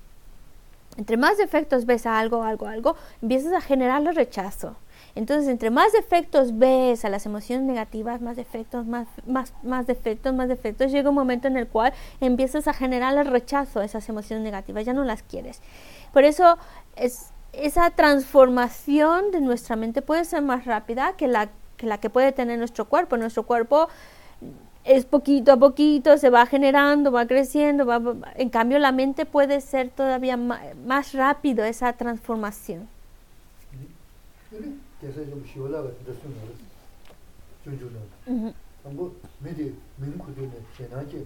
entre 0.97 1.15
más 1.15 1.37
defectos 1.37 1.85
ves 1.85 2.05
algo, 2.05 2.43
algo, 2.43 2.67
algo, 2.67 2.95
empiezas 3.21 3.53
a 3.53 3.61
generarle 3.61 4.11
rechazo. 4.11 4.75
Entonces, 5.15 5.49
entre 5.49 5.69
más 5.69 5.91
defectos 5.91 6.57
ves 6.57 7.03
a 7.05 7.09
las 7.09 7.25
emociones 7.25 7.65
negativas, 7.65 8.21
más 8.21 8.35
defectos, 8.35 8.85
más, 8.85 9.07
más, 9.25 9.53
más 9.63 9.87
defectos, 9.87 10.33
más 10.33 10.47
defectos, 10.47 10.91
llega 10.91 11.09
un 11.09 11.15
momento 11.15 11.47
en 11.47 11.57
el 11.57 11.67
cual 11.67 11.93
empiezas 12.19 12.67
a 12.67 12.73
generar 12.73 13.17
el 13.17 13.25
rechazo 13.25 13.79
a 13.79 13.85
esas 13.85 14.07
emociones 14.09 14.43
negativas, 14.43 14.85
ya 14.85 14.93
no 14.93 15.03
las 15.03 15.23
quieres. 15.23 15.61
Por 16.13 16.23
eso 16.23 16.57
es, 16.95 17.31
esa 17.53 17.89
transformación 17.89 19.31
de 19.31 19.41
nuestra 19.41 19.75
mente 19.75 20.01
puede 20.01 20.25
ser 20.25 20.41
más 20.41 20.65
rápida 20.65 21.13
que 21.17 21.27
la 21.27 21.49
que, 21.77 21.87
la 21.87 21.97
que 21.97 22.09
puede 22.09 22.31
tener 22.31 22.57
nuestro 22.57 22.85
cuerpo. 22.85 23.17
Nuestro 23.17 23.43
cuerpo 23.43 23.89
es 24.83 25.05
poquito 25.05 25.51
a 25.51 25.57
poquito, 25.57 26.17
se 26.17 26.29
va 26.29 26.45
generando, 26.45 27.11
va 27.11 27.25
creciendo, 27.25 27.85
va, 27.85 28.01
en 28.35 28.49
cambio 28.49 28.79
la 28.79 28.91
mente 28.91 29.25
puede 29.25 29.61
ser 29.61 29.89
todavía 29.89 30.37
más, 30.37 30.61
más 30.85 31.13
rápido 31.13 31.65
esa 31.65 31.93
transformación. 31.93 32.87
대세 35.01 35.25
좀 35.29 35.43
쉬워라 35.45 35.81
그랬으면 35.81 36.35
준주는 37.63 37.99
전부 38.83 39.13
미리 39.39 39.75
민구도네. 39.97 40.51
제나게 40.77 41.25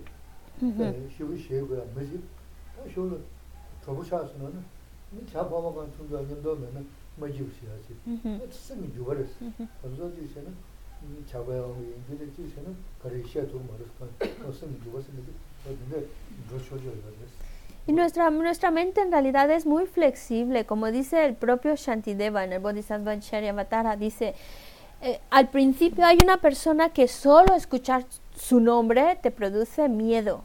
쉬고 1.16 1.36
쉬고야 1.38 1.84
뭐지? 1.94 2.22
쉬고 2.90 3.20
저부샤스는 3.84 4.64
이 5.22 5.26
잡아먹은 5.32 5.92
총도 5.98 6.18
안 6.18 6.28
된다면은 6.28 6.88
뭐지 7.18 7.42
없어야지. 7.44 7.96
쓰면 8.52 8.94
유발했어. 8.96 9.34
그래서 9.82 10.10
이제는 10.10 10.56
이 11.06 11.28
잡아요 11.30 11.76
이제 12.12 12.26
이제는 12.26 12.76
거래시야 13.02 13.46
돈 13.48 13.68
벌었어 13.68 14.08
무슨 14.46 14.80
누가 14.80 15.00
쓰는지 15.02 15.32
근데 15.64 16.08
뭐 16.50 16.58
쇼죠 16.58 16.84
이거 16.90 17.10
Y 17.88 17.94
nuestra, 17.94 18.30
nuestra 18.32 18.72
mente 18.72 19.02
en 19.02 19.12
realidad 19.12 19.50
es 19.52 19.66
muy 19.66 19.86
flexible, 19.86 20.66
como 20.66 20.92
dice 20.92 21.26
el 21.26 21.36
propio 21.36 21.76
Shantideva 21.76 22.44
en 22.44 22.54
el 22.54 22.60
Bodhisattva 22.60 23.20
Charyavatara, 23.20 23.96
dice, 23.96 24.34
eh, 25.02 25.20
al 25.30 25.50
principio 25.50 26.04
hay 26.04 26.18
una 26.24 26.38
persona 26.38 26.90
que 26.90 27.08
solo 27.08 27.54
escuchar 27.54 28.06
su 28.36 28.60
nombre 28.60 29.20
te 29.22 29.30
produce 29.30 29.88
miedo, 29.88 30.44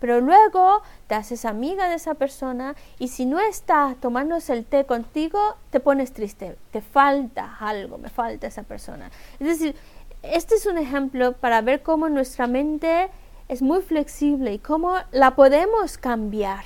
pero 0.00 0.20
luego 0.20 0.82
te 1.06 1.14
haces 1.14 1.44
amiga 1.44 1.88
de 1.88 1.94
esa 1.94 2.14
persona 2.14 2.74
y 2.98 3.08
si 3.08 3.24
no 3.24 3.38
está 3.38 3.94
tomándose 4.00 4.52
el 4.52 4.64
té 4.64 4.84
contigo, 4.84 5.56
te 5.70 5.78
pones 5.78 6.12
triste, 6.12 6.56
te 6.72 6.80
falta 6.80 7.56
algo, 7.60 7.98
me 7.98 8.08
falta 8.08 8.48
esa 8.48 8.64
persona. 8.64 9.12
Es 9.38 9.46
decir, 9.46 9.76
este 10.22 10.56
es 10.56 10.66
un 10.66 10.78
ejemplo 10.78 11.34
para 11.34 11.60
ver 11.60 11.82
cómo 11.82 12.08
nuestra 12.08 12.48
mente 12.48 13.10
es 13.48 13.62
muy 13.62 13.82
flexible. 13.82 14.54
Y 14.54 14.58
cómo 14.58 14.94
la 15.12 15.34
podemos 15.34 15.98
cambiar. 15.98 16.64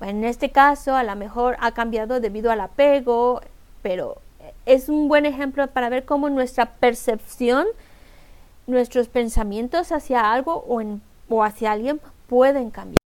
en 0.00 0.24
este 0.24 0.50
caso, 0.50 0.94
a 0.94 1.02
lo 1.02 1.16
mejor 1.16 1.56
ha 1.60 1.72
cambiado 1.72 2.20
debido 2.20 2.50
al 2.50 2.60
apego, 2.60 3.40
pero 3.82 4.18
es 4.66 4.88
un 4.88 5.08
buen 5.08 5.26
ejemplo 5.26 5.66
para 5.68 5.88
ver 5.88 6.04
cómo 6.04 6.30
nuestra 6.30 6.66
percepción, 6.76 7.66
nuestros 8.66 9.08
pensamientos 9.08 9.92
hacia 9.92 10.32
algo 10.32 10.64
o, 10.68 10.82
o 11.28 11.42
hacia 11.42 11.72
alguien 11.72 12.00
pueden 12.28 12.70
cambiar. 12.70 12.98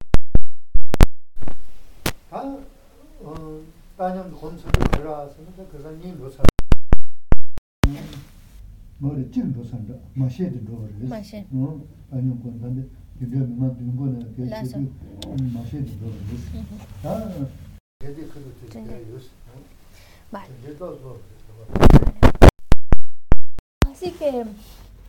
Así 23.91 24.11
que 24.13 24.45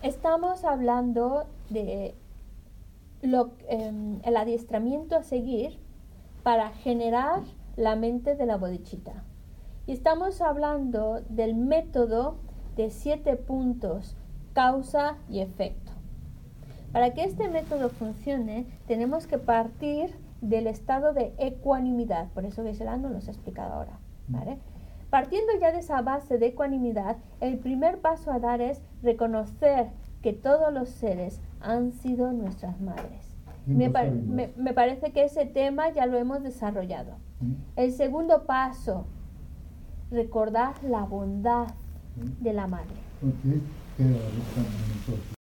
estamos 0.01 0.63
hablando 0.63 1.45
de 1.69 2.13
lo, 3.21 3.51
em, 3.67 4.19
el 4.23 4.37
adiestramiento 4.37 5.15
a 5.15 5.23
seguir 5.23 5.79
para 6.43 6.69
generar 6.69 7.41
la 7.77 7.95
mente 7.95 8.35
de 8.35 8.45
la 8.45 8.57
bodichita. 8.57 9.23
Y 9.87 9.93
estamos 9.93 10.41
hablando 10.41 11.21
del 11.29 11.55
método 11.55 12.35
de 12.75 12.89
siete 12.89 13.35
puntos, 13.35 14.15
causa 14.53 15.17
y 15.29 15.39
efecto. 15.39 15.82
Para 16.93 17.13
que 17.15 17.23
este 17.23 17.49
método 17.49 17.89
funcione, 17.89 18.67
tenemos 18.87 19.25
que 19.25 19.39
partir 19.39 20.11
del 20.41 20.67
estado 20.67 21.13
de 21.13 21.33
ecuanimidad, 21.39 22.29
por 22.29 22.45
eso 22.45 22.63
Geshe-la 22.63 22.97
nos 22.97 23.27
ha 23.27 23.31
explicado 23.31 23.73
ahora. 23.73 23.97
Partiendo 25.09 25.51
ya 25.59 25.71
de 25.71 25.79
esa 25.79 26.01
base 26.01 26.37
de 26.37 26.47
ecuanimidad, 26.47 27.17
el 27.41 27.57
primer 27.57 27.99
paso 27.99 28.31
a 28.31 28.39
dar 28.39 28.61
es 28.61 28.81
reconocer 29.01 29.87
que 30.21 30.33
todos 30.33 30.71
los 30.71 30.87
seres 30.89 31.41
han 31.61 31.93
sido 31.93 32.31
nuestras 32.31 32.79
madres. 32.79 33.37
Me, 33.65 33.89
me, 34.55 34.73
parece 34.73 35.11
que 35.13 35.23
ese 35.23 35.45
tema 35.45 35.89
ya 35.91 36.05
lo 36.05 36.17
hemos 36.17 36.43
desarrollado. 36.43 37.17
El 37.75 37.91
segundo 37.91 38.43
paso, 38.45 39.05
recordar 40.11 40.83
la 40.83 41.03
bondad 41.05 41.67
de 42.15 42.53
la 42.53 42.67
madre. 42.67 42.99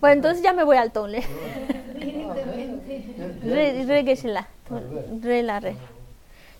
Pues 0.00 0.12
entonces 0.14 0.42
ya 0.42 0.52
me 0.52 0.64
voy 0.64 0.76
al 0.76 0.92
tonle. 0.92 1.22
re 3.42 3.84
re 3.84 4.04
que 4.04 4.16
se 4.16 4.28
la. 4.28 4.48
Re. 5.20 5.76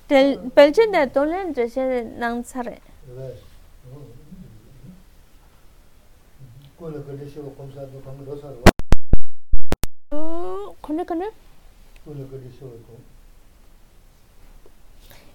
Del 0.09 0.39
pelchen 0.55 0.91
de 0.91 1.07
tonle 1.07 1.41
entre 1.43 1.69
se 1.69 2.05
nang 2.05 2.45
sare. 2.45 2.81
¿Con 10.81 11.05
con? 11.05 11.23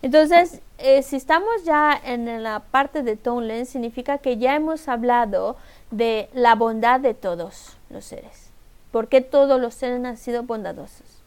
Entonces, 0.02 0.62
eh, 0.80 1.02
si 1.04 1.16
estamos 1.16 1.64
ya 1.64 2.00
en 2.04 2.44
la 2.44 2.60
parte 2.60 3.04
de 3.04 3.16
Tonlen, 3.16 3.66
significa 3.66 4.18
que 4.18 4.38
ya 4.38 4.56
hemos 4.56 4.88
hablado 4.88 5.56
de 5.92 6.30
la 6.34 6.56
bondad 6.56 7.00
de 7.00 7.14
todos 7.14 7.78
los 7.94 8.06
seres. 8.06 8.50
Porque 8.92 9.22
todos 9.22 9.60
los 9.60 9.74
seres 9.74 10.04
han 10.04 10.18
sido 10.18 10.44
bondadosos. 10.44 11.24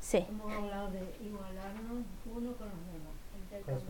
Sí. 0.00 0.26
Hemos 0.28 0.52
hablado 0.52 0.90
de 0.90 1.00
igualarnos 1.24 2.04
uno 2.26 2.52
con 2.52 2.68
los 2.68 2.78
demás. 2.92 3.14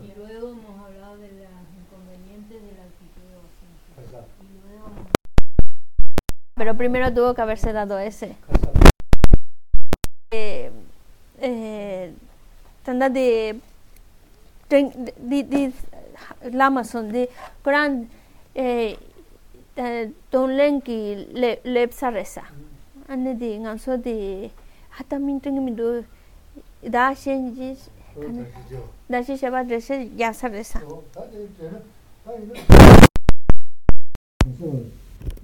Y 0.01 0.17
luego 0.17 0.49
hemos 0.49 0.85
hablado 0.85 1.17
de 1.17 1.27
los 1.27 1.49
inconvenientes 1.77 2.61
de 2.61 2.71
la 2.77 2.83
actitud 2.83 3.05
Pero 6.55 6.77
primero 6.77 7.13
tuvo 7.13 7.33
que 7.33 7.41
haberse 7.41 7.73
dado 7.73 7.99
ese. 7.99 8.35
Eh, 10.31 10.71
eh, 11.39 12.13
tanda 12.83 13.09
de 13.09 13.59
di 14.69 15.43
di 15.43 15.73
lama 16.51 16.83
son 16.83 17.11
de 17.11 17.29
gran 17.63 18.09
eh 18.55 18.97
don 20.30 20.46
lenki 20.56 21.26
le 21.32 21.60
le 21.64 21.88
saresa 21.90 22.42
ane 23.08 23.34
di 23.38 23.58
ngan 23.58 23.78
so 23.78 23.96
di 23.96 24.50
hata 24.90 25.18
min 25.18 25.40
ting 25.40 25.58
mi 25.64 25.72
do 25.74 26.04
da 26.82 27.14
shen 27.14 27.54
ji 27.54 27.76
da 29.08 29.22
shi 29.22 29.36
shaba 29.36 29.64
de 29.64 29.80
se 29.80 30.10
ya 30.16 30.32
saresa 30.32 30.80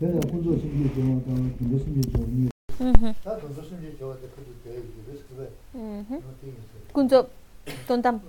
내가 0.01 0.21
군조 0.21 0.57
신기 0.59 0.89
정화 0.95 1.21
당 1.25 1.53
군조 1.59 1.79
신기 1.79 2.01
정화 2.13 2.49
다 3.23 3.37
군조 3.37 3.63
신기 3.63 3.97
정화 3.99 4.17
때 4.17 4.29
그도 4.29 4.53
돼 4.65 4.83
그래서 5.05 5.23
그래 5.29 5.51
군조 6.93 7.29
돈담 7.87 8.21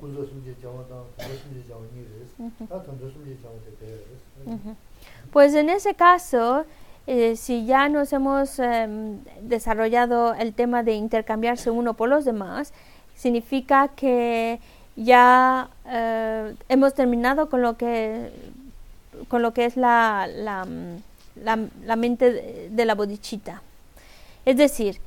군조 0.00 0.26
신기 0.26 0.54
뭐 0.62 0.84
자 0.88 1.02
군조 1.16 1.36
신기 1.36 1.64
vale 1.66 1.68
아 1.68 1.68
신념지 1.68 1.68
권으로 1.68 1.68
전주 1.68 1.68
되는 1.68 1.68
어 1.68 1.68
군조 1.68 1.68
신기 1.68 1.68
정화 1.68 1.68
당 1.68 1.68
군조 1.68 1.68
신기 1.68 1.68
정화니 1.68 2.06
그래서 2.08 2.66
다 2.68 2.82
군조 2.82 3.10
신기 3.10 3.38
정화 3.42 3.54
때 3.64 3.66
돼. 3.80 4.76
Pues 5.32 5.54
en 5.54 5.68
ese 5.70 5.94
caso 5.94 6.64
Eh, 7.06 7.36
si 7.36 7.66
ya 7.66 7.90
nos 7.90 8.12
hemos 8.14 8.58
eh, 8.58 8.88
desarrollado 9.42 10.34
el 10.34 10.54
tema 10.54 10.82
de 10.82 10.94
intercambiarse 10.94 11.70
uno 11.70 11.94
por 11.94 12.08
los 12.08 12.24
demás, 12.24 12.72
significa 13.14 13.88
que 13.88 14.58
ya 14.96 15.68
eh, 15.86 16.54
hemos 16.70 16.94
terminado 16.94 17.50
con 17.50 17.60
lo 17.60 17.76
que 17.76 18.30
con 19.28 19.42
lo 19.42 19.52
que 19.52 19.66
es 19.66 19.76
la, 19.76 20.26
la, 20.26 20.66
la, 21.36 21.96
mente 21.96 22.68
de, 22.70 22.84
la 22.84 22.94
bodichita. 22.94 23.62
Es 24.44 24.56
decir, 24.56 24.98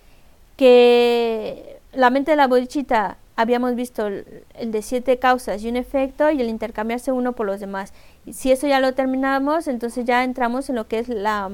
que 0.55 1.79
la 1.93 2.09
mente 2.09 2.31
de 2.31 2.37
la 2.37 2.47
bodichita 2.47 3.17
habíamos 3.42 3.74
visto 3.74 4.06
el, 4.06 4.44
de 4.64 4.82
siete 4.82 5.18
causas 5.18 5.62
y 5.62 5.68
un 5.68 5.76
efecto 5.76 6.30
y 6.30 6.40
el 6.40 6.48
intercambiarse 6.48 7.12
uno 7.12 7.32
por 7.32 7.46
los 7.46 7.60
demás. 7.60 7.92
Y 8.24 8.32
si 8.32 8.52
eso 8.52 8.66
ya 8.66 8.80
lo 8.80 8.94
terminamos, 8.94 9.68
entonces 9.68 10.04
ya 10.04 10.24
entramos 10.24 10.68
en 10.68 10.76
lo 10.76 10.88
que 10.88 10.98
es 10.98 11.08
la, 11.08 11.50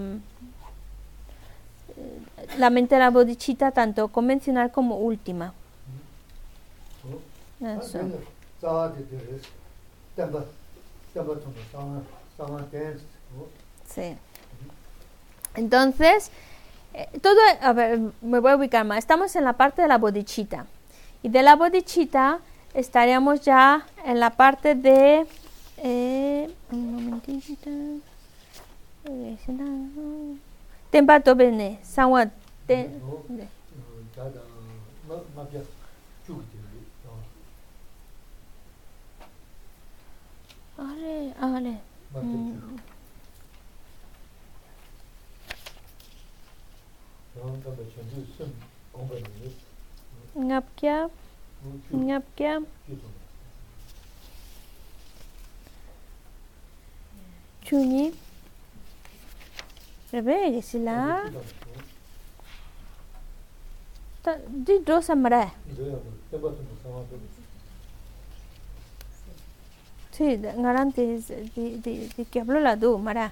la 2.58 2.70
mente 2.70 2.94
de 2.94 3.00
la 3.00 3.10
bodichita, 3.10 3.72
tanto 3.72 4.08
convencional 4.08 4.70
como 4.70 4.98
última. 4.98 5.52
Eso. 7.60 7.98
Sí. 13.86 14.16
Entonces, 15.54 16.30
eh, 16.94 17.08
todo, 17.20 17.38
a 17.60 17.72
ver, 17.72 17.98
me 18.20 18.38
voy 18.38 18.52
a 18.52 18.56
ubicar 18.56 18.84
más. 18.84 18.98
Estamos 18.98 19.34
en 19.36 19.44
la 19.44 19.54
parte 19.54 19.82
de 19.82 19.88
la 19.88 19.98
bodichita. 19.98 20.66
Y 21.22 21.28
de 21.28 21.42
la 21.42 21.56
bodichita 21.56 22.40
estaríamos 22.74 23.40
ya 23.40 23.86
en 24.04 24.20
la 24.20 24.30
parte 24.30 24.74
de... 24.74 25.26
Eh, 25.78 26.50
un 26.70 26.94
momentito. 26.94 27.70
Tempato 30.90 31.34
bene, 31.34 31.78
sanwa 31.82 32.26
ten... 32.66 33.00
ngap 50.38 50.66
kya 50.78 51.10
ngap 51.90 52.24
kya 52.38 52.62
chuni 57.66 58.14
rebe 60.14 60.36
gesila 60.54 61.26
ta 64.22 64.32
di 64.46 64.74
do 64.86 64.96
samra 65.02 65.50
ti 70.14 70.38
ngaran 70.38 70.88
ti 70.96 71.04
di 71.54 71.64
di 71.82 71.92
di 72.14 72.22
keblo 72.32 72.58
la 72.62 72.74
do 72.78 72.96
mara 72.96 73.28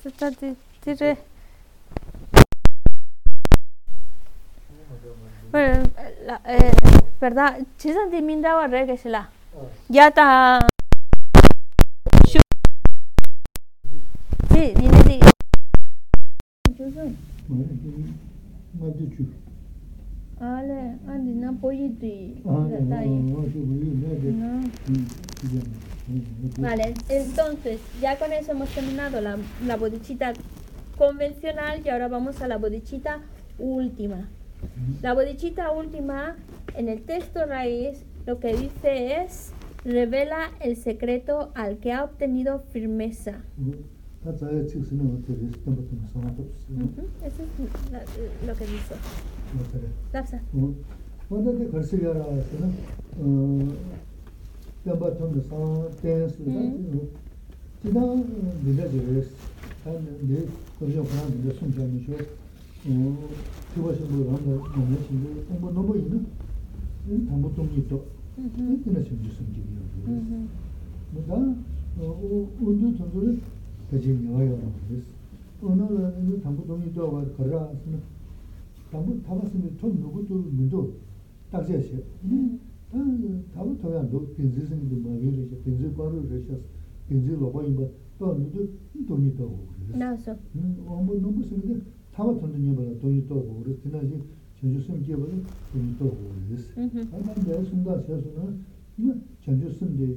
Sita 0.00 0.30
di 0.30 0.54
dire. 0.84 1.18
Bueno, 5.50 5.90
la, 6.24 6.40
eh, 6.44 6.72
verdad, 7.20 7.58
chisan 7.78 8.10
di 8.10 8.22
minda 8.22 8.54
wa 8.54 8.68
re 8.68 8.86
que 8.86 8.96
se 8.96 9.08
la. 9.08 9.28
Ya 9.88 10.06
está. 10.06 10.68
Sí, 14.52 14.72
viene 14.76 15.02
de. 15.02 15.20
Ale, 20.40 20.96
andi 21.06 21.32
na 21.34 21.52
polliti. 21.52 22.42
Vale, 26.58 26.94
entonces 27.08 27.80
ya 28.00 28.18
con 28.18 28.32
eso 28.32 28.52
hemos 28.52 28.68
terminado 28.70 29.20
la, 29.20 29.36
la 29.66 29.76
bodichita 29.76 30.32
convencional 30.96 31.82
y 31.84 31.88
ahora 31.90 32.08
vamos 32.08 32.40
a 32.40 32.48
la 32.48 32.56
bodichita 32.56 33.20
última. 33.58 34.28
La 35.02 35.12
bodichita 35.14 35.70
última 35.72 36.36
en 36.74 36.88
el 36.88 37.02
texto 37.02 37.44
raíz 37.46 38.04
lo 38.26 38.38
que 38.40 38.54
dice 38.54 39.22
es 39.22 39.52
revela 39.84 40.50
el 40.60 40.76
secreto 40.76 41.52
al 41.54 41.78
que 41.78 41.92
ha 41.92 42.04
obtenido 42.04 42.60
firmeza. 42.72 43.42
Eso 44.25 44.49
es 44.49 44.91
lo 48.45 48.53
que 48.55 48.65
dice. 48.65 48.95
Lapsa. 50.13 50.41
Cuando 51.29 51.51
te 51.51 51.65
persiguiera 51.65 52.25
eso, 52.37 52.55
¿no? 52.59 53.73
Tamba 54.83 55.11
tonda 55.17 55.41
sa 55.41 55.89
tens, 56.01 56.35
tida 56.37 56.61
dile 58.63 58.85
dile, 58.89 59.21
tan 59.83 60.05
de 60.27 60.45
cojo 60.77 61.03
para 61.03 61.25
de 61.43 61.51
son 61.57 61.73
ya 61.73 61.85
ni 61.87 62.05
yo. 62.05 62.13
어, 62.87 63.17
그것이 63.73 64.01
뭐 64.03 64.37
하는 64.37 64.59
거 64.61 64.69
너무 64.69 64.95
신경 65.07 65.59
뭐 65.59 65.71
너무 65.73 65.97
있나? 65.97 66.21
이 67.09 67.25
담보 67.25 67.55
좀 67.55 67.67
있어. 67.77 67.99
이거는 68.37 69.05
좀 69.05 69.19
무슨 69.23 69.43
일이야. 69.49 69.81
음. 70.05 70.49
뭐다? 71.13 71.33
어, 71.97 72.47
우주 72.61 72.95
전도를 72.95 73.41
대신 73.89 74.25
여와요. 74.25 74.71
그래서 74.87 75.05
오늘은 75.61 76.41
담보 76.41 76.65
좀 76.65 76.87
있어 76.87 77.09
가 77.11 77.23
걸어 77.35 77.73
담보 78.91 79.21
타봤으면 79.23 79.77
돈 79.77 79.99
누구도 79.99 80.35
문도 80.35 80.93
딱 81.51 81.63
제시. 81.65 82.03
음. 82.23 82.59
다 82.91 83.59
담보 83.59 83.77
토야 83.81 84.03
너 84.09 84.25
빈지스님도 84.35 84.95
뭐 84.97 85.19
이래 85.19 85.43
이제 85.43 85.57
빈지 85.63 85.93
과로 85.95 86.21
그러셔. 86.23 86.53
빈지 87.09 87.31
로바 87.31 87.63
임바 87.63 87.83
또 88.17 88.35
누구 88.37 88.67
돈이 89.07 89.35
더 89.35 89.43
오고 89.45 89.59
그래서. 89.87 89.97
나서. 89.97 90.35
음, 90.55 90.77
뭐 90.85 91.17
너무 91.21 91.43
쓰는데 91.43 91.81
타바 92.13 92.39
돈도 92.39 92.57
님을 92.57 92.99
돈이 92.99 93.27
또 93.27 93.35
오고 93.37 93.63
그래서 93.63 93.81
지나지 93.81 94.21
전주 94.59 94.79
숨기버도 94.81 95.31
돈이 95.73 95.95
또 95.99 96.05
오고 96.05 96.31
그래서. 96.47 96.71
아, 96.81 97.33
근데 97.33 97.63
순간 97.65 98.01
세수는 98.01 98.59
뭐 98.97 99.15
전주 99.43 99.69
숨데 99.71 100.15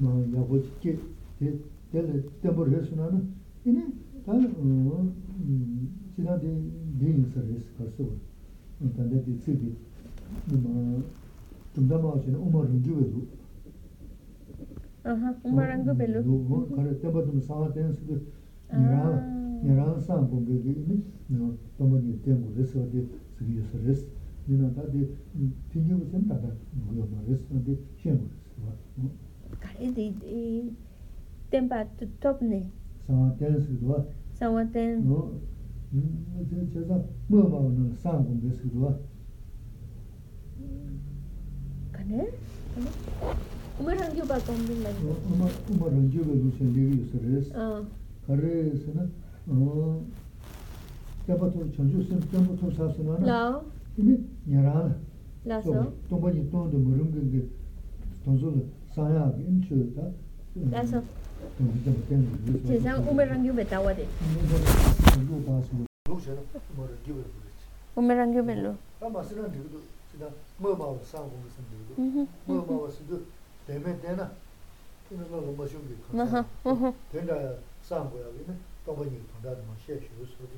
뭐 0.00 0.26
야고지게 0.34 0.98
대 1.38 1.54
tēla 1.95 2.19
tēmbu 2.43 2.67
rēsū 2.67 2.97
nā 2.99 3.07
nā, 3.13 3.19
inē 3.71 3.83
tā 4.25 4.35
jīnā 6.15 6.33
tē 6.41 6.49
dēyīn 6.99 7.25
sā 7.31 7.43
rēsū 7.45 7.71
kārsū 7.77 8.07
wā, 8.07 8.15
tāndā 8.97 9.21
tē 9.23 9.31
tsī 9.39 9.55
tē, 9.61 9.69
nima 10.51 10.73
chumdā 11.75 11.99
mā 12.03 12.13
chīnā 12.23 12.37
umā 12.39 12.59
rīngyū 12.67 12.93
wē 12.99 13.05
rū. 13.13 13.21
Umā 15.51 15.63
rāngyū 15.71 15.95
bē 16.01 16.05
rū. 16.15 16.37
Kārā 16.73 16.95
tēmbā 17.03 17.25
tūm 17.27 17.39
sāngā 17.47 17.67
tēn 17.75 17.91
sū 17.95 18.03
tē, 18.09 18.19
nirā, 18.75 19.03
nirā 19.63 19.87
sāng 20.07 20.27
bōng 20.31 20.43
bē 20.49 20.55
kē 20.63 20.71
inē, 20.83 20.95
tōmbā 21.79 22.01
tē 22.03 22.11
tēmbu 22.27 22.55
rēsū 22.59 22.75
wā 22.79 22.87
tē 22.91 23.05
sī 23.35 23.43
kī 23.45 23.59
yōsā 23.59 23.83
rēsū, 23.85 24.07
nirā 24.49 24.71
tā 24.75 24.87
tē 24.91 25.01
tīngyū 25.71 25.99
wē 25.99 26.09
sēn 26.11 26.27
tā 26.31 26.39
tā 26.43 26.51
ngū 26.79 26.97
yō 26.99 27.11
mā 27.11 27.19
rēsū, 27.29 27.45
tā 27.51 27.59
tē 27.69 27.77
shēn 28.01 28.19
wā 28.63 28.71
rēsū 28.73 29.05
wā. 29.05 29.13
Kārā 29.63 29.93
tē 29.95 30.05
tenpa 31.55 31.85
top 32.19 32.41
ne. 32.41 32.69
Sawa 33.07 33.31
ten 33.39 33.61
sikidwa 33.61 34.05
sawa 34.33 34.65
ten. 34.73 35.07
No 35.07 35.31
chesa 36.73 36.99
mo 37.29 37.47
mawa 37.47 37.69
no 37.71 37.95
san 38.03 38.23
gombe 38.23 38.51
sikidwa 38.51 38.99
kane? 41.91 42.27
uma 43.79 43.93
rangyo 43.95 44.25
ba 44.25 44.37
gombe 44.39 44.73
mani 44.83 44.99
uma 45.31 45.47
uma 45.71 45.87
rangyo 45.89 46.23
ba 46.23 46.33
lusen 46.33 46.73
legi 46.73 46.97
yusares 46.99 47.55
ah. 47.55 47.81
kare 48.27 48.75
sena 48.75 49.07
tenpa 51.25 51.47
top 51.49 51.71
chanchu 51.71 52.03
sen 52.03 52.19
tenpa 52.31 52.53
top 52.59 52.73
sasana 52.73 53.25
lao. 53.25 53.63
Ime 53.97 54.19
nyarana 54.47 54.95
laso 55.45 55.93
tongpa 56.09 56.31
ni 56.31 56.43
tongdo 56.51 56.77
murungi 56.77 57.49
tonzo 58.25 58.51
sanya 58.93 59.31
incho 59.47 59.75
ta. 59.95 60.11
Laso 60.71 61.01
는 61.34 61.40
어 61.40 61.50
때부터 61.58 62.06
전주선 62.06 62.06
때부터 62.46 62.68
사서는 62.68 62.70
라 62.70 62.70
이미 62.70 62.70
냐라 62.70 62.70
라서 62.70 62.70
동반이 62.70 62.70
또도 62.70 62.70
모르는 62.70 62.70
게 62.70 62.70
돈줄 62.70 62.70
사야 62.70 62.70
인초다 62.70 62.70
라서 62.70 62.88
세상 62.90 63.08
우메랑 63.08 63.42
교바 63.44 63.64
다와데 63.64 64.08
우메랑 67.96 68.32
교벨로 68.32 68.76
아마 69.00 69.22
쓰는 69.22 69.50
데도 69.52 69.80
진짜 70.10 70.30
뭐 70.58 70.76
마을 70.76 71.00
상공 71.04 71.42
무슨 71.42 71.64
데도 71.70 72.28
뭐 72.44 72.80
마을 72.80 72.90
쓰도 72.90 73.22
되면 73.66 74.00
되나 74.00 74.30
이는 75.10 75.30
거 75.30 75.40
너무 75.40 75.68
쉬운 75.68 75.88
게 75.88 76.18
아하 76.18 76.44
어허 76.64 76.94
된다 77.12 77.34
상고야 77.82 78.26
이는 78.28 78.58
동반이 78.84 79.20
통다도 79.32 79.62
뭐 79.64 79.74
시에 79.84 79.98
쉬고 80.00 80.24
쓰고 80.24 80.48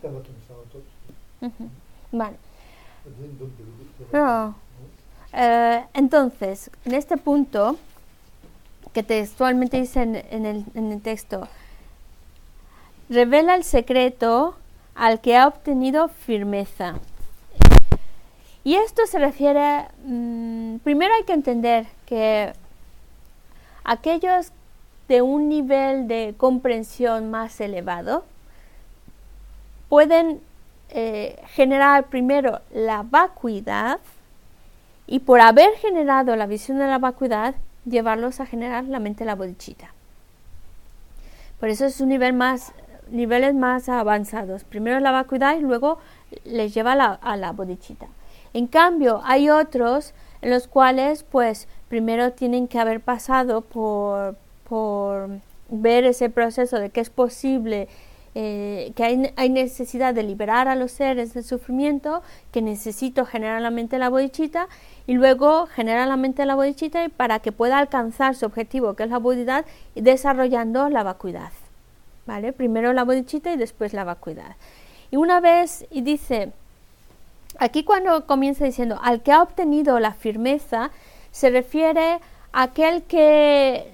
그거 0.00 0.22
좀 0.22 0.36
싸워도 0.48 0.82
Vale. 2.12 2.36
No. 4.12 4.54
Eh, 5.32 5.84
entonces, 5.94 6.70
en 6.84 6.94
este 6.94 7.16
punto, 7.16 7.76
que 8.97 9.03
textualmente 9.03 9.79
dice 9.79 10.01
en, 10.01 10.91
el 10.91 11.01
texto, 11.03 11.47
revela 13.09 13.53
el 13.53 13.63
secreto 13.63 14.55
al 14.95 15.21
que 15.21 15.37
ha 15.37 15.47
obtenido 15.47 16.07
firmeza. 16.07 16.95
Y 18.63 18.73
esto 18.73 19.05
se 19.05 19.19
refiere, 19.19 19.85
mm, 20.03 20.77
primero 20.77 21.13
hay 21.13 21.25
que 21.25 21.33
entender 21.33 21.85
que 22.07 22.53
aquellos 23.83 24.51
de 25.07 25.21
un 25.21 25.47
nivel 25.47 26.07
de 26.07 26.33
comprensión 26.35 27.29
más 27.29 27.61
elevado 27.61 28.25
pueden 29.89 30.41
eh, 30.89 31.39
generar 31.49 32.07
primero 32.07 32.61
la 32.73 33.03
vacuidad 33.03 33.99
y 35.05 35.19
por 35.19 35.39
haber 35.39 35.75
generado 35.75 36.35
la 36.35 36.47
visión 36.47 36.79
de 36.79 36.87
la 36.87 36.97
vacuidad, 36.97 37.53
llevarlos 37.89 38.39
a 38.39 38.45
generar 38.45 38.85
la 38.85 38.99
mente 38.99 39.25
la 39.25 39.35
bodichita. 39.35 39.93
Por 41.59 41.69
eso 41.69 41.85
es 41.85 41.99
un 42.01 42.09
nivel 42.09 42.33
más, 42.33 42.73
niveles 43.09 43.55
más 43.55 43.89
avanzados. 43.89 44.63
Primero 44.63 44.99
la 44.99 45.11
vacuidad 45.11 45.57
y 45.57 45.61
luego 45.61 45.97
les 46.45 46.73
lleva 46.73 46.93
a 46.93 47.37
la 47.37 47.51
bodichita. 47.51 48.07
En 48.53 48.67
cambio, 48.67 49.21
hay 49.25 49.49
otros 49.49 50.13
en 50.41 50.51
los 50.51 50.67
cuales, 50.67 51.23
pues, 51.23 51.67
primero 51.89 52.33
tienen 52.33 52.67
que 52.67 52.79
haber 52.79 53.01
pasado 53.01 53.61
por, 53.61 54.35
por 54.69 55.29
ver 55.69 56.05
ese 56.05 56.29
proceso 56.29 56.79
de 56.79 56.89
que 56.89 57.01
es 57.01 57.09
posible 57.09 57.87
eh, 58.39 58.91
que 58.95 59.31
hay, 59.35 59.49
necesidad 59.49 60.13
de 60.13 60.21
liberar 60.21 60.67
a 60.67 60.75
los 60.75 60.91
seres 60.91 61.33
del 61.33 61.43
sufrimiento, 61.43 62.21
que 62.51 62.61
necesito 62.61 63.25
generar 63.25 63.63
la 63.63 63.71
mente 63.71 63.97
la 63.97 64.11
y 65.07 65.13
luego 65.15 65.65
generar 65.65 66.07
la 66.07 66.17
mente 66.17 66.43
de 66.43 66.45
la 66.45 67.09
para 67.17 67.39
que 67.39 67.51
pueda 67.51 67.79
alcanzar 67.79 68.35
su 68.35 68.45
objetivo, 68.45 68.93
que 68.93 69.05
es 69.05 69.09
la 69.09 69.17
bodidad, 69.17 69.65
desarrollando 69.95 70.87
la 70.89 71.01
vacuidad. 71.01 71.51
¿Vale? 72.27 72.53
Primero 72.53 72.93
la 72.93 73.05
bodichita 73.05 73.51
y 73.51 73.57
después 73.57 73.93
la 73.93 74.03
vacuidad. 74.03 74.55
Y 75.09 75.15
una 75.15 75.39
vez, 75.39 75.87
y 75.89 76.01
dice, 76.01 76.51
aquí 77.57 77.83
cuando 77.83 78.27
comienza 78.27 78.65
diciendo, 78.65 78.99
al 79.01 79.23
que 79.23 79.31
ha 79.31 79.41
obtenido 79.41 79.99
la 79.99 80.13
firmeza, 80.13 80.91
se 81.31 81.49
refiere 81.49 82.19
a 82.51 82.61
aquel 82.61 83.01
que, 83.01 83.91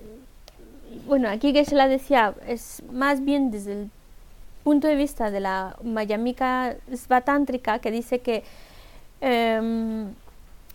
bueno, 1.07 1.29
aquí 1.29 1.53
que 1.53 1.63
se 1.63 1.75
la 1.75 1.87
decía, 1.87 2.35
es 2.45 2.83
más 2.91 3.23
bien 3.23 3.49
desde 3.49 3.71
el 3.71 3.91
punto 4.63 4.87
de 4.87 4.95
vista 4.95 5.31
de 5.31 5.39
la 5.39 5.77
Mayamika 5.83 6.75
Svatántrica, 6.93 7.79
que 7.79 7.91
dice 7.91 8.19
que 8.19 8.43
em, 9.21 10.13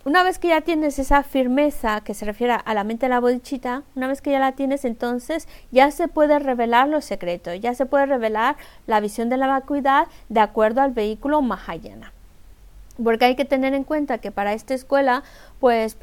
una 0.05 0.23
vez 0.23 0.39
que 0.39 0.49
ya 0.49 0.61
tienes 0.61 0.99
esa 0.99 1.23
firmeza 1.23 2.01
que 2.03 2.15
se 2.15 2.25
refiere 2.25 2.57
a 2.65 2.75
la 2.75 2.85
mente 2.85 3.07
de 3.07 3.11
la 3.11 3.21
bodichita, 3.21 3.83
una 3.95 4.09
vez 4.09 4.23
que 4.23 4.31
ya 4.31 4.39
la 4.39 4.53
tienes, 4.53 4.85
entonces 4.85 5.49
ya 5.71 5.91
se 5.91 6.09
puede 6.09 6.39
revelar 6.39 6.89
los 6.89 7.05
secretos, 7.05 7.61
ya 7.61 7.75
se 7.75 7.87
puede 7.87 8.07
revelar 8.07 8.57
la 8.87 9.01
visión 9.01 9.29
de 9.29 9.37
la 9.37 9.49
vacuidad 9.49 10.07
de 10.29 10.41
acuerdo 10.41 10.81
al 10.81 10.93
vehículo 10.93 11.43
Mahayana 11.43 12.13
porque 13.03 13.27
hay 13.27 13.37
que 13.37 13.45
tener 13.45 13.75
en 13.75 13.85
cuenta 13.85 14.19
que 14.19 14.33
para 14.33 14.53
esta 14.53 14.75
escuela, 14.75 15.23
pues 15.61 15.97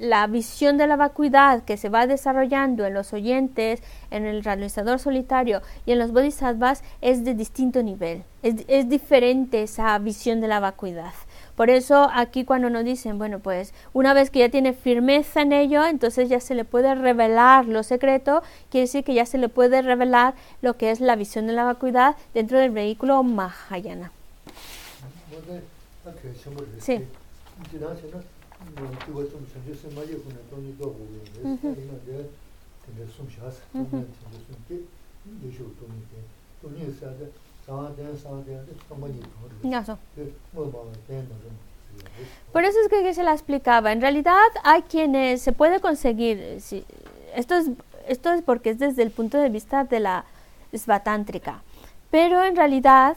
la 0.00 0.26
visión 0.26 0.76
de 0.76 0.86
la 0.86 0.96
vacuidad 0.96 1.62
que 1.64 1.76
se 1.76 1.88
va 1.88 2.06
desarrollando 2.06 2.84
en 2.86 2.94
los 2.94 3.12
oyentes, 3.12 3.82
en 4.10 4.26
el 4.26 4.44
realizador 4.44 4.98
solitario 4.98 5.62
y 5.86 5.92
en 5.92 5.98
los 5.98 6.12
bodhisattvas 6.12 6.82
es 7.00 7.24
de 7.24 7.34
distinto 7.34 7.82
nivel, 7.82 8.24
es, 8.42 8.88
diferente 8.88 9.62
esa 9.62 9.98
visión 9.98 10.40
de 10.40 10.48
la 10.48 10.60
vacuidad. 10.60 11.12
Por 11.56 11.70
eso 11.70 12.08
aquí 12.14 12.44
cuando 12.44 12.70
nos 12.70 12.84
dicen, 12.84 13.18
bueno, 13.18 13.40
pues 13.40 13.74
una 13.92 14.14
vez 14.14 14.30
que 14.30 14.40
ya 14.40 14.48
tiene 14.48 14.72
firmeza 14.74 15.42
en 15.42 15.52
ello, 15.52 15.84
entonces 15.86 16.28
ya 16.28 16.40
se 16.40 16.54
le 16.54 16.64
puede 16.64 16.94
revelar 16.94 17.66
lo 17.66 17.82
secreto, 17.82 18.42
quiere 18.70 18.82
decir 18.82 19.02
que 19.02 19.14
ya 19.14 19.26
se 19.26 19.38
le 19.38 19.48
puede 19.48 19.82
revelar 19.82 20.34
lo 20.62 20.76
que 20.76 20.90
es 20.90 21.00
la 21.00 21.16
visión 21.16 21.46
de 21.46 21.54
la 21.54 21.64
vacuidad 21.64 22.16
dentro 22.32 22.58
del 22.58 22.70
vehículo 22.70 23.22
Mahayana. 23.22 24.12
Sí. 26.80 27.00
Por 42.52 42.64
eso 42.64 42.78
es 42.80 42.88
que 42.88 43.14
se 43.14 43.22
la 43.22 43.32
explicaba. 43.32 43.92
En 43.92 44.00
realidad 44.00 44.32
hay 44.64 44.82
quienes 44.82 45.42
se 45.42 45.52
puede 45.52 45.80
conseguir. 45.80 46.38
esto 47.34 47.54
es 47.54 47.70
esto 48.08 48.32
es 48.32 48.42
porque 48.42 48.70
es 48.70 48.78
desde 48.78 49.02
el 49.02 49.10
punto 49.10 49.38
de 49.38 49.50
vista 49.50 49.84
de 49.84 50.00
la 50.00 50.24
svatántrica. 50.74 51.62
Pero 52.10 52.42
en 52.42 52.56
realidad 52.56 53.16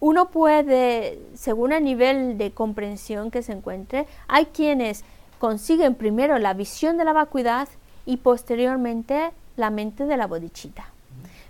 uno 0.00 0.28
puede, 0.28 1.18
según 1.34 1.72
el 1.72 1.84
nivel 1.84 2.38
de 2.38 2.50
comprensión 2.50 3.30
que 3.30 3.42
se 3.42 3.52
encuentre, 3.52 4.06
hay 4.28 4.46
quienes 4.46 5.04
consiguen 5.38 5.94
primero 5.94 6.38
la 6.38 6.54
visión 6.54 6.96
de 6.96 7.04
la 7.04 7.12
vacuidad 7.12 7.68
y 8.04 8.18
posteriormente 8.18 9.30
la 9.56 9.70
mente 9.70 10.06
de 10.06 10.16
la 10.16 10.26
bodichita. 10.26 10.86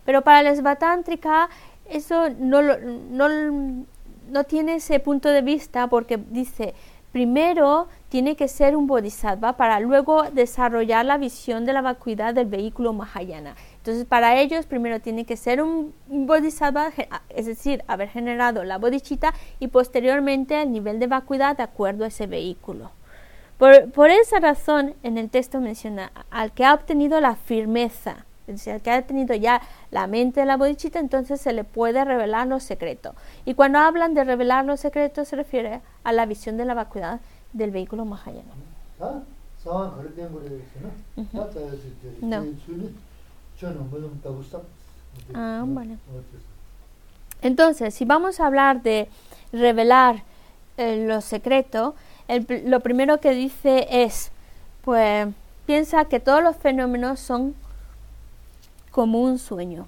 Pero 0.05 0.23
para 0.23 0.43
la 0.43 0.51
esbatántrica 0.51 1.49
eso 1.89 2.29
no, 2.39 2.63
no, 2.63 3.29
no 4.29 4.45
tiene 4.45 4.77
ese 4.77 5.01
punto 5.01 5.29
de 5.29 5.43
vista 5.43 5.87
porque 5.89 6.17
dice, 6.17 6.75
primero 7.13 7.89
tiene 8.09 8.37
que 8.37 8.49
ser 8.49 8.77
un 8.77 8.87
bodhisattva 8.87 9.55
para 9.55 9.81
luego 9.81 10.25
desarrollar 10.31 11.05
la 11.05 11.19
visión 11.19 11.65
de 11.65 11.73
la 11.73 11.83
vacuidad 11.83 12.35
del 12.35 12.47
vehículo 12.47 12.93
Mahayana. 12.93 13.55
Entonces, 13.87 14.05
para 14.05 14.41
ellos, 14.41 14.67
primero 14.67 14.99
tiene 15.01 15.25
que 15.25 15.37
ser 15.37 15.63
un 15.63 15.95
bodhisattva, 16.09 16.91
es 17.29 17.47
decir, 17.47 17.85
haber 17.87 18.09
generado 18.09 18.65
la 18.65 18.79
bodhichita 18.79 19.33
y 19.61 19.69
posteriormente 19.69 20.61
el 20.61 20.73
nivel 20.73 20.99
de 20.99 21.07
vacuidad 21.07 21.57
de 21.57 21.63
acuerdo 21.63 22.03
a 22.03 22.09
ese 22.09 22.27
vehículo. 22.27 22.91
Por, 23.59 24.11
esa 24.11 24.41
razón, 24.41 24.97
en 25.05 25.19
el 25.19 25.31
texto 25.31 25.61
menciona 25.61 26.11
al 26.33 26.51
que 26.51 26.65
ha 26.65 26.75
obtenido 26.75 27.21
la 27.21 27.37
firmeza, 27.37 28.27
es 28.49 28.57
decir, 28.57 28.73
al 28.73 28.83
que 28.83 28.91
ha 28.91 29.03
tenido 29.03 29.37
ya 29.37 29.63
la 29.93 30.09
mente 30.09 30.41
de 30.41 30.47
la 30.47 30.57
bodhichita, 30.57 30.99
entonces 30.99 31.41
se 31.41 31.53
le 31.53 31.63
puede 31.63 32.05
revelar 32.05 32.49
los 32.49 32.65
secretos. 32.65 33.15
Y 33.45 33.55
cuando 33.55 33.79
hablan 33.79 34.15
de 34.15 34.25
revelar 34.25 34.65
los 34.65 34.81
secretos, 34.81 35.29
se 35.29 35.37
refiere 35.37 35.81
a 36.03 36.11
la 36.11 36.27
visión 36.27 36.57
de 36.57 36.65
la 36.65 36.75
vacuidad 36.75 37.21
del 37.53 37.71
vehículo 37.71 38.05
Mahayana. 38.05 38.51
¿Ah? 39.01 39.21
No. 42.21 42.45
Ah, 45.35 45.65
bueno. 45.67 45.99
Entonces, 47.43 47.95
si 47.95 48.05
vamos 48.05 48.41
a 48.41 48.47
hablar 48.47 48.83
de 48.83 49.09
revelar 49.53 50.23
eh, 50.77 51.07
los 51.07 51.25
secretos, 51.25 51.95
lo 52.65 52.81
primero 52.81 53.21
que 53.21 53.31
dice 53.31 53.87
es, 53.91 54.31
pues, 54.85 55.29
piensa 55.65 56.05
que 56.07 56.21
todos 56.21 56.43
los 56.43 56.57
fenómenos 56.57 57.21
son 57.21 57.55
como 58.91 59.21
un 59.21 59.39
sueño. 59.39 59.87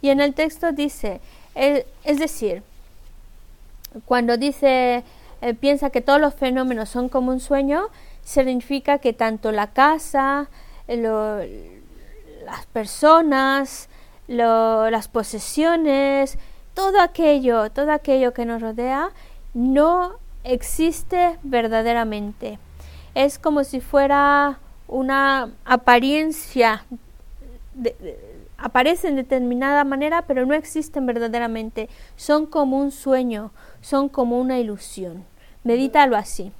Y 0.00 0.10
en 0.10 0.20
el 0.20 0.34
texto 0.34 0.72
dice, 0.72 1.20
es 1.54 2.18
decir, 2.18 2.62
cuando 4.04 4.36
dice, 4.36 5.02
eh, 5.40 5.54
piensa 5.54 5.90
que 5.90 6.00
todos 6.00 6.20
los 6.20 6.34
fenómenos 6.34 6.88
son 6.88 7.08
como 7.08 7.32
un 7.32 7.40
sueño, 7.40 7.88
significa 8.22 8.98
que 8.98 9.12
tanto 9.12 9.52
la 9.52 9.68
casa, 9.68 10.48
las 10.88 12.66
personas, 12.72 13.88
las 14.26 15.08
posesiones, 15.08 16.38
todo 16.74 17.00
aquello, 17.00 17.70
todo 17.70 17.92
aquello 17.92 18.34
que 18.34 18.44
nos 18.44 18.60
rodea, 18.60 19.10
no 19.54 20.14
existe 20.44 21.38
verdaderamente. 21.42 22.58
Es 23.14 23.38
como 23.38 23.64
si 23.64 23.80
fuera 23.80 24.58
una 24.88 25.50
apariencia 25.64 26.84
aparecen 28.58 29.16
de 29.16 29.22
determinada 29.22 29.84
manera, 29.84 30.26
pero 30.26 30.46
no 30.46 30.54
existen 30.54 31.06
verdaderamente. 31.06 31.88
Son 32.16 32.46
como 32.46 32.78
un 32.78 32.90
sueño, 32.90 33.52
son 33.80 34.08
como 34.08 34.40
una 34.40 34.58
ilusión. 34.58 35.24
Medítalo 35.64 36.16
así. 36.16 36.52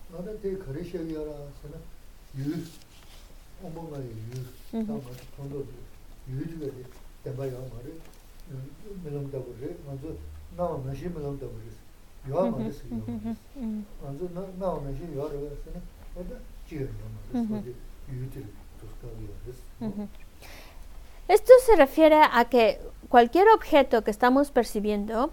Esto 21.28 21.52
se 21.64 21.76
refiere 21.76 22.20
a 22.32 22.44
que 22.44 22.80
cualquier 23.08 23.48
objeto 23.48 24.02
que 24.02 24.10
estamos 24.10 24.50
percibiendo 24.50 25.32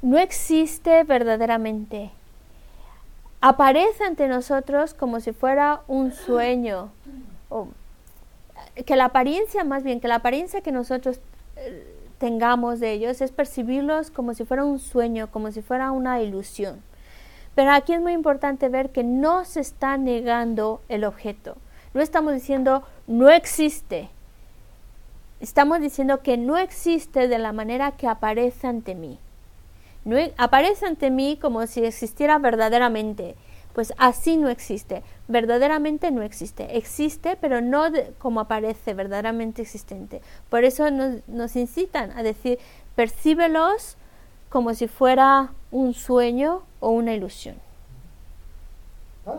no 0.00 0.18
existe 0.18 1.04
verdaderamente. 1.04 2.10
Aparece 3.40 4.04
ante 4.04 4.28
nosotros 4.28 4.94
como 4.94 5.20
si 5.20 5.32
fuera 5.32 5.82
un 5.88 6.12
sueño. 6.12 6.90
O, 7.48 7.68
que 8.86 8.96
la 8.96 9.06
apariencia, 9.06 9.64
más 9.64 9.82
bien, 9.82 10.00
que 10.00 10.08
la 10.08 10.16
apariencia 10.16 10.60
que 10.60 10.72
nosotros 10.72 11.20
eh, 11.56 11.84
tengamos 12.18 12.78
de 12.78 12.92
ellos 12.92 13.20
es 13.20 13.32
percibirlos 13.32 14.10
como 14.10 14.34
si 14.34 14.44
fuera 14.44 14.64
un 14.64 14.78
sueño, 14.78 15.30
como 15.30 15.50
si 15.50 15.62
fuera 15.62 15.90
una 15.90 16.20
ilusión. 16.20 16.82
Pero 17.54 17.72
aquí 17.72 17.92
es 17.92 18.00
muy 18.00 18.12
importante 18.12 18.68
ver 18.68 18.90
que 18.90 19.02
no 19.04 19.44
se 19.44 19.60
está 19.60 19.96
negando 19.98 20.80
el 20.88 21.04
objeto. 21.04 21.56
No 21.94 22.00
estamos 22.00 22.32
diciendo 22.32 22.82
no 23.06 23.30
existe. 23.30 24.08
Estamos 25.40 25.80
diciendo 25.80 26.20
que 26.22 26.36
no 26.36 26.56
existe 26.56 27.28
de 27.28 27.38
la 27.38 27.52
manera 27.52 27.92
que 27.92 28.06
aparece 28.06 28.66
ante 28.66 28.94
mí. 28.94 29.18
No, 30.04 30.16
e, 30.16 30.32
aparece 30.36 30.86
ante 30.86 31.10
mí 31.10 31.38
como 31.40 31.66
si 31.66 31.84
existiera 31.84 32.38
verdaderamente. 32.38 33.34
Pues 33.72 33.92
así 33.98 34.36
no 34.36 34.48
existe. 34.48 35.02
Verdaderamente 35.28 36.10
no 36.10 36.22
existe. 36.22 36.76
Existe, 36.76 37.36
pero 37.40 37.60
no 37.60 37.86
como 38.18 38.40
aparece 38.40 38.94
verdaderamente 38.94 39.62
existente. 39.62 40.20
Por 40.48 40.64
eso 40.64 40.90
nos, 40.90 41.56
incitan 41.56 42.12
a 42.12 42.22
decir, 42.22 42.58
percíbelos 42.94 43.96
como 44.48 44.74
si 44.74 44.88
fuera 44.88 45.52
un 45.70 45.94
sueño 45.94 46.62
o 46.80 46.90
una 46.90 47.14
ilusión. 47.14 47.56
Ah, 49.26 49.38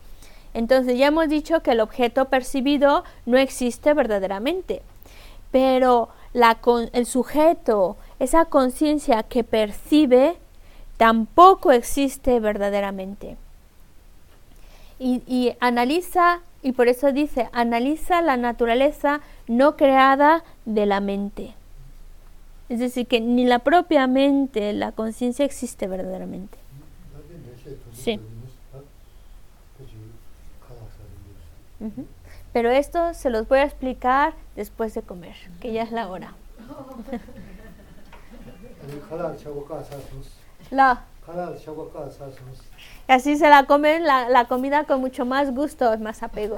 Entonces 0.53 0.97
ya 0.97 1.07
hemos 1.07 1.29
dicho 1.29 1.61
que 1.61 1.71
el 1.71 1.79
objeto 1.79 2.25
percibido 2.25 3.03
no 3.25 3.37
existe 3.37 3.93
verdaderamente, 3.93 4.81
pero 5.51 6.09
la, 6.33 6.59
el 6.93 7.05
sujeto, 7.05 7.97
esa 8.19 8.45
conciencia 8.45 9.23
que 9.23 9.43
percibe, 9.43 10.37
tampoco 10.97 11.71
existe 11.71 12.39
verdaderamente. 12.39 13.37
Y, 14.99 15.23
y, 15.25 15.55
analiza, 15.59 16.41
y 16.61 16.73
por 16.73 16.87
eso 16.87 17.11
dice, 17.11 17.49
analiza 17.53 18.21
la 18.21 18.37
naturaleza 18.37 19.21
no 19.47 19.75
creada 19.75 20.43
de 20.65 20.85
la 20.85 20.99
mente. 20.99 21.53
Es 22.69 22.79
decir, 22.79 23.07
que 23.07 23.19
ni 23.19 23.45
la 23.45 23.59
propia 23.59 24.05
mente, 24.07 24.71
la 24.73 24.91
conciencia 24.91 25.43
existe 25.43 25.87
verdaderamente. 25.87 26.57
Sí. 27.93 28.19
Pero 32.53 32.69
esto 32.69 33.13
se 33.13 33.29
los 33.29 33.47
voy 33.47 33.59
a 33.59 33.63
explicar 33.63 34.33
después 34.55 34.93
de 34.93 35.01
comer, 35.01 35.35
que 35.59 35.71
ya 35.71 35.83
es 35.83 35.91
la 35.91 36.07
hora. 36.09 36.33
la. 40.71 41.03
Así 43.07 43.37
se 43.37 43.47
la 43.49 43.65
comen 43.65 44.05
la, 44.05 44.27
la 44.29 44.45
comida 44.45 44.85
con 44.85 45.01
mucho 45.01 45.25
más 45.25 45.53
gusto, 45.53 45.97
más 45.99 46.23
apego. 46.23 46.57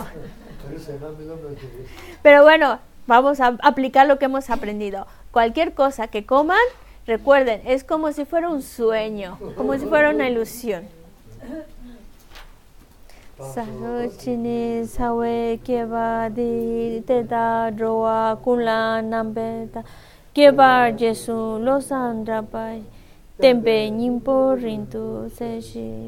Pero 2.22 2.44
bueno, 2.44 2.80
vamos 3.06 3.40
a 3.42 3.58
aplicar 3.62 4.08
lo 4.08 4.18
que 4.20 4.26
hemos 4.26 4.50
aprendido. 4.50 5.06
Cualquier 5.32 5.74
cosa 5.74 6.08
que 6.08 6.26
coman, 6.26 6.58
recuerden, 7.06 7.62
es 7.66 7.84
como 7.84 8.12
si 8.14 8.26
fuera 8.26 8.50
un 8.50 8.62
sueño, 8.62 9.38
como 9.58 9.74
si 9.78 9.86
fuera 9.86 10.12
una 10.12 10.30
ilusión. 10.30 10.88
Sahojini 13.52 14.88
sawe 14.88 15.60
keba 15.60 16.32
di 16.32 17.04
teta 17.04 17.68
drowa 17.76 18.40
kula 18.40 19.04
nambe 19.04 19.68
ta 19.68 19.84
keba 20.34 20.96
jesu 20.96 21.60
losandra 21.60 22.40
bai 22.42 22.80
tempe 23.42 23.92
nyimpo 23.92 24.56
rintu 24.56 25.28
se 25.28 25.60
shi 25.60 26.08